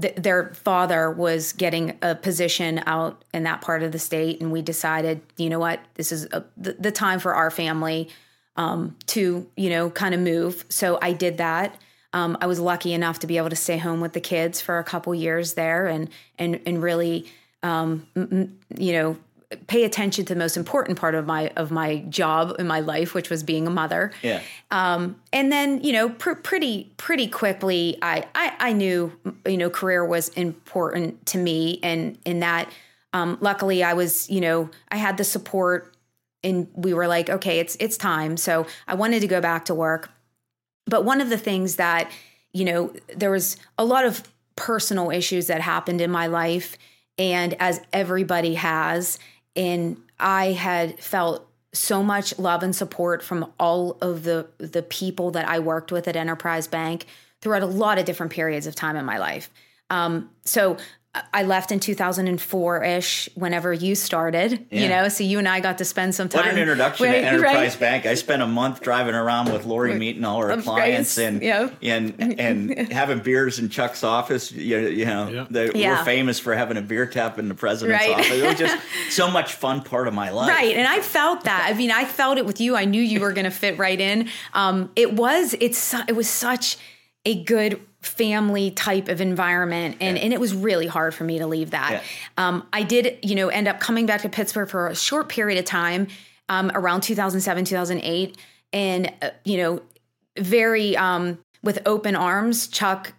th- 0.00 0.16
their 0.16 0.54
father 0.54 1.10
was 1.10 1.52
getting 1.52 1.98
a 2.02 2.14
position 2.14 2.82
out 2.86 3.24
in 3.34 3.42
that 3.44 3.60
part 3.60 3.82
of 3.82 3.92
the 3.92 3.98
state, 3.98 4.40
and 4.40 4.52
we 4.52 4.62
decided, 4.62 5.20
you 5.36 5.50
know 5.50 5.58
what, 5.58 5.80
this 5.94 6.12
is 6.12 6.24
a, 6.32 6.44
the, 6.56 6.72
the, 6.74 6.92
time 6.92 7.18
for 7.18 7.34
our 7.34 7.50
family 7.50 8.08
um, 8.56 8.96
to, 9.06 9.46
you 9.56 9.70
know, 9.70 9.90
kind 9.90 10.14
of 10.14 10.20
move. 10.20 10.64
So 10.68 10.98
I 11.00 11.12
did 11.12 11.38
that. 11.38 11.80
Um, 12.12 12.36
I 12.40 12.46
was 12.46 12.60
lucky 12.60 12.92
enough 12.92 13.20
to 13.20 13.26
be 13.26 13.38
able 13.38 13.50
to 13.50 13.56
stay 13.56 13.78
home 13.78 14.00
with 14.00 14.12
the 14.12 14.20
kids 14.20 14.60
for 14.60 14.78
a 14.78 14.84
couple 14.84 15.14
years 15.14 15.54
there, 15.54 15.86
and 15.86 16.10
and 16.38 16.60
and 16.66 16.82
really, 16.82 17.26
um, 17.62 18.06
m- 18.14 18.58
you 18.76 18.92
know, 18.92 19.16
pay 19.66 19.84
attention 19.84 20.24
to 20.24 20.34
the 20.34 20.38
most 20.38 20.56
important 20.56 20.98
part 20.98 21.14
of 21.14 21.26
my 21.26 21.48
of 21.56 21.70
my 21.70 21.98
job 22.08 22.54
in 22.58 22.66
my 22.66 22.80
life, 22.80 23.14
which 23.14 23.30
was 23.30 23.42
being 23.42 23.66
a 23.66 23.70
mother. 23.70 24.12
Yeah. 24.22 24.40
Um, 24.70 25.16
and 25.32 25.50
then 25.50 25.82
you 25.82 25.92
know, 25.92 26.10
pr- 26.10 26.34
pretty 26.34 26.90
pretty 26.96 27.26
quickly, 27.28 27.98
I, 28.02 28.26
I 28.34 28.52
I 28.58 28.72
knew 28.72 29.12
you 29.46 29.56
know 29.56 29.70
career 29.70 30.04
was 30.04 30.28
important 30.30 31.24
to 31.26 31.38
me, 31.38 31.80
and 31.82 32.18
in 32.24 32.40
that, 32.40 32.70
um, 33.12 33.38
luckily, 33.40 33.82
I 33.82 33.94
was 33.94 34.28
you 34.30 34.40
know 34.40 34.70
I 34.90 34.96
had 34.96 35.16
the 35.16 35.24
support, 35.24 35.94
and 36.42 36.68
we 36.74 36.94
were 36.94 37.06
like, 37.06 37.30
okay, 37.30 37.58
it's 37.58 37.76
it's 37.80 37.96
time. 37.96 38.36
So 38.36 38.66
I 38.86 38.94
wanted 38.94 39.20
to 39.20 39.28
go 39.28 39.40
back 39.40 39.66
to 39.66 39.74
work, 39.74 40.10
but 40.86 41.04
one 41.04 41.20
of 41.20 41.28
the 41.28 41.38
things 41.38 41.76
that 41.76 42.10
you 42.52 42.64
know 42.64 42.92
there 43.16 43.30
was 43.30 43.56
a 43.78 43.84
lot 43.84 44.04
of 44.04 44.22
personal 44.56 45.10
issues 45.10 45.46
that 45.46 45.60
happened 45.60 46.00
in 46.00 46.10
my 46.10 46.26
life 46.26 46.76
and 47.18 47.54
as 47.60 47.80
everybody 47.92 48.54
has 48.54 49.18
and 49.56 50.00
I 50.18 50.52
had 50.52 50.98
felt 51.00 51.48
so 51.72 52.02
much 52.02 52.38
love 52.38 52.62
and 52.62 52.76
support 52.76 53.22
from 53.22 53.50
all 53.58 53.98
of 54.02 54.24
the 54.24 54.46
the 54.58 54.82
people 54.82 55.30
that 55.32 55.48
I 55.48 55.58
worked 55.58 55.90
with 55.90 56.06
at 56.06 56.16
Enterprise 56.16 56.66
Bank 56.66 57.06
throughout 57.40 57.62
a 57.62 57.66
lot 57.66 57.98
of 57.98 58.04
different 58.04 58.32
periods 58.32 58.66
of 58.66 58.74
time 58.74 58.96
in 58.96 59.04
my 59.04 59.18
life. 59.18 59.50
Um, 59.90 60.30
so 60.44 60.76
I 61.34 61.42
left 61.42 61.70
in 61.70 61.78
2004 61.78 62.84
ish, 62.84 63.28
whenever 63.34 63.70
you 63.70 63.94
started, 63.94 64.66
yeah. 64.70 64.80
you 64.80 64.88
know, 64.88 65.08
so 65.10 65.22
you 65.24 65.38
and 65.38 65.46
I 65.46 65.60
got 65.60 65.76
to 65.78 65.84
spend 65.84 66.14
some 66.14 66.30
time. 66.30 66.46
What 66.46 66.54
an 66.54 66.58
introduction 66.58 67.06
to 67.06 67.14
Enterprise 67.14 67.72
right? 67.72 67.80
Bank. 67.80 68.06
I 68.06 68.14
spent 68.14 68.40
a 68.40 68.46
month 68.46 68.80
driving 68.80 69.14
around 69.14 69.52
with 69.52 69.66
Lori 69.66 69.94
meeting 69.98 70.24
all 70.24 70.38
our 70.38 70.56
clients 70.62 71.18
and, 71.18 71.42
yeah. 71.42 71.68
and, 71.82 72.40
and 72.40 72.92
having 72.92 73.18
beers 73.18 73.58
in 73.58 73.68
Chuck's 73.68 74.02
office. 74.02 74.52
You, 74.52 74.78
you 74.88 75.04
know, 75.04 75.28
yeah. 75.28 75.46
The, 75.50 75.72
we're 75.74 76.02
famous 76.04 76.38
for 76.38 76.54
having 76.54 76.78
a 76.78 76.82
beer 76.82 77.04
tap 77.04 77.38
in 77.38 77.50
the 77.50 77.54
president's 77.54 78.06
right. 78.06 78.14
office. 78.14 78.30
It 78.30 78.46
was 78.46 78.58
just 78.58 78.78
so 79.10 79.30
much 79.30 79.52
fun 79.52 79.82
part 79.82 80.08
of 80.08 80.14
my 80.14 80.30
life. 80.30 80.48
Right. 80.48 80.74
And 80.74 80.88
I 80.88 81.00
felt 81.00 81.44
that. 81.44 81.68
I 81.70 81.76
mean, 81.76 81.90
I 81.90 82.06
felt 82.06 82.38
it 82.38 82.46
with 82.46 82.58
you. 82.58 82.74
I 82.74 82.86
knew 82.86 83.02
you 83.02 83.20
were 83.20 83.32
going 83.32 83.44
to 83.44 83.50
fit 83.50 83.76
right 83.76 84.00
in. 84.00 84.30
Um, 84.54 84.90
it 84.96 85.12
was, 85.12 85.54
it's, 85.60 85.92
it 86.08 86.16
was 86.16 86.30
such 86.30 86.78
a 87.26 87.44
good 87.44 87.80
family 88.02 88.70
type 88.70 89.08
of 89.08 89.20
environment 89.20 89.96
and, 90.00 90.16
yeah. 90.16 90.24
and 90.24 90.32
it 90.32 90.40
was 90.40 90.54
really 90.54 90.88
hard 90.88 91.14
for 91.14 91.22
me 91.22 91.38
to 91.38 91.46
leave 91.46 91.70
that 91.70 91.92
yeah. 91.92 92.02
um, 92.36 92.66
i 92.72 92.82
did 92.82 93.18
you 93.22 93.34
know 93.34 93.48
end 93.48 93.68
up 93.68 93.78
coming 93.78 94.06
back 94.06 94.22
to 94.22 94.28
pittsburgh 94.28 94.68
for 94.68 94.88
a 94.88 94.94
short 94.94 95.28
period 95.28 95.58
of 95.58 95.64
time 95.64 96.08
um, 96.48 96.70
around 96.74 97.00
2007 97.02 97.64
2008 97.64 98.36
and 98.72 99.12
uh, 99.22 99.30
you 99.44 99.56
know 99.56 99.80
very 100.38 100.96
um, 100.96 101.38
with 101.62 101.78
open 101.86 102.16
arms 102.16 102.66
chuck 102.66 103.12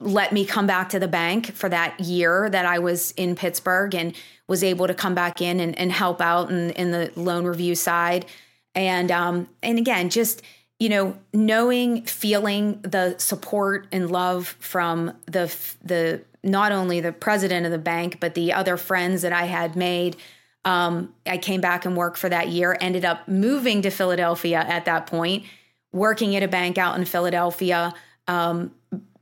let 0.00 0.32
me 0.32 0.44
come 0.44 0.66
back 0.66 0.88
to 0.88 0.98
the 0.98 1.08
bank 1.08 1.52
for 1.52 1.68
that 1.68 1.98
year 2.00 2.50
that 2.50 2.66
i 2.66 2.78
was 2.78 3.12
in 3.12 3.36
pittsburgh 3.36 3.94
and 3.94 4.16
was 4.48 4.64
able 4.64 4.88
to 4.88 4.94
come 4.94 5.14
back 5.14 5.40
in 5.40 5.60
and, 5.60 5.78
and 5.78 5.92
help 5.92 6.20
out 6.20 6.50
in, 6.50 6.70
in 6.70 6.90
the 6.90 7.12
loan 7.14 7.44
review 7.44 7.76
side 7.76 8.26
and 8.74 9.12
um, 9.12 9.48
and 9.62 9.78
again 9.78 10.10
just 10.10 10.42
you 10.78 10.88
know, 10.88 11.16
knowing, 11.32 12.02
feeling 12.04 12.80
the 12.82 13.16
support 13.18 13.86
and 13.90 14.10
love 14.10 14.46
from 14.60 15.12
the 15.26 15.54
the 15.82 16.22
not 16.44 16.70
only 16.70 17.00
the 17.00 17.12
president 17.12 17.66
of 17.66 17.72
the 17.72 17.78
bank 17.78 18.18
but 18.20 18.34
the 18.34 18.52
other 18.52 18.76
friends 18.76 19.22
that 19.22 19.32
I 19.32 19.44
had 19.44 19.74
made. 19.76 20.16
Um, 20.64 21.14
I 21.26 21.38
came 21.38 21.60
back 21.60 21.84
and 21.84 21.96
worked 21.96 22.18
for 22.18 22.28
that 22.28 22.48
year. 22.48 22.76
Ended 22.80 23.04
up 23.04 23.26
moving 23.26 23.82
to 23.82 23.90
Philadelphia 23.90 24.58
at 24.58 24.84
that 24.84 25.06
point, 25.06 25.44
working 25.92 26.36
at 26.36 26.42
a 26.42 26.48
bank 26.48 26.78
out 26.78 26.96
in 26.96 27.04
Philadelphia. 27.04 27.92
Um, 28.28 28.72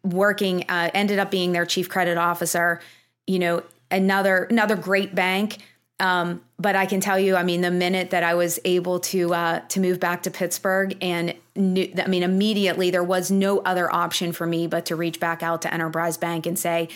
working, 0.03 0.65
uh, 0.69 0.91
ended 0.95 1.19
up 1.19 1.31
being 1.31 1.53
their 1.53 1.67
chief 1.67 1.89
credit 1.89 2.17
officer. 2.19 2.81
You 3.27 3.39
know, 3.39 3.63
another 3.91 4.45
another 4.45 4.77
great 4.77 5.15
bank 5.15 5.59
um, 5.99 6.43
but 6.59 6.77
I 6.77 6.87
can 6.87 7.01
tell 7.01 7.19
you, 7.19 7.37
I 7.37 7.43
mean, 7.43 7.63
the 7.63 7.71
minute 7.71 8.11
that 8.11 8.23
I 8.23 8.35
was 8.35 8.59
able 8.65 9.01
to 9.01 9.33
uh, 9.33 9.61
to 9.61 9.81
move 9.81 9.99
back 9.99 10.23
to 10.25 10.31
Pittsburgh, 10.31 10.97
and 11.01 11.35
knew, 11.55 11.91
I 11.99 12.07
mean, 12.07 12.23
immediately 12.23 12.91
there 12.91 13.05
was 13.05 13.31
no 13.31 13.61
other 13.61 13.93
option 13.93 14.33
for 14.33 14.47
me 14.47 14.67
but 14.67 14.87
to 14.87 14.97
reach 14.97 15.21
back 15.21 15.43
out 15.43 15.63
to 15.63 15.73
Enterprise 15.73 16.19
Bank 16.19 16.47
and 16.47 16.59
say, 16.59 16.89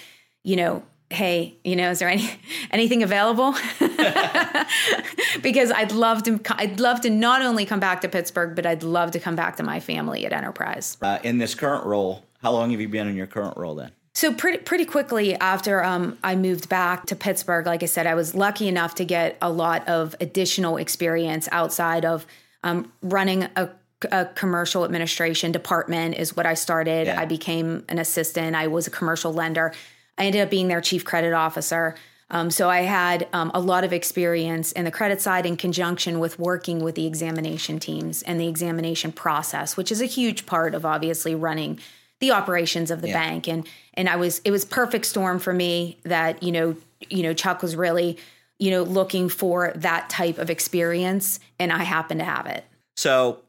you 0.44 0.57
know, 0.57 0.82
hey, 1.09 1.57
you 1.64 1.76
know, 1.76 1.90
is 1.90 1.98
there 1.98 2.09
any 2.09 2.30
anything 2.70 3.03
available? 3.03 3.55
because 5.42 5.70
I'd 5.72 5.92
love 5.92 6.22
to, 6.24 6.40
I'd 6.51 6.78
love 6.78 7.01
to 7.03 7.11
not 7.11 7.42
only 7.42 7.64
come 7.66 7.80
back 7.80 8.03
to 8.03 8.09
Pittsburgh, 8.09 8.55
but 8.55 8.66
I'd 8.66 8.82
love 8.82 9.11
to 9.12 9.20
come 9.20 9.36
back 9.36 9.57
to 9.57 9.62
my 9.62 9.80
family 9.80 10.26
at 10.26 10.32
Enterprise. 10.32 10.96
Uh, 11.01 11.18
in 11.22 11.38
this 11.38 11.55
current 11.55 11.84
role, 11.84 12.24
how 12.42 12.53
long 12.53 12.70
have 12.70 12.80
you 12.80 12.88
been 12.88 13.09
in 13.09 13.16
your 13.16 13.26
current 13.26 13.57
role 13.57 13.74
then? 13.74 13.92
So 14.12 14.34
pretty 14.34 14.58
pretty 14.58 14.84
quickly 14.84 15.36
after 15.36 15.84
um, 15.84 16.18
I 16.24 16.34
moved 16.34 16.68
back 16.68 17.06
to 17.06 17.16
Pittsburgh, 17.16 17.66
like 17.66 17.82
I 17.82 17.86
said, 17.86 18.06
I 18.06 18.14
was 18.14 18.34
lucky 18.34 18.66
enough 18.66 18.96
to 18.96 19.04
get 19.04 19.38
a 19.40 19.50
lot 19.50 19.86
of 19.88 20.16
additional 20.20 20.78
experience 20.78 21.48
outside 21.52 22.04
of 22.04 22.26
um, 22.64 22.92
running 23.02 23.44
a, 23.56 23.70
a, 24.11 24.26
commercial 24.26 24.84
administration 24.84 25.52
department. 25.52 26.16
Is 26.16 26.36
what 26.36 26.44
I 26.44 26.54
started. 26.54 27.06
Yeah. 27.06 27.20
I 27.20 27.24
became 27.24 27.84
an 27.88 27.98
assistant. 27.98 28.56
I 28.56 28.66
was 28.66 28.86
a 28.86 28.90
commercial 28.90 29.32
lender. 29.32 29.72
I 30.18 30.24
ended 30.24 30.42
up 30.42 30.50
being 30.50 30.68
their 30.68 30.80
chief 30.80 31.04
credit 31.04 31.32
officer. 31.32 31.94
Um, 32.32 32.50
so 32.50 32.68
I 32.68 32.82
had 32.82 33.26
um, 33.32 33.50
a 33.54 33.61
lot 33.61 33.82
of 33.82 33.92
experience 33.92 34.70
in 34.72 34.84
the 34.84 34.90
credit 34.90 35.20
side 35.20 35.46
in 35.46 35.56
conjunction 35.56 36.20
with 36.20 36.38
working 36.38 36.80
with 36.80 36.94
the 36.94 37.06
examination 37.06 37.80
teams 37.80 38.22
and 38.22 38.40
the 38.40 38.46
examination 38.46 39.11
process, 39.11 39.76
which 39.76 39.90
is 39.90 40.00
a 40.00 40.06
huge 40.06 40.46
part 40.46 40.74
of 40.74 40.86
obviously 40.86 41.34
running 41.34 41.80
the 42.20 42.30
operations 42.30 42.90
of 42.90 43.00
the 43.00 43.08
yeah. 43.08 43.14
bank 43.14 43.48
and 43.48 43.66
and 44.01 44.09
I 44.09 44.16
was 44.16 44.40
it 44.46 44.51
was 44.51 44.64
perfect 44.64 45.05
storm 45.05 45.38
for 45.38 45.53
me 45.53 45.98
that 46.05 46.42
you 46.42 46.51
know 46.53 46.74
you 47.11 47.22
know 47.22 47.34
Chuck 47.34 47.61
was 47.61 47.76
really 47.76 48.16
you 48.59 48.70
know 48.70 48.82
looking 48.82 49.28
for 49.28 49.72
that 49.76 50.09
type 50.09 50.38
of 50.38 50.48
experience 50.48 51.38
and 51.59 51.70
I 51.70 51.84
happen 51.84 52.16
to 52.16 52.24
have 52.24 52.46
it. 52.46 52.64
So 52.96 53.40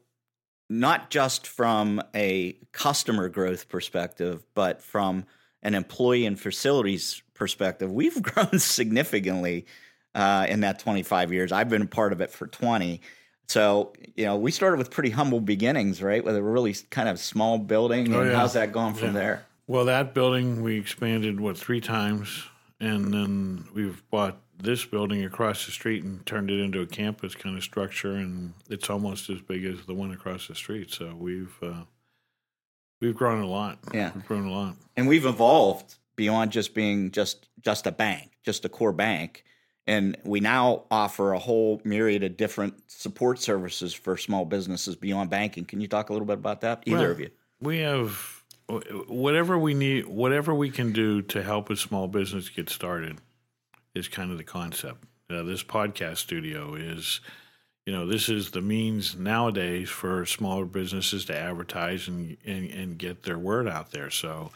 not 0.68 1.08
just 1.08 1.46
from 1.46 2.02
a 2.14 2.54
customer 2.72 3.30
growth 3.30 3.70
perspective 3.70 4.44
but 4.54 4.82
from 4.82 5.24
an 5.62 5.74
employee 5.74 6.26
and 6.26 6.38
facilities 6.38 7.22
perspective 7.32 7.90
we've 7.90 8.22
grown 8.22 8.58
significantly 8.58 9.64
uh, 10.14 10.44
in 10.50 10.60
that 10.60 10.78
25 10.80 11.32
years. 11.32 11.50
I've 11.50 11.70
been 11.70 11.82
a 11.82 11.86
part 11.86 12.12
of 12.12 12.20
it 12.20 12.30
for 12.30 12.46
20 12.46 13.00
so, 13.48 13.92
you 14.16 14.24
know, 14.24 14.36
we 14.36 14.50
started 14.50 14.78
with 14.78 14.90
pretty 14.90 15.10
humble 15.10 15.40
beginnings, 15.40 16.00
right? 16.02 16.24
With 16.24 16.36
a 16.36 16.42
really 16.42 16.74
kind 16.88 17.06
of 17.06 17.18
small 17.18 17.58
building. 17.58 18.14
Oh, 18.14 18.20
and 18.20 18.30
yeah. 18.30 18.36
how's 18.36 18.54
that 18.54 18.72
gone 18.72 18.94
from 18.94 19.08
yeah. 19.08 19.12
there? 19.12 19.46
Well, 19.66 19.84
that 19.86 20.14
building 20.14 20.62
we 20.62 20.78
expanded, 20.78 21.40
what, 21.40 21.56
three 21.56 21.80
times. 21.80 22.44
And 22.80 23.14
then 23.14 23.64
we've 23.74 24.02
bought 24.10 24.38
this 24.58 24.84
building 24.84 25.24
across 25.24 25.66
the 25.66 25.72
street 25.72 26.04
and 26.04 26.24
turned 26.26 26.50
it 26.50 26.60
into 26.60 26.80
a 26.80 26.86
campus 26.86 27.34
kind 27.34 27.56
of 27.56 27.62
structure. 27.62 28.12
And 28.12 28.54
it's 28.68 28.90
almost 28.90 29.30
as 29.30 29.40
big 29.40 29.64
as 29.64 29.86
the 29.86 29.94
one 29.94 30.12
across 30.12 30.48
the 30.48 30.54
street. 30.54 30.90
So 30.90 31.14
we've, 31.16 31.56
uh, 31.62 31.84
we've 33.00 33.14
grown 33.14 33.42
a 33.42 33.46
lot. 33.46 33.78
Yeah. 33.94 34.10
We've 34.14 34.26
grown 34.26 34.46
a 34.46 34.52
lot. 34.52 34.74
And 34.96 35.08
we've 35.08 35.26
evolved 35.26 35.94
beyond 36.16 36.50
just 36.52 36.74
being 36.74 37.10
just, 37.12 37.48
just 37.60 37.86
a 37.86 37.92
bank, 37.92 38.32
just 38.44 38.64
a 38.64 38.68
core 38.68 38.92
bank 38.92 39.44
And 39.86 40.16
we 40.24 40.40
now 40.40 40.84
offer 40.90 41.32
a 41.32 41.38
whole 41.38 41.80
myriad 41.84 42.22
of 42.22 42.36
different 42.36 42.74
support 42.90 43.40
services 43.40 43.92
for 43.92 44.16
small 44.16 44.44
businesses 44.44 44.94
beyond 44.94 45.30
banking. 45.30 45.64
Can 45.64 45.80
you 45.80 45.88
talk 45.88 46.10
a 46.10 46.12
little 46.12 46.26
bit 46.26 46.38
about 46.38 46.60
that, 46.60 46.84
either 46.86 46.98
Well, 46.98 47.10
of 47.10 47.20
you? 47.20 47.30
We 47.60 47.78
have 47.78 48.41
whatever 49.08 49.58
we 49.58 49.74
need, 49.74 50.06
whatever 50.06 50.54
we 50.54 50.70
can 50.70 50.92
do 50.92 51.22
to 51.22 51.42
help 51.42 51.70
a 51.70 51.76
small 51.76 52.08
business 52.08 52.48
get 52.48 52.70
started 52.70 53.18
is 53.94 54.08
kind 54.08 54.30
of 54.30 54.38
the 54.38 54.44
concept. 54.44 55.04
This 55.28 55.62
podcast 55.62 56.18
studio 56.18 56.74
is, 56.74 57.20
you 57.86 57.92
know, 57.92 58.06
this 58.06 58.28
is 58.28 58.50
the 58.50 58.60
means 58.60 59.16
nowadays 59.16 59.88
for 59.88 60.26
smaller 60.26 60.66
businesses 60.66 61.24
to 61.26 61.36
advertise 61.36 62.06
and, 62.06 62.36
and, 62.44 62.70
and 62.70 62.98
get 62.98 63.22
their 63.22 63.38
word 63.38 63.66
out 63.66 63.92
there. 63.92 64.10
So 64.10 64.50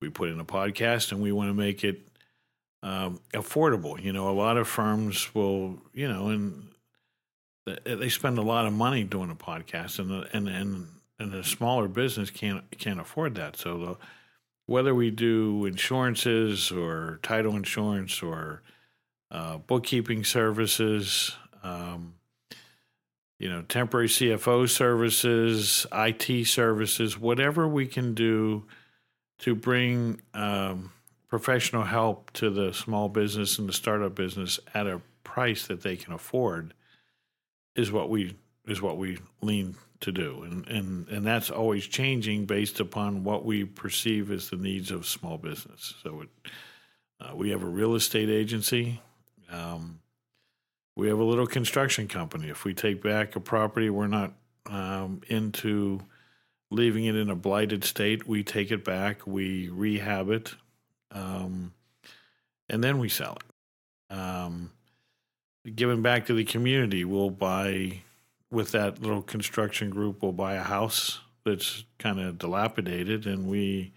we 0.00 0.08
put 0.08 0.30
in 0.30 0.40
a 0.40 0.44
podcast 0.44 1.12
and 1.12 1.20
we 1.20 1.32
want 1.32 1.50
to 1.50 1.54
make 1.54 1.84
it 1.84 2.00
um, 2.82 3.20
affordable. 3.34 4.02
You 4.02 4.12
know, 4.12 4.30
a 4.30 4.32
lot 4.32 4.56
of 4.56 4.66
firms 4.66 5.34
will, 5.34 5.78
you 5.92 6.08
know, 6.08 6.28
and 6.28 6.68
they 7.84 8.08
spend 8.08 8.38
a 8.38 8.42
lot 8.42 8.66
of 8.66 8.72
money 8.72 9.04
doing 9.04 9.30
a 9.30 9.34
podcast, 9.34 9.98
and 9.98 10.26
and 10.32 10.48
and 10.48 10.88
and 11.18 11.34
a 11.34 11.42
smaller 11.42 11.88
business 11.88 12.30
can't 12.30 12.70
can't 12.78 13.00
afford 13.00 13.34
that. 13.36 13.56
So 13.56 13.78
the, 13.78 13.96
whether 14.66 14.94
we 14.94 15.10
do 15.10 15.64
insurances 15.64 16.70
or 16.70 17.20
title 17.22 17.56
insurance 17.56 18.22
or 18.22 18.62
uh, 19.30 19.58
bookkeeping 19.58 20.24
services, 20.24 21.34
um, 21.62 22.14
you 23.38 23.48
know, 23.48 23.62
temporary 23.62 24.08
CFO 24.08 24.68
services, 24.68 25.86
IT 25.92 26.46
services, 26.46 27.18
whatever 27.18 27.66
we 27.66 27.86
can 27.86 28.14
do 28.14 28.64
to 29.38 29.54
bring 29.54 30.20
um, 30.34 30.92
professional 31.28 31.84
help 31.84 32.30
to 32.32 32.50
the 32.50 32.72
small 32.72 33.08
business 33.08 33.58
and 33.58 33.68
the 33.68 33.72
startup 33.72 34.14
business 34.14 34.58
at 34.74 34.86
a 34.86 35.00
price 35.24 35.66
that 35.66 35.82
they 35.82 35.96
can 35.96 36.12
afford 36.12 36.74
is 37.76 37.92
what 37.92 38.10
we 38.10 38.34
is 38.66 38.82
what 38.82 38.98
we 38.98 39.18
lean 39.40 39.76
to 40.00 40.12
do. 40.12 40.42
And 40.42 40.66
and 40.68 41.08
and 41.08 41.26
that's 41.26 41.50
always 41.50 41.86
changing 41.86 42.46
based 42.46 42.80
upon 42.80 43.24
what 43.24 43.44
we 43.44 43.64
perceive 43.64 44.30
as 44.30 44.50
the 44.50 44.56
needs 44.56 44.90
of 44.90 45.06
small 45.06 45.38
business. 45.38 45.94
So 46.02 46.22
it, 46.22 46.28
uh, 47.20 47.34
we 47.34 47.50
have 47.50 47.62
a 47.62 47.66
real 47.66 47.94
estate 47.94 48.28
agency. 48.28 49.00
Um, 49.50 50.00
we 50.96 51.08
have 51.08 51.18
a 51.18 51.24
little 51.24 51.46
construction 51.46 52.08
company. 52.08 52.48
If 52.48 52.64
we 52.64 52.74
take 52.74 53.02
back 53.02 53.36
a 53.36 53.40
property 53.40 53.90
we're 53.90 54.06
not 54.08 54.32
um, 54.66 55.22
into 55.28 56.00
leaving 56.70 57.06
it 57.06 57.16
in 57.16 57.30
a 57.30 57.34
blighted 57.34 57.82
state. 57.82 58.26
We 58.26 58.42
take 58.42 58.70
it 58.70 58.84
back 58.84 59.26
we 59.26 59.68
rehab 59.68 60.30
it 60.30 60.54
um, 61.10 61.72
and 62.68 62.82
then 62.82 62.98
we 62.98 63.08
sell 63.08 63.36
it. 63.36 64.14
Um, 64.14 64.70
giving 65.74 66.02
back 66.02 66.26
to 66.26 66.34
the 66.34 66.44
community, 66.44 67.04
we'll 67.04 67.30
buy 67.30 68.02
with 68.50 68.72
that 68.72 69.00
little 69.02 69.22
construction 69.22 69.90
group. 69.90 70.22
We'll 70.22 70.32
buy 70.32 70.54
a 70.54 70.62
house 70.62 71.20
that's 71.44 71.84
kind 71.98 72.20
of 72.20 72.38
dilapidated, 72.38 73.26
and 73.26 73.48
we 73.48 73.92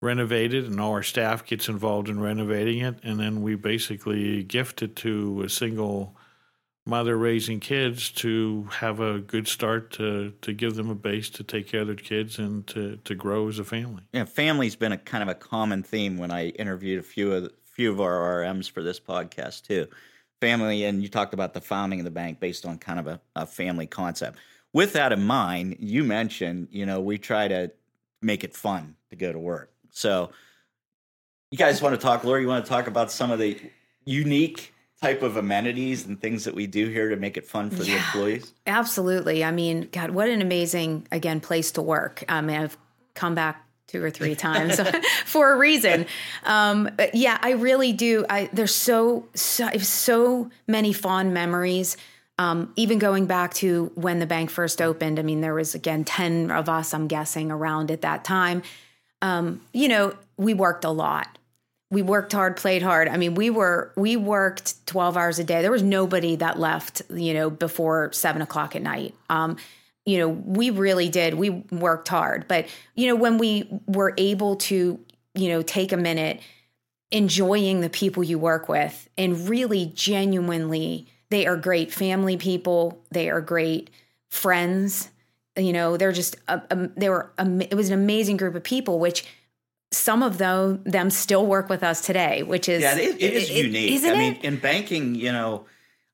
renovate 0.00 0.52
it, 0.52 0.64
and 0.64 0.80
all 0.80 0.92
our 0.92 1.02
staff 1.02 1.44
gets 1.46 1.68
involved 1.68 2.08
in 2.08 2.20
renovating 2.20 2.78
it, 2.78 2.96
and 3.02 3.20
then 3.20 3.42
we 3.42 3.54
basically 3.54 4.42
gift 4.42 4.82
it 4.82 4.96
to 4.96 5.42
a 5.42 5.48
single 5.48 6.16
mother 6.84 7.16
raising 7.16 7.60
kids 7.60 8.10
to 8.10 8.68
have 8.72 8.98
a 8.98 9.20
good 9.20 9.46
start 9.46 9.92
to 9.92 10.32
to 10.40 10.52
give 10.52 10.74
them 10.74 10.90
a 10.90 10.94
base 10.94 11.30
to 11.30 11.44
take 11.44 11.68
care 11.68 11.82
of 11.82 11.86
their 11.86 11.96
kids 11.96 12.38
and 12.38 12.66
to 12.66 12.96
to 13.04 13.14
grow 13.14 13.48
as 13.48 13.58
a 13.58 13.64
family. 13.64 14.02
Yeah, 14.12 14.24
family's 14.24 14.76
been 14.76 14.92
a 14.92 14.98
kind 14.98 15.22
of 15.22 15.28
a 15.28 15.34
common 15.34 15.82
theme 15.82 16.18
when 16.18 16.30
I 16.30 16.48
interviewed 16.48 16.98
a 16.98 17.04
few 17.04 17.32
of 17.32 17.44
the, 17.44 17.52
few 17.64 17.90
of 17.90 18.00
our 18.00 18.42
RMs 18.42 18.68
for 18.68 18.82
this 18.82 18.98
podcast 18.98 19.66
too. 19.66 19.86
Family, 20.42 20.82
and 20.84 21.00
you 21.00 21.08
talked 21.08 21.34
about 21.34 21.54
the 21.54 21.60
founding 21.60 22.00
of 22.00 22.04
the 22.04 22.10
bank 22.10 22.40
based 22.40 22.66
on 22.66 22.76
kind 22.78 22.98
of 22.98 23.06
a, 23.06 23.20
a 23.36 23.46
family 23.46 23.86
concept. 23.86 24.38
With 24.72 24.92
that 24.94 25.12
in 25.12 25.22
mind, 25.22 25.76
you 25.78 26.02
mentioned, 26.02 26.66
you 26.72 26.84
know, 26.84 27.00
we 27.00 27.16
try 27.16 27.46
to 27.46 27.70
make 28.20 28.42
it 28.42 28.52
fun 28.52 28.96
to 29.10 29.16
go 29.16 29.32
to 29.32 29.38
work. 29.38 29.72
So, 29.90 30.30
you 31.52 31.58
guys 31.58 31.80
want 31.80 31.94
to 31.94 32.00
talk, 32.00 32.24
Lori? 32.24 32.42
You 32.42 32.48
want 32.48 32.64
to 32.64 32.68
talk 32.68 32.88
about 32.88 33.12
some 33.12 33.30
of 33.30 33.38
the 33.38 33.56
unique 34.04 34.74
type 35.00 35.22
of 35.22 35.36
amenities 35.36 36.06
and 36.06 36.20
things 36.20 36.42
that 36.44 36.56
we 36.56 36.66
do 36.66 36.88
here 36.88 37.08
to 37.10 37.16
make 37.16 37.36
it 37.36 37.46
fun 37.46 37.70
for 37.70 37.84
the 37.84 37.94
employees? 37.94 38.52
Absolutely. 38.66 39.44
I 39.44 39.52
mean, 39.52 39.90
God, 39.92 40.10
what 40.10 40.28
an 40.28 40.42
amazing, 40.42 41.06
again, 41.12 41.40
place 41.40 41.70
to 41.72 41.82
work. 41.82 42.24
I 42.28 42.40
mean, 42.40 42.56
I've 42.56 42.76
come 43.14 43.36
back 43.36 43.64
two 43.92 44.02
or 44.02 44.10
three 44.10 44.34
times 44.48 44.80
for 45.24 45.52
a 45.52 45.56
reason. 45.56 46.06
Um, 46.44 46.90
but 46.96 47.14
yeah, 47.14 47.38
I 47.40 47.50
really 47.52 47.92
do. 47.92 48.24
I 48.28 48.48
there's 48.52 48.74
so 48.74 49.28
so, 49.34 49.66
I 49.66 49.72
have 49.72 49.86
so 49.86 50.50
many 50.66 50.92
fond 50.92 51.32
memories. 51.32 51.96
Um, 52.38 52.72
even 52.76 52.98
going 52.98 53.26
back 53.26 53.54
to 53.54 53.92
when 53.94 54.18
the 54.18 54.26
bank 54.26 54.50
first 54.50 54.80
opened, 54.80 55.18
I 55.18 55.22
mean, 55.22 55.42
there 55.42 55.54
was 55.54 55.74
again 55.74 56.04
ten 56.04 56.50
of 56.50 56.68
us, 56.68 56.94
I'm 56.94 57.06
guessing, 57.06 57.50
around 57.52 57.90
at 57.90 58.00
that 58.00 58.24
time. 58.24 58.62
Um, 59.20 59.60
you 59.72 59.86
know, 59.88 60.16
we 60.36 60.54
worked 60.54 60.84
a 60.84 60.90
lot 60.90 61.38
we 61.92 62.00
worked 62.00 62.32
hard, 62.32 62.56
played 62.56 62.80
hard. 62.82 63.06
I 63.06 63.18
mean, 63.18 63.34
we 63.34 63.50
were 63.50 63.92
we 63.96 64.16
worked 64.16 64.84
twelve 64.86 65.14
hours 65.14 65.38
a 65.38 65.44
day. 65.44 65.60
There 65.60 65.70
was 65.70 65.82
nobody 65.82 66.36
that 66.36 66.58
left, 66.58 67.02
you 67.10 67.34
know, 67.34 67.50
before 67.50 68.10
seven 68.14 68.40
o'clock 68.40 68.74
at 68.74 68.80
night. 68.80 69.14
Um, 70.06 70.12
you 70.12 70.18
know, 70.18 70.28
we 70.28 70.70
really 70.70 71.08
did. 71.08 71.34
We 71.34 71.50
worked 71.50 72.08
hard, 72.08 72.46
but 72.48 72.66
you 72.94 73.06
know, 73.06 73.16
when 73.16 73.38
we 73.38 73.68
were 73.86 74.14
able 74.16 74.56
to, 74.56 74.98
you 75.34 75.48
know, 75.48 75.62
take 75.62 75.92
a 75.92 75.96
minute, 75.96 76.40
enjoying 77.10 77.80
the 77.80 77.90
people 77.90 78.22
you 78.24 78.38
work 78.38 78.68
with, 78.68 79.08
and 79.16 79.48
really 79.48 79.86
genuinely, 79.94 81.06
they 81.30 81.46
are 81.46 81.56
great 81.56 81.92
family 81.92 82.36
people. 82.36 83.02
They 83.10 83.30
are 83.30 83.40
great 83.40 83.90
friends. 84.30 85.10
You 85.56 85.72
know, 85.72 85.96
they're 85.96 86.12
just 86.12 86.36
a, 86.48 86.62
a, 86.70 86.88
they 86.96 87.08
were. 87.08 87.30
A, 87.38 87.46
it 87.60 87.74
was 87.74 87.88
an 87.88 87.94
amazing 87.94 88.38
group 88.38 88.54
of 88.54 88.64
people, 88.64 88.98
which 88.98 89.24
some 89.92 90.22
of 90.22 90.38
them 90.38 90.82
them 90.84 91.10
still 91.10 91.46
work 91.46 91.68
with 91.68 91.82
us 91.82 92.00
today, 92.00 92.42
which 92.42 92.68
is 92.68 92.82
Yeah, 92.82 92.96
it, 92.96 93.16
it 93.22 93.34
is 93.34 93.50
it- 93.50 93.66
unique. 93.66 93.92
Isn't 93.92 94.10
I 94.10 94.18
mean, 94.18 94.32
it? 94.36 94.44
in 94.44 94.56
banking, 94.56 95.14
you 95.14 95.30
know, 95.30 95.66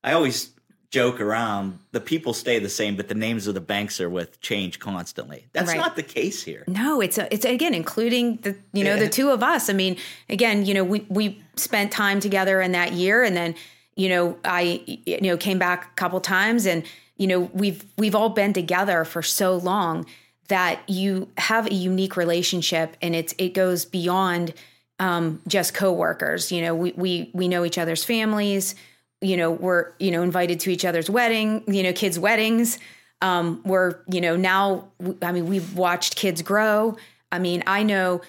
I 0.03 0.11
always 0.13 0.51
joke 0.91 1.21
around 1.21 1.77
the 1.91 1.99
people 2.01 2.33
stay 2.33 2.57
the 2.57 2.69
same, 2.69 2.95
but 2.95 3.07
the 3.07 3.13
names 3.15 3.45
of 3.45 3.53
the 3.53 3.61
banks 3.61 4.01
are 4.01 4.09
with 4.09 4.41
change 4.41 4.79
constantly. 4.79 5.45
That's 5.53 5.67
Right. 5.69 5.77
not 5.77 5.95
the 5.95 6.01
case 6.03 6.41
here. 6.43 6.63
No, 6.67 6.99
it's 6.99 7.17
a, 7.17 7.31
it's 7.33 7.45
again 7.45 7.73
including 7.75 8.37
the 8.37 8.55
you 8.73 8.83
know 8.83 8.95
Yeah. 8.95 9.01
the 9.03 9.09
two 9.09 9.29
of 9.29 9.43
us. 9.43 9.69
I 9.69 9.73
mean, 9.73 9.97
again, 10.29 10.65
you 10.65 10.73
know, 10.73 10.83
we 10.83 11.05
we 11.09 11.41
spent 11.55 11.91
time 11.91 12.19
together 12.19 12.59
in 12.61 12.71
that 12.71 12.93
year, 12.93 13.23
and 13.23 13.35
then 13.35 13.55
you 13.95 14.09
know 14.09 14.37
I 14.43 14.81
you 15.05 15.21
know 15.21 15.37
came 15.37 15.59
back 15.59 15.85
a 15.91 15.95
couple 15.95 16.19
times, 16.21 16.65
and 16.65 16.83
you 17.17 17.27
know 17.27 17.41
we've 17.53 17.85
we've 17.97 18.15
all 18.15 18.29
been 18.29 18.53
together 18.53 19.05
for 19.05 19.21
so 19.21 19.57
long 19.57 20.05
that 20.47 20.79
you 20.89 21.29
have 21.37 21.67
a 21.67 21.73
unique 21.73 22.17
relationship, 22.17 22.97
and 23.03 23.15
it's 23.15 23.35
it 23.37 23.53
goes 23.53 23.85
beyond 23.85 24.53
um, 24.99 25.39
just 25.47 25.75
coworkers. 25.75 26.51
You 26.51 26.61
know, 26.63 26.73
we 26.73 26.93
we 26.93 27.29
we 27.33 27.47
know 27.47 27.63
each 27.63 27.77
other's 27.77 28.03
families. 28.03 28.73
You 29.21 29.37
know, 29.37 29.51
we're 29.51 29.91
you 29.99 30.11
know 30.11 30.21
invited 30.23 30.59
to 30.61 30.71
each 30.71 30.85
other's 30.85 31.09
wedding. 31.09 31.63
You 31.67 31.83
know, 31.83 31.93
kids' 31.93 32.17
weddings. 32.17 32.79
Um, 33.21 33.61
we're 33.65 33.97
you 34.09 34.21
know 34.21 34.35
now. 34.35 34.87
I 35.21 35.31
mean, 35.31 35.47
we've 35.47 35.75
watched 35.75 36.15
kids 36.15 36.41
grow. 36.41 36.95
I 37.31 37.39
mean, 37.39 37.63
I 37.67 37.83
know. 37.83 38.21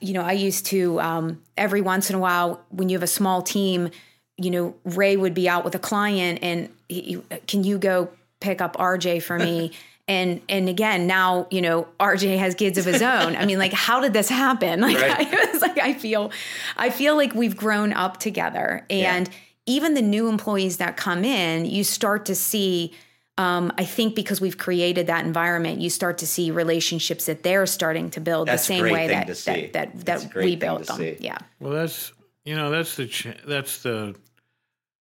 You 0.00 0.14
know, 0.14 0.22
I 0.22 0.32
used 0.32 0.66
to 0.66 1.00
um, 1.00 1.42
every 1.56 1.80
once 1.80 2.08
in 2.08 2.16
a 2.16 2.20
while 2.20 2.64
when 2.70 2.88
you 2.88 2.96
have 2.96 3.02
a 3.02 3.08
small 3.08 3.42
team. 3.42 3.90
You 4.36 4.50
know, 4.50 4.74
Ray 4.84 5.16
would 5.16 5.34
be 5.34 5.48
out 5.48 5.64
with 5.64 5.74
a 5.74 5.78
client, 5.78 6.38
and 6.42 6.68
he, 6.88 7.20
can 7.46 7.64
you 7.64 7.78
go 7.78 8.08
pick 8.40 8.60
up 8.60 8.76
RJ 8.76 9.22
for 9.22 9.38
me? 9.38 9.72
and 10.06 10.42
and 10.50 10.68
again 10.68 11.06
now 11.06 11.46
you 11.50 11.62
know 11.62 11.88
RJ 11.98 12.38
has 12.38 12.54
kids 12.54 12.78
of 12.78 12.84
his 12.84 13.00
own. 13.00 13.36
I 13.36 13.46
mean, 13.46 13.58
like, 13.58 13.72
how 13.72 14.00
did 14.00 14.12
this 14.12 14.28
happen? 14.28 14.80
Like, 14.84 14.98
Right. 14.98 15.26
I 15.34 15.50
was 15.52 15.62
like, 15.62 15.78
I 15.78 15.94
feel, 15.94 16.30
I 16.76 16.90
feel 16.90 17.16
like 17.16 17.34
we've 17.34 17.56
grown 17.56 17.92
up 17.92 18.20
together, 18.20 18.84
and 18.90 19.30
even 19.66 19.94
the 19.94 20.02
new 20.02 20.28
employees 20.28 20.76
that 20.78 20.96
come 20.96 21.24
in, 21.24 21.64
you 21.64 21.84
start 21.84 22.26
to 22.26 22.34
see. 22.34 22.94
Um, 23.36 23.72
I 23.76 23.84
think 23.84 24.14
because 24.14 24.40
we've 24.40 24.58
created 24.58 25.08
that 25.08 25.24
environment, 25.24 25.80
you 25.80 25.90
start 25.90 26.18
to 26.18 26.26
see 26.26 26.52
relationships 26.52 27.26
that 27.26 27.42
they're 27.42 27.66
starting 27.66 28.10
to 28.10 28.20
build 28.20 28.46
That's 28.46 28.62
the 28.62 28.74
same 28.74 28.84
way 28.84 29.08
thing 29.08 29.26
that 29.26 29.26
that 29.26 29.72
that, 29.72 30.04
That's 30.04 30.24
that 30.26 30.36
we 30.36 30.54
built 30.54 30.86
them. 30.86 30.98
see. 30.98 31.16
Yeah. 31.18 31.38
Well, 31.58 31.72
that's 31.72 32.12
you 32.44 32.54
know 32.54 32.70
that's 32.70 32.94
the 32.94 33.06
ch- 33.06 33.36
that's 33.44 33.82
the 33.82 34.14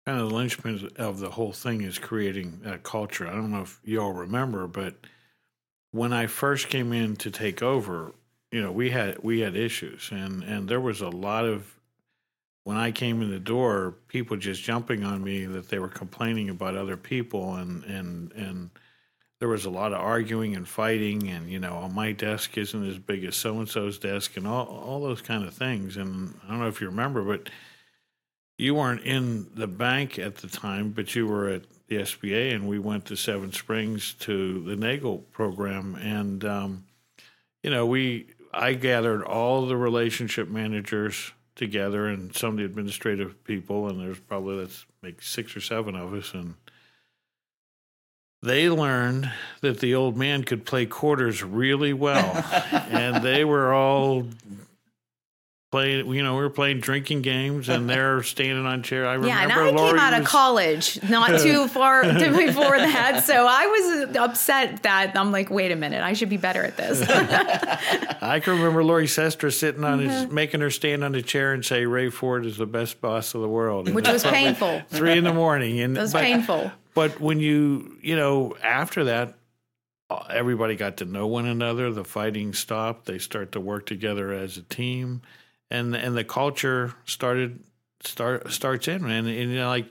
kind 0.05 0.20
of 0.20 0.30
the 0.30 0.34
linchpin 0.34 0.90
of 0.96 1.20
the 1.20 1.30
whole 1.30 1.53
thing 1.53 1.82
is 1.82 1.99
creating 1.99 2.61
that 2.64 2.82
culture. 2.82 3.28
I 3.28 3.32
don't 3.32 3.53
know 3.53 3.62
if 3.62 3.78
you 3.84 4.01
all 4.01 4.14
remember, 4.14 4.66
but 4.66 4.94
when 5.92 6.12
I 6.12 6.26
first 6.26 6.68
came 6.68 6.92
in 6.92 7.14
to 7.16 7.30
take 7.30 7.62
over, 7.62 8.14
you 8.51 8.62
know, 8.62 8.72
we 8.72 8.90
had 8.90 9.22
we 9.22 9.40
had 9.40 9.55
issues, 9.55 10.09
and 10.11 10.42
and 10.42 10.68
there 10.68 10.80
was 10.80 11.03
a 11.03 11.09
lot 11.09 11.44
of 11.44 11.78
when 12.69 12.77
I 12.77 12.91
came 12.91 13.23
in 13.23 13.31
the 13.31 13.41
door, 13.41 13.95
people 14.09 14.37
just 14.37 14.62
jumping 14.62 15.03
on 15.03 15.25
me 15.25 15.47
that 15.47 15.71
they 15.71 15.79
were 15.79 15.89
complaining 15.89 16.51
about 16.51 16.77
other 16.77 16.99
people, 16.99 17.55
and 17.55 17.83
and 17.85 18.31
and 18.33 18.69
there 19.41 19.49
was 19.49 19.64
a 19.64 19.71
lot 19.71 19.95
of 19.95 20.03
arguing 20.03 20.55
and 20.55 20.69
fighting, 20.69 21.31
and 21.31 21.51
you 21.51 21.61
know, 21.61 21.81
"Oh, 21.85 21.89
my 21.89 22.12
desk 22.12 22.59
isn't 22.59 22.87
as 22.87 22.99
big 22.99 23.25
as 23.25 23.37
so 23.37 23.59
and 23.59 23.66
so's 23.66 23.99
desk, 23.99 24.37
and 24.37 24.47
all 24.47 24.66
all 24.66 25.01
those 25.01 25.23
kind 25.23 25.45
of 25.45 25.55
things. 25.55 25.97
And 25.97 26.39
I 26.45 26.51
don't 26.51 26.59
know 26.59 26.69
if 26.69 26.83
you 26.83 26.89
remember, 26.89 27.23
but 27.23 27.49
you 28.59 28.75
weren't 28.75 29.01
in 29.01 29.47
the 29.55 29.66
bank 29.66 30.19
at 30.19 30.37
the 30.37 30.49
time, 30.49 30.91
but 30.91 31.14
you 31.14 31.27
were 31.27 31.49
at 31.49 31.62
the 31.87 31.97
SBA, 31.97 32.55
and 32.55 32.69
we 32.69 32.79
went 32.79 33.07
to 33.07 33.16
Seven 33.16 33.51
Springs 33.51 34.12
to 34.21 34.62
the 34.64 34.77
Nagel 34.77 35.25
program, 35.33 35.95
and 35.95 36.45
um, 36.45 36.85
you 37.62 37.71
know, 37.71 37.87
we 37.87 38.27
I 38.53 38.75
gathered 38.75 39.23
all 39.23 39.64
the 39.64 39.77
relationship 39.79 40.51
managers 40.51 41.33
together 41.59 42.06
and 42.06 42.34
some 42.34 42.52
of 42.52 42.56
the 42.56 42.64
administrative 42.64 43.44
people, 43.44 43.88
and 43.88 44.00
there's 44.00 44.20
probably 44.20 44.56
let's 44.56 44.86
make 45.02 45.20
six 45.20 45.54
or 45.54 45.61
seven 45.61 45.94
of 45.94 46.14
us, 46.14 46.32
and 46.32 46.54
they 48.42 48.70
learned 48.70 49.30
that 49.61 49.80
the 49.80 49.94
old 49.94 50.16
man 50.16 50.44
could 50.44 50.64
play 50.64 50.86
quarters 50.86 51.42
really 51.42 51.92
well, 51.92 52.44
and 52.90 53.22
they 53.22 53.44
were 53.44 53.74
all 53.74 54.26
playing. 55.71 56.07
You 56.12 56.23
know, 56.23 56.35
we 56.37 56.41
were 56.43 56.51
playing 56.51 56.81
drinking 56.81 57.23
games, 57.23 57.69
and 57.69 57.89
they're 57.89 58.23
standing 58.23 58.66
on 58.66 58.83
chair. 58.83 59.07
I 59.07 59.14
remember 59.14 59.29
yeah, 59.29 59.43
and 59.43 59.53
I 59.53 59.55
came 59.66 59.99
out 59.99 60.12
was, 60.12 60.21
of 60.21 60.27
college 60.27 61.03
not 61.09 61.41
too 61.41 61.69
far 61.69 62.03
before 62.12 62.79
that, 62.79 63.25
so 63.25 63.47
I 63.49 63.66
was 63.66 64.16
upset 64.16 64.83
that 64.85 65.16
I'm 65.16 65.33
like, 65.33 65.51
wait 65.51 65.71
a 65.73 65.77
minute, 65.77 66.03
I 66.03 66.12
should 66.14 66.29
be 66.31 66.37
better 66.37 66.64
at 66.64 66.77
this. 66.77 67.03
I 68.23 68.41
can 68.41 68.55
remember 68.59 68.83
Lori 68.85 69.07
Cestra 69.07 69.51
sitting 69.53 69.85
on 69.85 69.99
Mm-hmm. 70.01 70.09
his, 70.11 70.31
making 70.31 70.61
her 70.61 70.71
stand 70.71 71.03
on 71.03 71.14
a 71.14 71.23
chair 71.23 71.53
and 71.53 71.64
say 71.64 71.85
Ray 71.87 72.11
Ford 72.11 72.47
is 72.47 72.57
the 72.57 72.66
best 72.66 73.01
boss 73.01 73.35
of 73.35 73.41
the 73.41 73.49
world, 73.49 73.87
And 73.89 73.97
Which 73.97 74.09
was 74.09 74.23
painful. 74.23 74.83
Three 74.91 75.16
in 75.19 75.25
the 75.25 75.33
morning, 75.35 75.81
and 75.81 75.97
It 75.97 76.01
was 76.01 76.12
but- 76.12 76.23
painful. 76.23 76.71
But 76.95 77.21
when 77.21 77.39
you, 77.39 77.97
you 78.03 78.16
know, 78.16 78.57
after 78.62 79.05
that, 79.05 79.35
everybody 80.31 80.75
got 80.75 80.97
to 80.97 81.05
know 81.05 81.27
one 81.29 81.47
another. 81.47 81.93
The 81.93 82.03
fighting 82.05 82.53
stopped. 82.55 83.07
They 83.07 83.19
start 83.19 83.53
to 83.53 83.61
work 83.61 83.87
together 83.87 84.33
as 84.33 84.57
a 84.57 84.62
team, 84.62 85.23
and 85.71 85.95
and 85.95 86.16
the 86.16 86.25
culture 86.25 86.95
started 87.05 87.62
start 88.01 88.53
starts 88.53 88.89
in. 88.89 89.05
And, 89.05 89.29
and 89.29 89.51
you 89.51 89.57
know, 89.57 89.69
like 89.69 89.91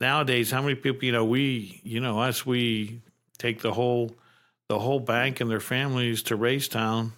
nowadays, 0.00 0.50
how 0.50 0.62
many 0.62 0.74
people? 0.74 1.04
You 1.04 1.12
know, 1.12 1.24
we, 1.24 1.80
you 1.84 2.00
know, 2.00 2.20
us, 2.20 2.44
we 2.46 3.02
take 3.38 3.60
the 3.60 3.72
whole 3.72 4.14
the 4.68 4.78
whole 4.78 5.00
bank 5.00 5.40
and 5.40 5.50
their 5.50 5.60
families 5.60 6.22
to 6.24 6.36
Raystown 6.36 7.12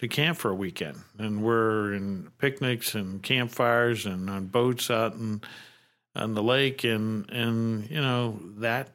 to 0.00 0.08
camp 0.08 0.38
for 0.38 0.50
a 0.50 0.54
weekend, 0.54 0.98
and 1.18 1.42
we're 1.42 1.94
in 1.94 2.30
picnics 2.38 2.94
and 2.94 3.22
campfires 3.22 4.06
and 4.06 4.28
on 4.28 4.46
boats 4.46 4.90
out 4.90 5.14
and 5.14 5.44
on 6.16 6.34
the 6.34 6.42
lake. 6.42 6.84
And 6.84 7.30
and 7.30 7.88
you 7.90 8.00
know 8.00 8.38
that 8.58 8.90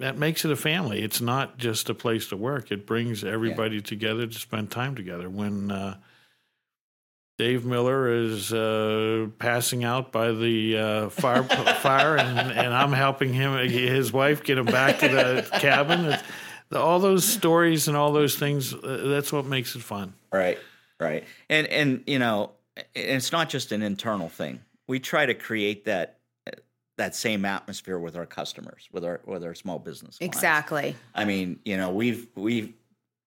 that 0.00 0.18
makes 0.18 0.44
it 0.44 0.50
a 0.50 0.56
family. 0.56 1.02
It's 1.02 1.20
not 1.20 1.56
just 1.56 1.88
a 1.88 1.94
place 1.94 2.28
to 2.28 2.36
work. 2.36 2.72
It 2.72 2.84
brings 2.84 3.22
everybody 3.22 3.80
together 3.80 4.26
to 4.26 4.38
spend 4.38 4.70
time 4.70 4.96
together. 4.96 5.30
When 5.30 5.70
uh, 5.70 5.96
Dave 7.36 7.64
Miller 7.64 8.12
is 8.12 8.52
uh, 8.52 9.26
passing 9.40 9.82
out 9.84 10.12
by 10.12 10.30
the 10.32 10.78
uh, 10.78 11.08
fire 11.10 11.42
fire 11.42 12.16
and, 12.16 12.38
and 12.52 12.72
I'm 12.72 12.92
helping 12.92 13.32
him 13.32 13.56
his 13.68 14.12
wife 14.12 14.44
get 14.44 14.56
him 14.58 14.66
back 14.66 15.00
to 15.00 15.08
the 15.08 15.48
cabin 15.58 16.06
It's- 16.06 16.22
all 16.72 16.98
those 16.98 17.24
stories 17.24 17.86
and 17.88 17.96
all 17.96 18.12
those 18.12 18.36
things 18.36 18.72
uh, 18.74 19.02
that's 19.06 19.32
what 19.32 19.44
makes 19.46 19.76
it 19.76 19.82
fun 19.82 20.12
Right, 20.32 20.58
right, 20.98 21.24
and 21.48 21.66
and 21.68 22.02
you 22.06 22.18
know, 22.18 22.50
it's 22.94 23.30
not 23.30 23.48
just 23.48 23.70
an 23.70 23.82
internal 23.82 24.28
thing. 24.28 24.58
We 24.88 24.98
try 24.98 25.26
to 25.26 25.34
create 25.34 25.84
that 25.84 26.18
that 26.96 27.14
same 27.14 27.44
atmosphere 27.44 27.98
with 28.00 28.16
our 28.16 28.26
customers, 28.26 28.88
with 28.90 29.04
our 29.04 29.20
with 29.24 29.44
our 29.44 29.54
small 29.54 29.78
business. 29.78 30.18
clients. 30.18 30.36
Exactly. 30.36 30.96
I 31.14 31.24
mean, 31.24 31.60
you 31.64 31.76
know, 31.76 31.90
we've 31.92 32.26
we've 32.34 32.72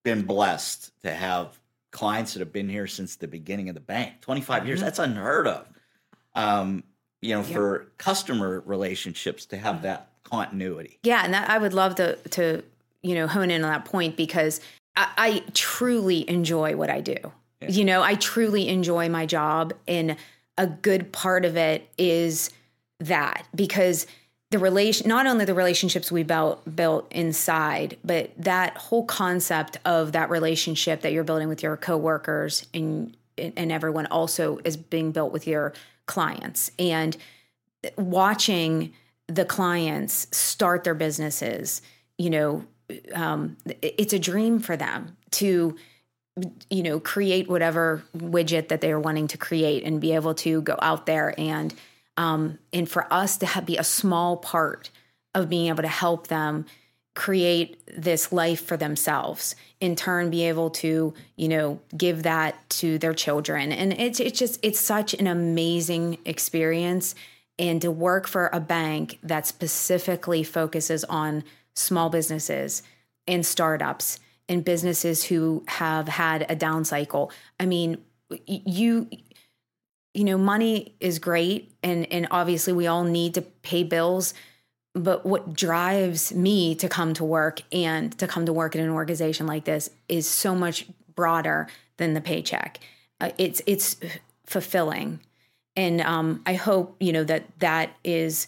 been 0.04 0.24
blessed 0.24 0.92
to 1.04 1.14
have 1.14 1.58
clients 1.98 2.34
that 2.34 2.40
have 2.42 2.54
been 2.54 2.70
here 2.70 2.86
since 2.86 3.16
the 3.16 3.28
beginning 3.28 3.70
of 3.70 3.74
the 3.74 3.82
bank. 3.82 4.22
Twenty 4.22 4.42
Mm-hmm. 4.42 4.68
years. 4.68 4.82
That's 4.82 5.00
unheard 5.00 5.48
of. 5.48 5.68
Um, 6.36 6.84
you 7.22 7.34
know, 7.34 7.42
for 7.42 7.92
customer 7.98 8.62
relationships 8.68 9.48
to 9.48 9.56
Mm-hmm. 9.56 9.66
have 9.66 9.82
that 9.82 10.10
continuity. 10.24 11.00
Yeah, 11.02 11.24
and 11.26 11.34
that 11.34 11.50
I 11.50 11.58
would 11.58 11.74
love 11.74 11.96
to 11.96 12.16
to 12.16 12.64
you 13.02 13.16
know 13.16 13.26
hone 13.26 13.50
in 13.50 13.64
on 13.64 13.72
that 13.72 13.86
point 13.86 14.16
because 14.16 14.62
I, 14.96 15.08
I 15.18 15.44
truly 15.56 16.30
enjoy 16.30 16.76
what 16.76 16.92
I 16.92 17.02
do. 17.02 17.18
You 17.68 17.84
know, 17.84 18.04
I 18.04 18.14
truly 18.14 18.68
enjoy 18.70 19.10
my 19.10 19.26
job, 19.26 19.74
and 19.88 20.16
a 20.60 20.68
good 20.68 21.12
part 21.12 21.44
of 21.46 21.58
it 21.58 21.90
is 21.98 22.52
that 23.00 23.48
because 23.56 24.06
the 24.52 24.60
relation 24.60 25.08
not 25.08 25.28
only 25.28 25.46
the 25.46 25.54
relationships 25.54 26.12
we 26.12 26.24
built 26.24 26.76
built 26.76 27.12
inside 27.12 27.98
but 28.04 28.32
that 28.38 28.78
whole 28.78 29.06
concept 29.06 29.78
of 29.84 30.14
that 30.14 30.30
relationship 30.30 31.02
that 31.02 31.12
you're 31.12 31.24
building 31.24 31.50
with 31.50 31.62
your 31.62 31.76
coworkers 31.78 32.66
and 32.74 33.16
and 33.38 33.72
everyone 33.72 34.06
also 34.08 34.60
is 34.64 34.78
being 34.78 35.12
built 35.12 35.32
with 35.32 35.46
your 35.46 35.74
clients. 36.08 36.72
And 36.80 37.16
watching 37.98 38.94
the 39.28 39.46
clients 39.46 40.28
start 40.36 40.84
their 40.84 40.96
businesses 40.96 41.82
you 42.18 42.30
know 42.30 42.66
um, 43.14 43.58
it's 43.82 44.14
a 44.14 44.20
dream 44.20 44.60
for 44.60 44.78
them 44.78 45.18
to 45.32 45.76
you 46.70 46.82
know 46.84 47.00
create 47.00 47.50
whatever 47.50 48.04
widget 48.16 48.70
that 48.70 48.80
they're 48.80 49.00
wanting 49.00 49.28
to 49.28 49.38
create 49.38 49.84
and 49.84 50.00
be 50.00 50.14
able 50.14 50.34
to 50.34 50.62
go 50.62 50.78
out 50.82 51.06
there 51.06 51.38
and 51.38 51.74
um, 52.18 52.58
and 52.74 52.90
for 52.90 53.12
us 53.14 53.38
to 53.38 53.46
have, 53.46 53.66
be 53.66 53.78
a 53.78 53.84
small 53.84 54.38
part 54.38 54.90
of 55.34 55.50
being 55.50 55.68
able 55.68 55.84
to 55.84 55.88
help 55.88 56.28
them 56.28 56.66
create 57.18 57.82
this 57.98 58.32
life 58.32 58.64
for 58.64 58.78
themselves 58.78 59.56
in 59.80 59.96
turn 59.96 60.30
be 60.30 60.44
able 60.44 60.70
to 60.70 61.16
you 61.36 61.48
know 61.48 61.80
give 61.98 62.22
that 62.24 62.70
to 62.70 63.00
their 63.00 63.14
children. 63.14 63.72
And 63.72 63.94
it's 63.94 64.20
it's 64.20 64.38
just 64.38 64.60
it's 64.62 64.80
such 64.80 65.14
an 65.16 65.26
amazing 65.28 66.20
experience. 66.26 67.16
And 67.60 67.82
to 67.82 67.90
work 67.90 68.28
for 68.28 68.52
a 68.54 68.60
bank 68.60 69.18
that 69.24 69.48
specifically 69.48 70.44
focuses 70.44 71.04
on 71.06 71.44
small 71.74 72.12
businesses 72.12 72.84
and 73.28 73.44
startups 73.44 74.20
and 74.48 74.64
businesses 74.64 75.24
who 75.24 75.64
have 75.68 76.08
had 76.08 76.46
a 76.50 76.56
down 76.56 76.86
cycle. 76.86 77.32
I 77.60 77.66
mean 77.66 77.98
you 78.46 79.10
you 80.18 80.24
know 80.24 80.38
money 80.38 80.96
is 81.00 81.20
great 81.20 81.72
and 81.84 82.12
and 82.12 82.28
obviously 82.32 82.74
we 82.74 82.88
all 82.88 83.04
need 83.04 83.34
to 83.36 83.42
pay 83.42 83.84
bills 83.84 84.34
but 84.94 85.26
what 85.26 85.54
drives 85.54 86.34
me 86.34 86.74
to 86.76 86.90
come 86.90 87.14
to 87.14 87.24
work 87.24 87.62
and 87.72 88.18
to 88.18 88.28
come 88.28 88.46
to 88.48 88.54
work 88.54 88.76
in 88.76 88.82
an 88.82 88.90
organization 88.90 89.46
like 89.46 89.66
this 89.66 89.90
is 90.10 90.28
so 90.28 90.56
much 90.56 90.88
broader 91.16 91.68
than 91.98 92.14
the 92.14 92.22
paycheck. 92.22 92.80
Uh, 93.22 93.32
it's 93.38 93.62
it's 93.68 93.98
fulfilling. 94.46 95.20
And 95.76 96.02
um, 96.02 96.42
i 96.48 96.56
hope 96.56 96.96
you 97.00 97.14
know 97.14 97.24
that 97.24 97.44
that 97.60 97.92
is 98.04 98.48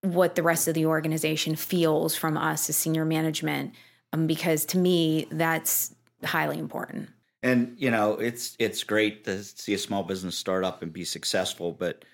what 0.00 0.34
the 0.34 0.42
rest 0.42 0.66
of 0.66 0.74
the 0.74 0.86
organization 0.86 1.54
feels 1.54 2.16
from 2.16 2.36
us 2.36 2.68
as 2.68 2.76
senior 2.76 3.04
management 3.04 3.72
um, 4.12 4.26
because 4.26 4.64
to 4.66 4.78
me 4.78 5.26
that's 5.30 5.94
highly 6.24 6.58
important 6.58 7.08
And 7.46 7.76
you 7.78 7.92
know, 7.92 8.14
it's 8.14 8.56
it's 8.58 8.82
great 8.82 9.22
to 9.24 9.44
see 9.44 9.72
a 9.72 9.78
small 9.78 10.02
business 10.02 10.36
start 10.36 10.64
up 10.64 10.82
and 10.82 10.92
be 10.92 11.04
successful, 11.04 11.70
but 11.70 12.04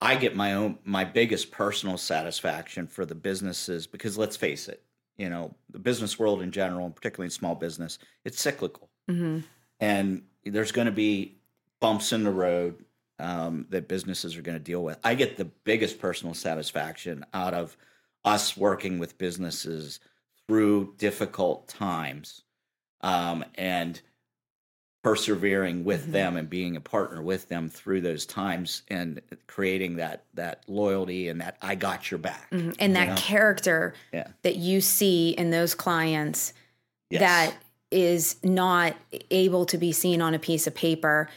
I 0.00 0.16
get 0.16 0.34
my 0.34 0.54
own 0.54 0.78
my 0.82 1.04
biggest 1.04 1.52
personal 1.52 1.96
satisfaction 1.96 2.88
for 2.88 3.06
the 3.06 3.14
businesses 3.14 3.86
because 3.86 4.18
let's 4.18 4.36
face 4.36 4.68
it, 4.68 4.82
you 5.16 5.30
know, 5.30 5.54
the 5.70 5.78
business 5.78 6.18
world 6.18 6.42
in 6.42 6.50
general, 6.50 6.86
and 6.86 6.96
particularly 6.96 7.26
in 7.26 7.30
small 7.30 7.54
business, 7.54 8.00
it's 8.24 8.40
cyclical, 8.40 8.90
mm-hmm. 9.08 9.38
and 9.78 10.22
there's 10.44 10.72
going 10.72 10.86
to 10.86 10.92
be 10.92 11.36
bumps 11.78 12.12
in 12.12 12.24
the 12.24 12.32
road 12.32 12.84
um, 13.20 13.66
that 13.70 13.86
businesses 13.86 14.36
are 14.36 14.42
going 14.42 14.58
to 14.58 14.64
deal 14.64 14.82
with. 14.82 14.98
I 15.04 15.14
get 15.14 15.36
the 15.36 15.44
biggest 15.44 16.00
personal 16.00 16.34
satisfaction 16.34 17.24
out 17.32 17.54
of 17.54 17.76
us 18.24 18.56
working 18.56 18.98
with 18.98 19.18
businesses 19.18 20.00
through 20.48 20.94
difficult 20.98 21.68
times 21.68 22.42
um, 23.02 23.44
and 23.54 24.00
persevering 25.02 25.84
with 25.84 26.08
Mhm. 26.08 26.12
them 26.12 26.36
and 26.36 26.50
being 26.50 26.76
a 26.76 26.80
partner 26.80 27.22
with 27.22 27.48
them 27.48 27.68
through 27.70 28.02
those 28.02 28.26
times 28.26 28.82
and 28.88 29.20
creating 29.46 29.96
that 29.96 30.24
that 30.34 30.62
loyalty 30.68 31.28
and 31.28 31.40
that 31.40 31.56
I 31.62 31.74
got 31.74 32.10
your 32.10 32.18
back. 32.18 32.50
Mhm. 32.50 32.76
and 32.78 32.94
that 32.96 33.08
know? 33.08 33.14
character 33.16 33.94
Yeah. 34.12 34.28
that 34.42 34.56
you 34.56 34.80
see 34.80 35.30
in 35.30 35.50
those 35.50 35.74
clients 35.74 36.52
Yes. 37.08 37.20
that 37.20 37.54
is 37.90 38.36
not 38.44 38.94
able 39.30 39.64
to 39.66 39.78
be 39.78 39.90
seen 39.92 40.20
on 40.20 40.34
a 40.34 40.38
piece 40.38 40.66
of 40.66 40.74
paper 40.74 41.28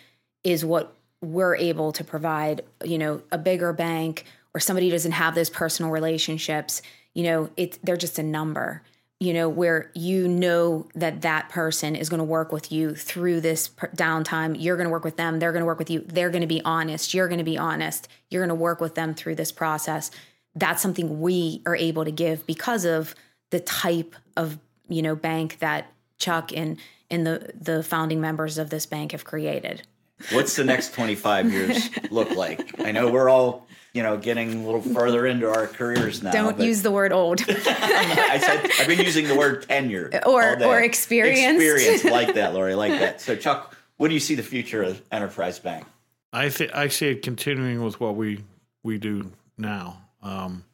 is 0.44 0.64
what 0.66 0.96
we're 1.22 1.56
able 1.56 1.92
to 1.94 2.04
provide 2.04 2.62
you 2.84 2.98
know 2.98 3.22
a 3.32 3.38
bigger 3.38 3.72
bank 3.72 4.26
or 4.54 4.60
somebody 4.60 4.88
who 4.88 4.92
doesn't 4.92 5.14
have 5.14 5.36
those 5.36 5.50
personal 5.50 5.90
relationships 5.90 6.82
you 7.14 7.24
know 7.24 7.50
it 7.56 7.80
they're 7.82 7.96
just 7.98 8.20
a 8.20 8.24
number 8.24 8.82
you 9.24 9.34
know 9.34 9.48
where 9.48 9.92
you 9.94 10.28
know 10.28 10.88
that 10.96 11.22
that 11.22 11.50
person 11.50 11.96
is 11.96 12.10
going 12.10 12.20
to 12.20 12.26
work 12.26 12.52
with 12.52 12.72
you 12.72 12.96
through 12.96 13.42
this 13.42 13.70
downtime. 13.96 14.56
You're 14.60 14.76
going 14.76 14.88
to 14.88 14.92
work 14.92 15.04
with 15.04 15.18
them. 15.18 15.40
They're 15.40 15.52
going 15.52 15.62
to 15.62 15.66
work 15.66 15.80
with 15.80 15.90
you. 15.90 16.02
They're 16.02 16.30
going 16.30 16.42
to 16.42 16.48
be 16.48 16.62
honest. 16.66 17.14
You're 17.14 17.28
going 17.28 17.38
to 17.38 17.44
be 17.44 17.58
honest. 17.58 18.08
You're 18.30 18.42
going 18.42 18.50
to 18.50 18.56
work 18.56 18.82
with 18.82 18.96
them 18.96 19.14
through 19.14 19.36
this 19.36 19.52
process. 19.52 20.12
That's 20.56 20.82
something 20.82 21.22
we 21.22 21.62
are 21.66 21.76
able 21.76 22.06
to 22.06 22.12
give 22.12 22.46
because 22.46 22.86
of 22.86 23.16
the 23.50 23.60
type 23.60 24.16
of 24.36 24.60
you 24.90 25.02
know 25.02 25.16
bank 25.16 25.60
that 25.60 25.92
Chuck 26.18 26.52
and 26.56 26.78
and 27.10 27.26
the 27.26 27.52
the 27.60 27.84
founding 27.84 28.20
members 28.20 28.58
of 28.58 28.70
this 28.70 28.86
bank 28.86 29.12
have 29.12 29.24
created. 29.24 29.84
What's 30.32 30.56
the 30.56 30.64
next 30.64 30.94
25 30.94 31.52
years 31.52 31.90
look 32.12 32.32
like? 32.32 32.80
I 32.80 32.92
know 32.92 33.12
we're 33.12 33.30
all, 33.30 33.68
you 33.94 34.02
know, 34.02 34.18
getting 34.18 34.64
a 34.64 34.66
little 34.66 34.82
further 34.82 35.26
into 35.28 35.48
our 35.48 35.68
careers 35.68 36.24
now. 36.24 36.32
Don't 36.32 36.60
use 36.60 36.82
the 36.82 36.92
word 36.92 37.12
old 37.12 37.42
I 37.48 38.40
said 38.40 38.72
I've 38.80 38.88
been 38.88 39.00
using 39.00 39.28
the 39.28 39.36
word 39.36 39.68
tenure 39.68 40.10
Or- 40.26 40.58
all 40.58 40.64
or 40.64 40.82
experienced. 40.82 41.62
Experience, 41.64 42.04
like 42.04 42.34
that, 42.36 42.54
Lori, 42.54 42.76
like 42.76 42.92
that. 43.00 43.22
So, 43.22 43.36
Chuck, 43.36 43.76
what 43.98 44.08
do 44.08 44.14
you 44.16 44.20
see 44.20 44.36
the 44.36 44.44
future 44.44 44.82
of 44.82 45.02
Enterprise 45.12 45.60
Bank? 45.60 45.86
I 46.32 46.50
think 46.50 46.74
I 46.74 46.88
see 46.88 47.10
it 47.10 47.22
continuing 47.22 47.84
with 47.84 48.00
what 48.00 48.16
we 48.16 48.44
we 48.84 48.98
do 48.98 49.32
now. 49.58 50.02
Um, 50.24 50.66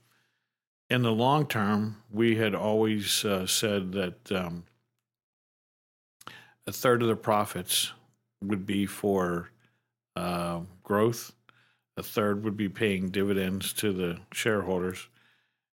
in 0.89 1.01
the 1.01 1.11
long 1.11 1.45
term, 1.45 1.97
we 2.11 2.35
had 2.37 2.55
always 2.55 3.25
uh, 3.25 3.45
said 3.45 3.91
that 3.91 4.31
um, 4.31 4.63
a 6.65 6.71
third 6.71 7.01
of 7.01 7.09
the 7.09 7.15
profits 7.17 7.91
would 8.41 8.65
be 8.65 8.85
for 8.85 9.49
uh, 10.15 10.61
growth, 10.83 11.33
a 11.99 12.03
third 12.03 12.43
would 12.43 12.57
be 12.57 12.69
paying 12.69 13.09
dividends 13.09 13.73
to 13.73 13.91
the 13.91 14.17
shareholders, 14.31 15.07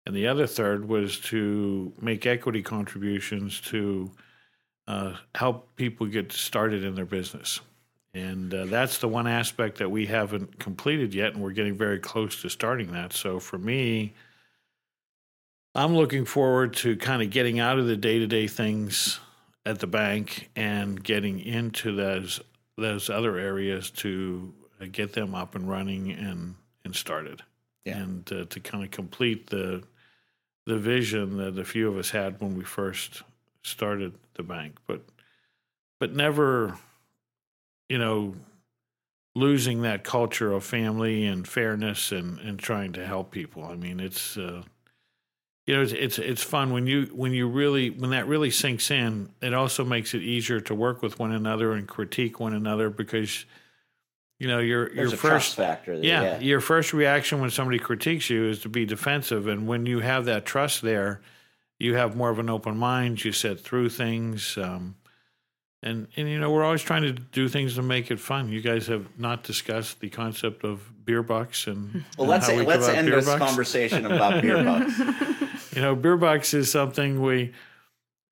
and 0.07 0.17
the 0.17 0.27
other 0.27 0.47
third 0.47 0.89
was 0.89 1.21
to 1.21 1.93
make 2.01 2.27
equity 2.27 2.63
contributions 2.63 3.61
to 3.61 4.11
uh, 4.87 5.15
help 5.35 5.77
people 5.77 6.07
get 6.07 6.33
started 6.33 6.83
in 6.83 6.95
their 6.95 7.07
business. 7.07 7.61
And 8.15 8.55
uh, 8.55 8.67
that's 8.67 8.99
the 8.99 9.09
one 9.09 9.27
aspect 9.27 9.79
that 9.79 9.91
we 9.91 10.07
haven't 10.07 10.59
completed 10.59 11.15
yet, 11.15 11.35
and 11.35 11.43
we're 11.43 11.51
getting 11.51 11.77
very 11.77 11.99
close 11.99 12.41
to 12.43 12.49
starting 12.49 12.93
that. 12.93 13.13
So 13.13 13.41
for 13.41 13.59
me, 13.59 14.15
I'm 15.75 15.97
looking 15.97 16.25
forward 16.25 16.75
to 16.75 16.97
kind 16.97 17.23
of 17.23 17.31
getting 17.31 17.59
out 17.59 17.79
of 17.79 17.87
the 17.87 17.97
day 17.97 18.19
to 18.21 18.27
day 18.27 18.47
things 18.47 19.19
at 19.67 19.81
the 19.81 19.87
bank 19.87 20.51
and 20.55 21.03
getting 21.03 21.41
into 21.41 21.95
those 21.95 22.41
those 22.77 23.09
other 23.09 23.39
areas 23.39 23.91
to 23.91 24.53
get 24.89 25.13
them 25.13 25.35
up 25.35 25.55
and 25.55 25.69
running 25.69 26.11
and 26.13 26.55
and 26.85 26.95
started, 26.95 27.43
Yeah. 27.85 27.99
and 27.99 28.33
uh, 28.33 28.45
to 28.47 28.61
kind 28.61 28.85
of 28.85 28.91
complete 28.91 29.49
the 29.51 29.83
the 30.67 30.79
vision 30.79 31.37
that 31.39 31.59
a 31.59 31.65
few 31.65 31.89
of 31.89 31.97
us 31.99 32.11
had 32.11 32.41
when 32.41 32.57
we 32.57 32.65
first 32.65 33.23
started 33.63 34.15
the 34.35 34.43
bank, 34.43 34.77
but 34.87 35.03
but 36.01 36.15
never 36.15 36.77
you 37.89 37.99
know, 37.99 38.35
losing 39.35 39.83
that 39.83 40.05
culture 40.05 40.53
of 40.53 40.65
family 40.65 41.27
and 41.27 41.47
fairness 41.47 42.13
and, 42.13 42.39
and 42.41 42.59
trying 42.59 42.93
to 42.93 43.05
help 43.05 43.31
people. 43.31 43.65
I 43.65 43.75
mean, 43.75 44.01
it's, 44.01 44.37
uh, 44.37 44.63
you 45.67 45.75
know, 45.77 45.83
it's, 45.83 45.93
it's, 45.93 46.19
it's 46.19 46.43
fun 46.43 46.73
when 46.73 46.87
you, 46.87 47.07
when 47.13 47.33
you 47.33 47.49
really, 47.49 47.91
when 47.91 48.11
that 48.11 48.27
really 48.27 48.51
sinks 48.51 48.91
in, 48.91 49.31
it 49.43 49.55
also 49.55 49.85
makes 49.85 50.15
it 50.15 50.23
easier 50.23 50.61
to 50.61 50.75
work 50.75 51.03
with 51.03 51.19
one 51.19 51.33
another 51.33 51.73
and 51.73 51.89
critique 51.89 52.39
one 52.41 52.55
another 52.55 52.91
because, 52.91 53.45
you 54.45 54.51
know, 54.51 54.59
your, 54.59 54.89
your 54.89 54.95
There's 54.97 55.15
a 55.15 55.17
first, 55.17 55.57
factor. 55.57 55.95
There, 55.97 56.05
yeah, 56.05 56.23
yeah. 56.23 56.39
your 56.41 56.61
first 56.61 56.93
reaction 56.93 57.41
when 57.41 57.49
somebody 57.49 57.79
critiques 57.79 58.29
you 58.29 58.45
is 58.45 58.61
to 58.61 58.69
be 58.69 58.85
defensive. 58.85 59.49
And 59.49 59.67
when 59.67 59.87
you 59.87 60.01
have 60.01 60.27
that 60.27 60.45
trust 60.45 60.83
there, 60.83 61.23
you 61.79 61.95
have 61.95 62.15
more 62.15 62.29
of 62.29 62.39
an 62.39 62.51
open 62.51 62.77
mind. 62.77 63.25
You 63.25 63.33
set 63.33 63.59
through 63.59 63.89
things. 63.89 64.59
Um, 64.59 64.97
and, 65.83 66.09
and 66.17 66.29
you 66.29 66.39
know 66.39 66.51
we're 66.51 66.63
always 66.63 66.83
trying 66.83 67.05
to 67.05 67.13
do 67.13 67.49
things 67.49 67.77
to 67.77 67.83
make 67.83 68.11
it 68.11 68.21
fun. 68.21 68.51
You 68.51 68.61
guys 68.61 68.87
have 68.89 69.07
not 69.19 69.45
discussed 69.45 70.01
the 70.01 70.11
concept 70.11 70.63
of 70.63 70.91
beer 71.07 71.23
bucks 71.23 71.67
and 71.67 72.05
Well, 72.19 72.25
and 72.25 72.29
let's 72.29 72.49
we 72.51 72.67
let's 72.67 72.87
end 72.87 73.09
this 73.09 73.25
bucks. 73.25 73.39
conversation 73.39 74.05
about 74.05 74.43
beer 74.43 74.63
bucks. 74.63 74.99
You 75.75 75.81
know, 75.81 75.97
beer 75.97 76.19
bucks 76.19 76.53
is 76.53 76.71
something 76.71 77.23
we 77.23 77.53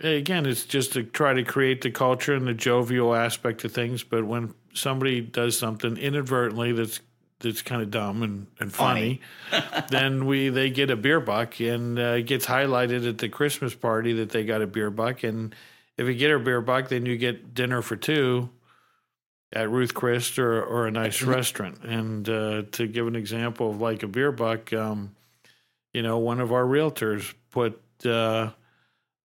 again 0.03 0.47
it's 0.47 0.65
just 0.65 0.93
to 0.95 1.03
try 1.03 1.33
to 1.35 1.45
create 1.45 1.83
the 1.83 1.91
culture 1.91 2.35
and 2.35 2.47
the 2.47 2.55
jovial 2.55 3.15
aspect 3.15 3.65
of 3.65 3.73
things. 3.73 4.03
But 4.03 4.25
when 4.25 4.55
somebody 4.75 5.21
does 5.21 5.59
something 5.59 5.97
inadvertently 5.97 6.73
that's 6.73 7.01
that's 7.41 7.63
kind 7.63 7.83
of 7.83 7.91
dumb 7.91 8.23
and, 8.23 8.47
and 8.61 8.73
funny, 8.73 9.21
then 9.91 10.27
we 10.27 10.49
they 10.49 10.71
get 10.71 10.91
a 10.91 10.97
beer 10.97 11.21
buck 11.21 11.61
and 11.61 11.99
uh, 11.99 12.17
it 12.19 12.23
gets 12.23 12.47
highlighted 12.47 13.09
at 13.09 13.19
the 13.19 13.29
Christmas 13.29 13.75
party 13.75 14.13
that 14.15 14.31
they 14.31 14.45
got 14.45 14.63
a 14.63 14.67
beer 14.67 14.91
buck. 14.91 15.23
And 15.23 15.55
if 15.97 16.07
you 16.07 16.15
get 16.15 16.31
a 16.31 16.39
beer 16.39 16.61
buck, 16.61 16.89
then 16.89 17.07
you 17.07 17.17
get 17.17 17.55
dinner 17.55 17.83
for 17.83 17.97
two 17.97 18.51
at 19.53 19.71
Ruth 19.71 19.93
Chris 19.93 20.39
or, 20.39 20.63
or 20.63 20.87
a 20.87 20.91
nice 20.91 21.23
restaurant. 21.23 21.85
And 21.85 22.29
uh, 22.29 22.63
to 22.73 22.87
give 22.87 23.07
an 23.07 23.17
example 23.17 23.71
of 23.71 23.81
like 23.81 24.03
a 24.03 24.09
beer 24.09 24.33
buck, 24.33 24.73
um, 24.73 25.15
you 25.93 26.03
know, 26.03 26.19
one 26.19 26.41
of 26.41 26.53
our 26.53 26.65
realtors 26.65 27.35
put 27.51 27.81
uh, 28.07 28.51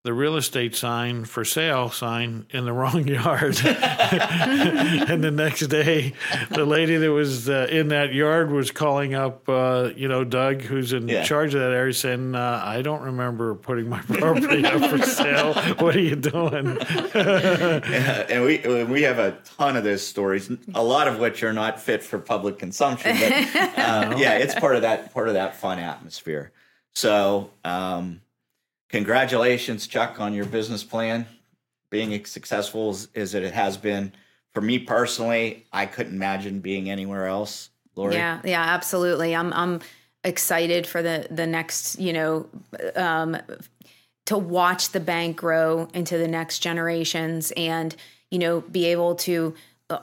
the 0.07 0.13
real 0.13 0.37
estate 0.37 0.73
sign 0.73 1.25
for 1.25 1.43
sale 1.43 1.89
sign 1.89 2.45
in 2.51 2.63
the 2.63 2.71
wrong 2.79 3.05
yard. 3.05 3.59
and 3.65 5.21
the 5.21 5.31
next 5.31 5.67
day, 5.67 6.13
the 6.51 6.63
lady 6.63 6.95
that 6.95 7.11
was 7.11 7.49
uh, 7.49 7.67
in 7.69 7.89
that 7.89 8.13
yard 8.13 8.49
was 8.49 8.71
calling 8.71 9.13
up, 9.13 9.49
uh, 9.49 9.89
you 9.97 10.07
know, 10.07 10.23
Doug, 10.23 10.61
who's 10.61 10.93
in 10.93 11.09
Yeah. 11.09 11.23
charge 11.25 11.53
of 11.55 11.59
that 11.59 11.73
area, 11.73 11.93
saying, 11.93 12.35
uh, 12.35 12.61
I 12.63 12.81
don't 12.81 13.01
remember 13.01 13.53
putting 13.55 13.89
my 13.89 13.99
property 14.07 14.63
up 14.65 14.89
for 14.89 14.97
sale. 14.99 15.53
What 15.79 15.93
are 15.93 15.99
you 15.99 16.15
doing? 16.15 16.77
and 16.77 18.45
we 18.45 18.85
we 18.85 19.01
have 19.01 19.19
a 19.19 19.37
ton 19.57 19.75
of 19.75 19.83
those 19.83 20.07
stories, 20.07 20.49
a 20.73 20.81
lot 20.83 21.09
of 21.09 21.19
which 21.19 21.43
are 21.43 21.51
not 21.51 21.81
fit 21.81 22.01
for 22.01 22.17
public 22.17 22.59
consumption. 22.59 23.17
But 23.19 23.33
uh, 23.77 24.15
yeah, 24.17 24.37
it's 24.37 24.55
part 24.55 24.77
of 24.77 24.83
that 24.83 25.13
part 25.13 25.27
of 25.27 25.33
that 25.33 25.57
fun 25.57 25.79
atmosphere. 25.79 26.53
So, 26.95 27.49
um, 27.65 28.21
congratulations, 28.89 29.87
Chuck, 29.87 30.19
on 30.19 30.33
your 30.33 30.45
business 30.45 30.83
plan 30.83 31.27
being 31.89 32.13
as 32.13 32.29
successful 32.29 32.89
as, 32.89 33.07
as 33.15 33.33
it 33.33 33.53
has 33.53 33.77
been. 33.77 34.11
For 34.53 34.61
me 34.61 34.79
personally, 34.79 35.65
I 35.71 35.85
couldn't 35.85 36.15
imagine 36.15 36.59
being 36.59 36.89
anywhere 36.89 37.27
else. 37.27 37.69
Lori, 37.95 38.15
Yeah, 38.15 38.41
yeah, 38.43 38.61
absolutely. 38.61 39.35
I'm 39.35 39.53
I'm 39.53 39.81
excited 40.23 40.85
for 40.85 41.01
the 41.01 41.27
the 41.29 41.47
next, 41.47 41.99
you 41.99 42.13
know, 42.13 42.47
um, 42.95 43.37
to 44.27 44.37
watch 44.37 44.91
the 44.91 44.99
bank 44.99 45.37
grow 45.37 45.87
into 45.93 46.17
the 46.17 46.27
next 46.27 46.59
generations 46.59 47.51
and 47.55 47.95
you 48.29 48.39
know 48.39 48.61
be 48.61 48.85
able 48.85 49.15
to 49.15 49.55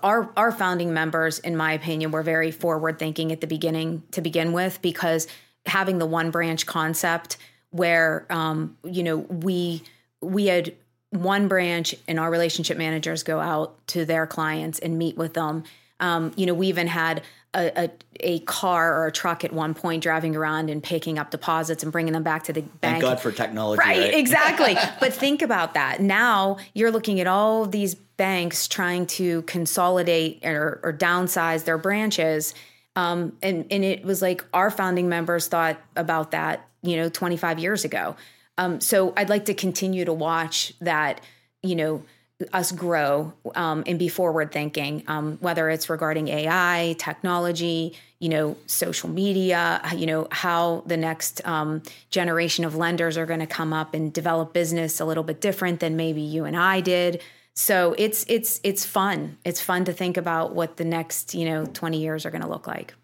our 0.03 0.30
our 0.37 0.51
founding 0.51 0.93
members 0.95 1.39
in 1.41 1.57
my 1.57 1.72
opinion 1.72 2.11
were 2.11 2.22
very 2.22 2.51
forward 2.51 2.99
thinking 2.99 3.32
at 3.32 3.41
the 3.41 3.47
beginning 3.47 4.03
to 4.12 4.22
begin 4.22 4.53
with 4.53 4.80
because 4.82 5.26
having 5.66 5.99
the 5.99 6.07
one 6.07 6.30
branch 6.30 6.64
concept 6.64 7.37
where 7.75 8.27
um, 8.31 8.77
you 8.85 9.03
know 9.03 9.18
we 9.18 9.83
we 10.20 10.47
had 10.47 10.75
one 11.11 11.49
branch 11.49 11.95
and 12.09 12.18
our 12.18 12.31
relationship 12.31 12.79
managers 12.79 13.22
go 13.22 13.41
out 13.41 13.75
to 13.89 14.05
their 14.05 14.27
clients 14.27 14.79
and 14.79 14.99
meet 14.99 15.16
with 15.16 15.35
them 15.35 15.64
um, 16.01 16.33
you 16.37 16.47
know 16.47 16.55
we 16.55 16.68
even 16.68 16.87
had 16.87 17.22
a, 17.55 17.85
a, 17.85 17.91
a 18.20 18.39
car 18.41 18.99
or 18.99 19.07
a 19.07 19.12
truck 19.12 19.45
at 19.45 19.53
one 19.53 19.75
point 19.75 20.03
driving 20.03 20.37
around 20.37 20.70
and 20.70 20.83
picking 20.83 21.18
up 21.18 21.31
deposits 21.31 21.83
and 21.83 21.93
bringing 21.93 22.12
them 22.12 22.22
back 22.22 22.45
to 22.45 22.53
the 22.53 22.62
bank 22.62 22.81
thank 22.81 23.03
God 23.03 23.20
for 23.20 23.33
technology. 23.33 23.79
Right, 23.79 24.01
right? 24.01 24.14
exactly. 24.14 24.77
but 25.01 25.12
think 25.12 25.43
about 25.43 25.75
that. 25.75 26.01
Now 26.01 26.59
you're 26.75 26.91
looking 26.91 27.20
at 27.20 27.27
all 27.27 27.66
these 27.66 27.95
banks 27.95 28.68
trying 28.68 29.07
to 29.07 29.43
consolidate 29.43 30.45
or, 30.45 30.81
or 30.83 30.93
downsize 30.93 31.64
their 31.64 31.79
branches. 31.79 32.55
Um, 32.97 33.37
and, 33.43 33.66
and 33.70 33.85
it 33.85 34.05
was 34.05 34.22
like 34.22 34.45
our 34.53 34.70
founding 34.70 35.09
members 35.09 35.49
thought 35.49 35.81
about 35.97 36.31
that, 36.33 36.68
you 36.85 36.97
know, 36.97 37.09
25 37.09 37.59
years 37.59 37.85
ago. 37.85 38.16
Um, 38.59 38.80
so 38.80 39.12
I'd 39.16 39.30
like 39.30 39.47
to 39.47 39.55
continue 39.55 40.05
to 40.05 40.12
watch 40.12 40.72
that, 40.80 41.20
you 41.62 41.74
know, 41.74 42.05
us 42.53 42.72
grow 42.72 43.32
um, 43.55 43.85
and 43.87 43.99
be 43.99 44.09
forward 44.09 44.53
thinking, 44.53 45.05
um, 45.07 45.39
whether 45.41 45.70
it's 45.70 45.89
regarding 45.89 46.28
AI, 46.28 46.95
technology, 46.99 47.95
you 48.18 48.28
know, 48.28 48.57
social 48.66 49.09
media, 49.09 49.80
you 49.97 50.07
know, 50.07 50.26
how 50.30 50.82
the 50.87 50.97
next 50.97 51.47
um, 51.47 51.82
generation 52.11 52.64
of 52.64 52.74
lenders 52.74 53.16
are 53.16 53.26
going 53.26 53.41
to 53.41 53.47
come 53.47 53.72
up 53.72 53.95
and 53.95 54.12
develop 54.12 54.53
business 54.53 55.01
a 55.01 55.05
little 55.05 55.24
bit 55.24 55.41
different 55.41 55.80
than 55.80 55.97
maybe 55.97 56.20
you 56.20 56.45
and 56.45 56.57
I 56.57 56.80
did. 56.80 57.22
So 57.55 57.95
it's 57.97 58.24
it's 58.28 58.61
it's 58.64 58.85
fun. 58.85 59.39
It's 59.45 59.61
fun 59.61 59.85
to 59.85 59.93
think 59.93 60.16
about 60.16 60.55
what 60.55 60.76
the 60.76 60.85
next 60.85 61.35
you 61.35 61.45
know 61.45 61.66
20 61.66 62.01
years 62.01 62.26
are 62.26 62.30
going 62.30 62.43
to 62.43 62.49
look 62.49 62.66
like. 62.66 62.95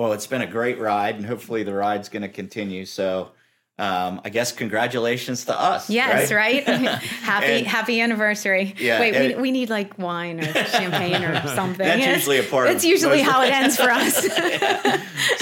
Well, 0.00 0.14
it's 0.14 0.26
been 0.26 0.40
a 0.40 0.46
great 0.46 0.80
ride, 0.80 1.16
and 1.16 1.26
hopefully 1.26 1.62
the 1.62 1.74
ride's 1.74 2.08
going 2.08 2.22
to 2.22 2.28
continue. 2.30 2.86
So, 2.86 3.32
um, 3.78 4.22
I 4.24 4.30
guess 4.30 4.50
congratulations 4.50 5.44
to 5.44 5.60
us. 5.60 5.90
Yes, 5.90 6.32
right. 6.32 6.64
happy 6.64 7.46
And- 7.46 7.66
happy 7.66 8.00
anniversary. 8.00 8.74
Yeah, 8.78 8.98
Wait, 8.98 9.12
we, 9.14 9.32
and- 9.34 9.42
we 9.42 9.50
need 9.50 9.68
like 9.68 9.98
wine 9.98 10.40
or 10.40 10.64
champagne 10.64 11.22
or 11.22 11.46
something. 11.54 11.86
That's 11.86 12.00
Yes. 12.00 12.16
usually 12.16 12.38
a 12.38 12.44
part 12.44 12.66
of 12.68 12.72
That's 12.72 12.84
usually 12.86 13.20
how 13.20 13.42
it 13.42 13.52
ends 13.52 13.76
for 13.76 13.90
us. 13.90 14.26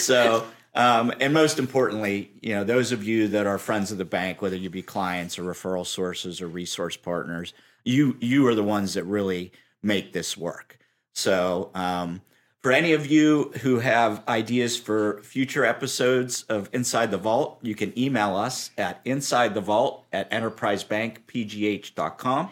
so 0.05 0.45
um, 0.75 1.13
and 1.21 1.33
most 1.33 1.61
importantly 1.61 2.33
you 2.43 2.53
know 2.57 2.65
those 2.65 2.91
of 2.91 3.05
you 3.05 3.29
that 3.29 3.47
are 3.47 3.59
friends 3.59 3.93
of 3.93 3.99
the 3.99 4.05
bank 4.05 4.43
whether 4.43 4.57
you 4.57 4.71
be 4.71 4.83
clients 4.83 5.39
or 5.39 5.45
referral 5.45 5.87
sources 5.87 6.41
or 6.41 6.49
resource 6.49 6.97
partners 6.97 7.55
you 7.85 8.17
you 8.21 8.45
are 8.49 8.57
the 8.57 8.65
ones 8.65 8.95
that 8.95 9.05
really 9.05 9.53
make 9.85 10.13
this 10.13 10.37
work 10.37 10.79
so 11.15 11.71
um, 11.77 12.21
for 12.63 12.73
any 12.73 12.93
of 12.93 13.07
you 13.07 13.53
who 13.63 13.79
have 13.79 14.23
ideas 14.29 14.77
for 14.77 15.23
future 15.23 15.65
episodes 15.65 16.43
of 16.45 16.69
inside 16.73 17.11
the 17.11 17.19
vault 17.19 17.59
you 17.63 17.75
can 17.75 17.99
email 17.99 18.37
us 18.37 18.71
at 18.79 19.01
inside 19.05 19.55
the 19.55 19.61
vault 19.61 20.07
at 20.13 20.31
enterprisebankpgh.com 20.31 22.51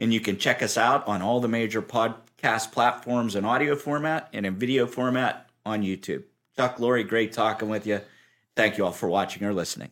and 0.00 0.14
you 0.14 0.20
can 0.20 0.38
check 0.38 0.62
us 0.62 0.76
out 0.76 1.06
on 1.06 1.22
all 1.22 1.40
the 1.40 1.48
major 1.48 1.82
podcast 1.82 2.72
platforms 2.72 3.36
in 3.36 3.44
audio 3.44 3.76
format 3.76 4.28
and 4.32 4.46
in 4.46 4.56
video 4.56 4.86
format 4.86 5.48
on 5.64 5.82
YouTube. 5.82 6.24
Chuck, 6.56 6.80
Lori, 6.80 7.04
great 7.04 7.32
talking 7.32 7.68
with 7.68 7.86
you. 7.86 8.00
Thank 8.56 8.78
you 8.78 8.86
all 8.86 8.92
for 8.92 9.08
watching 9.08 9.44
or 9.44 9.52
listening. 9.52 9.90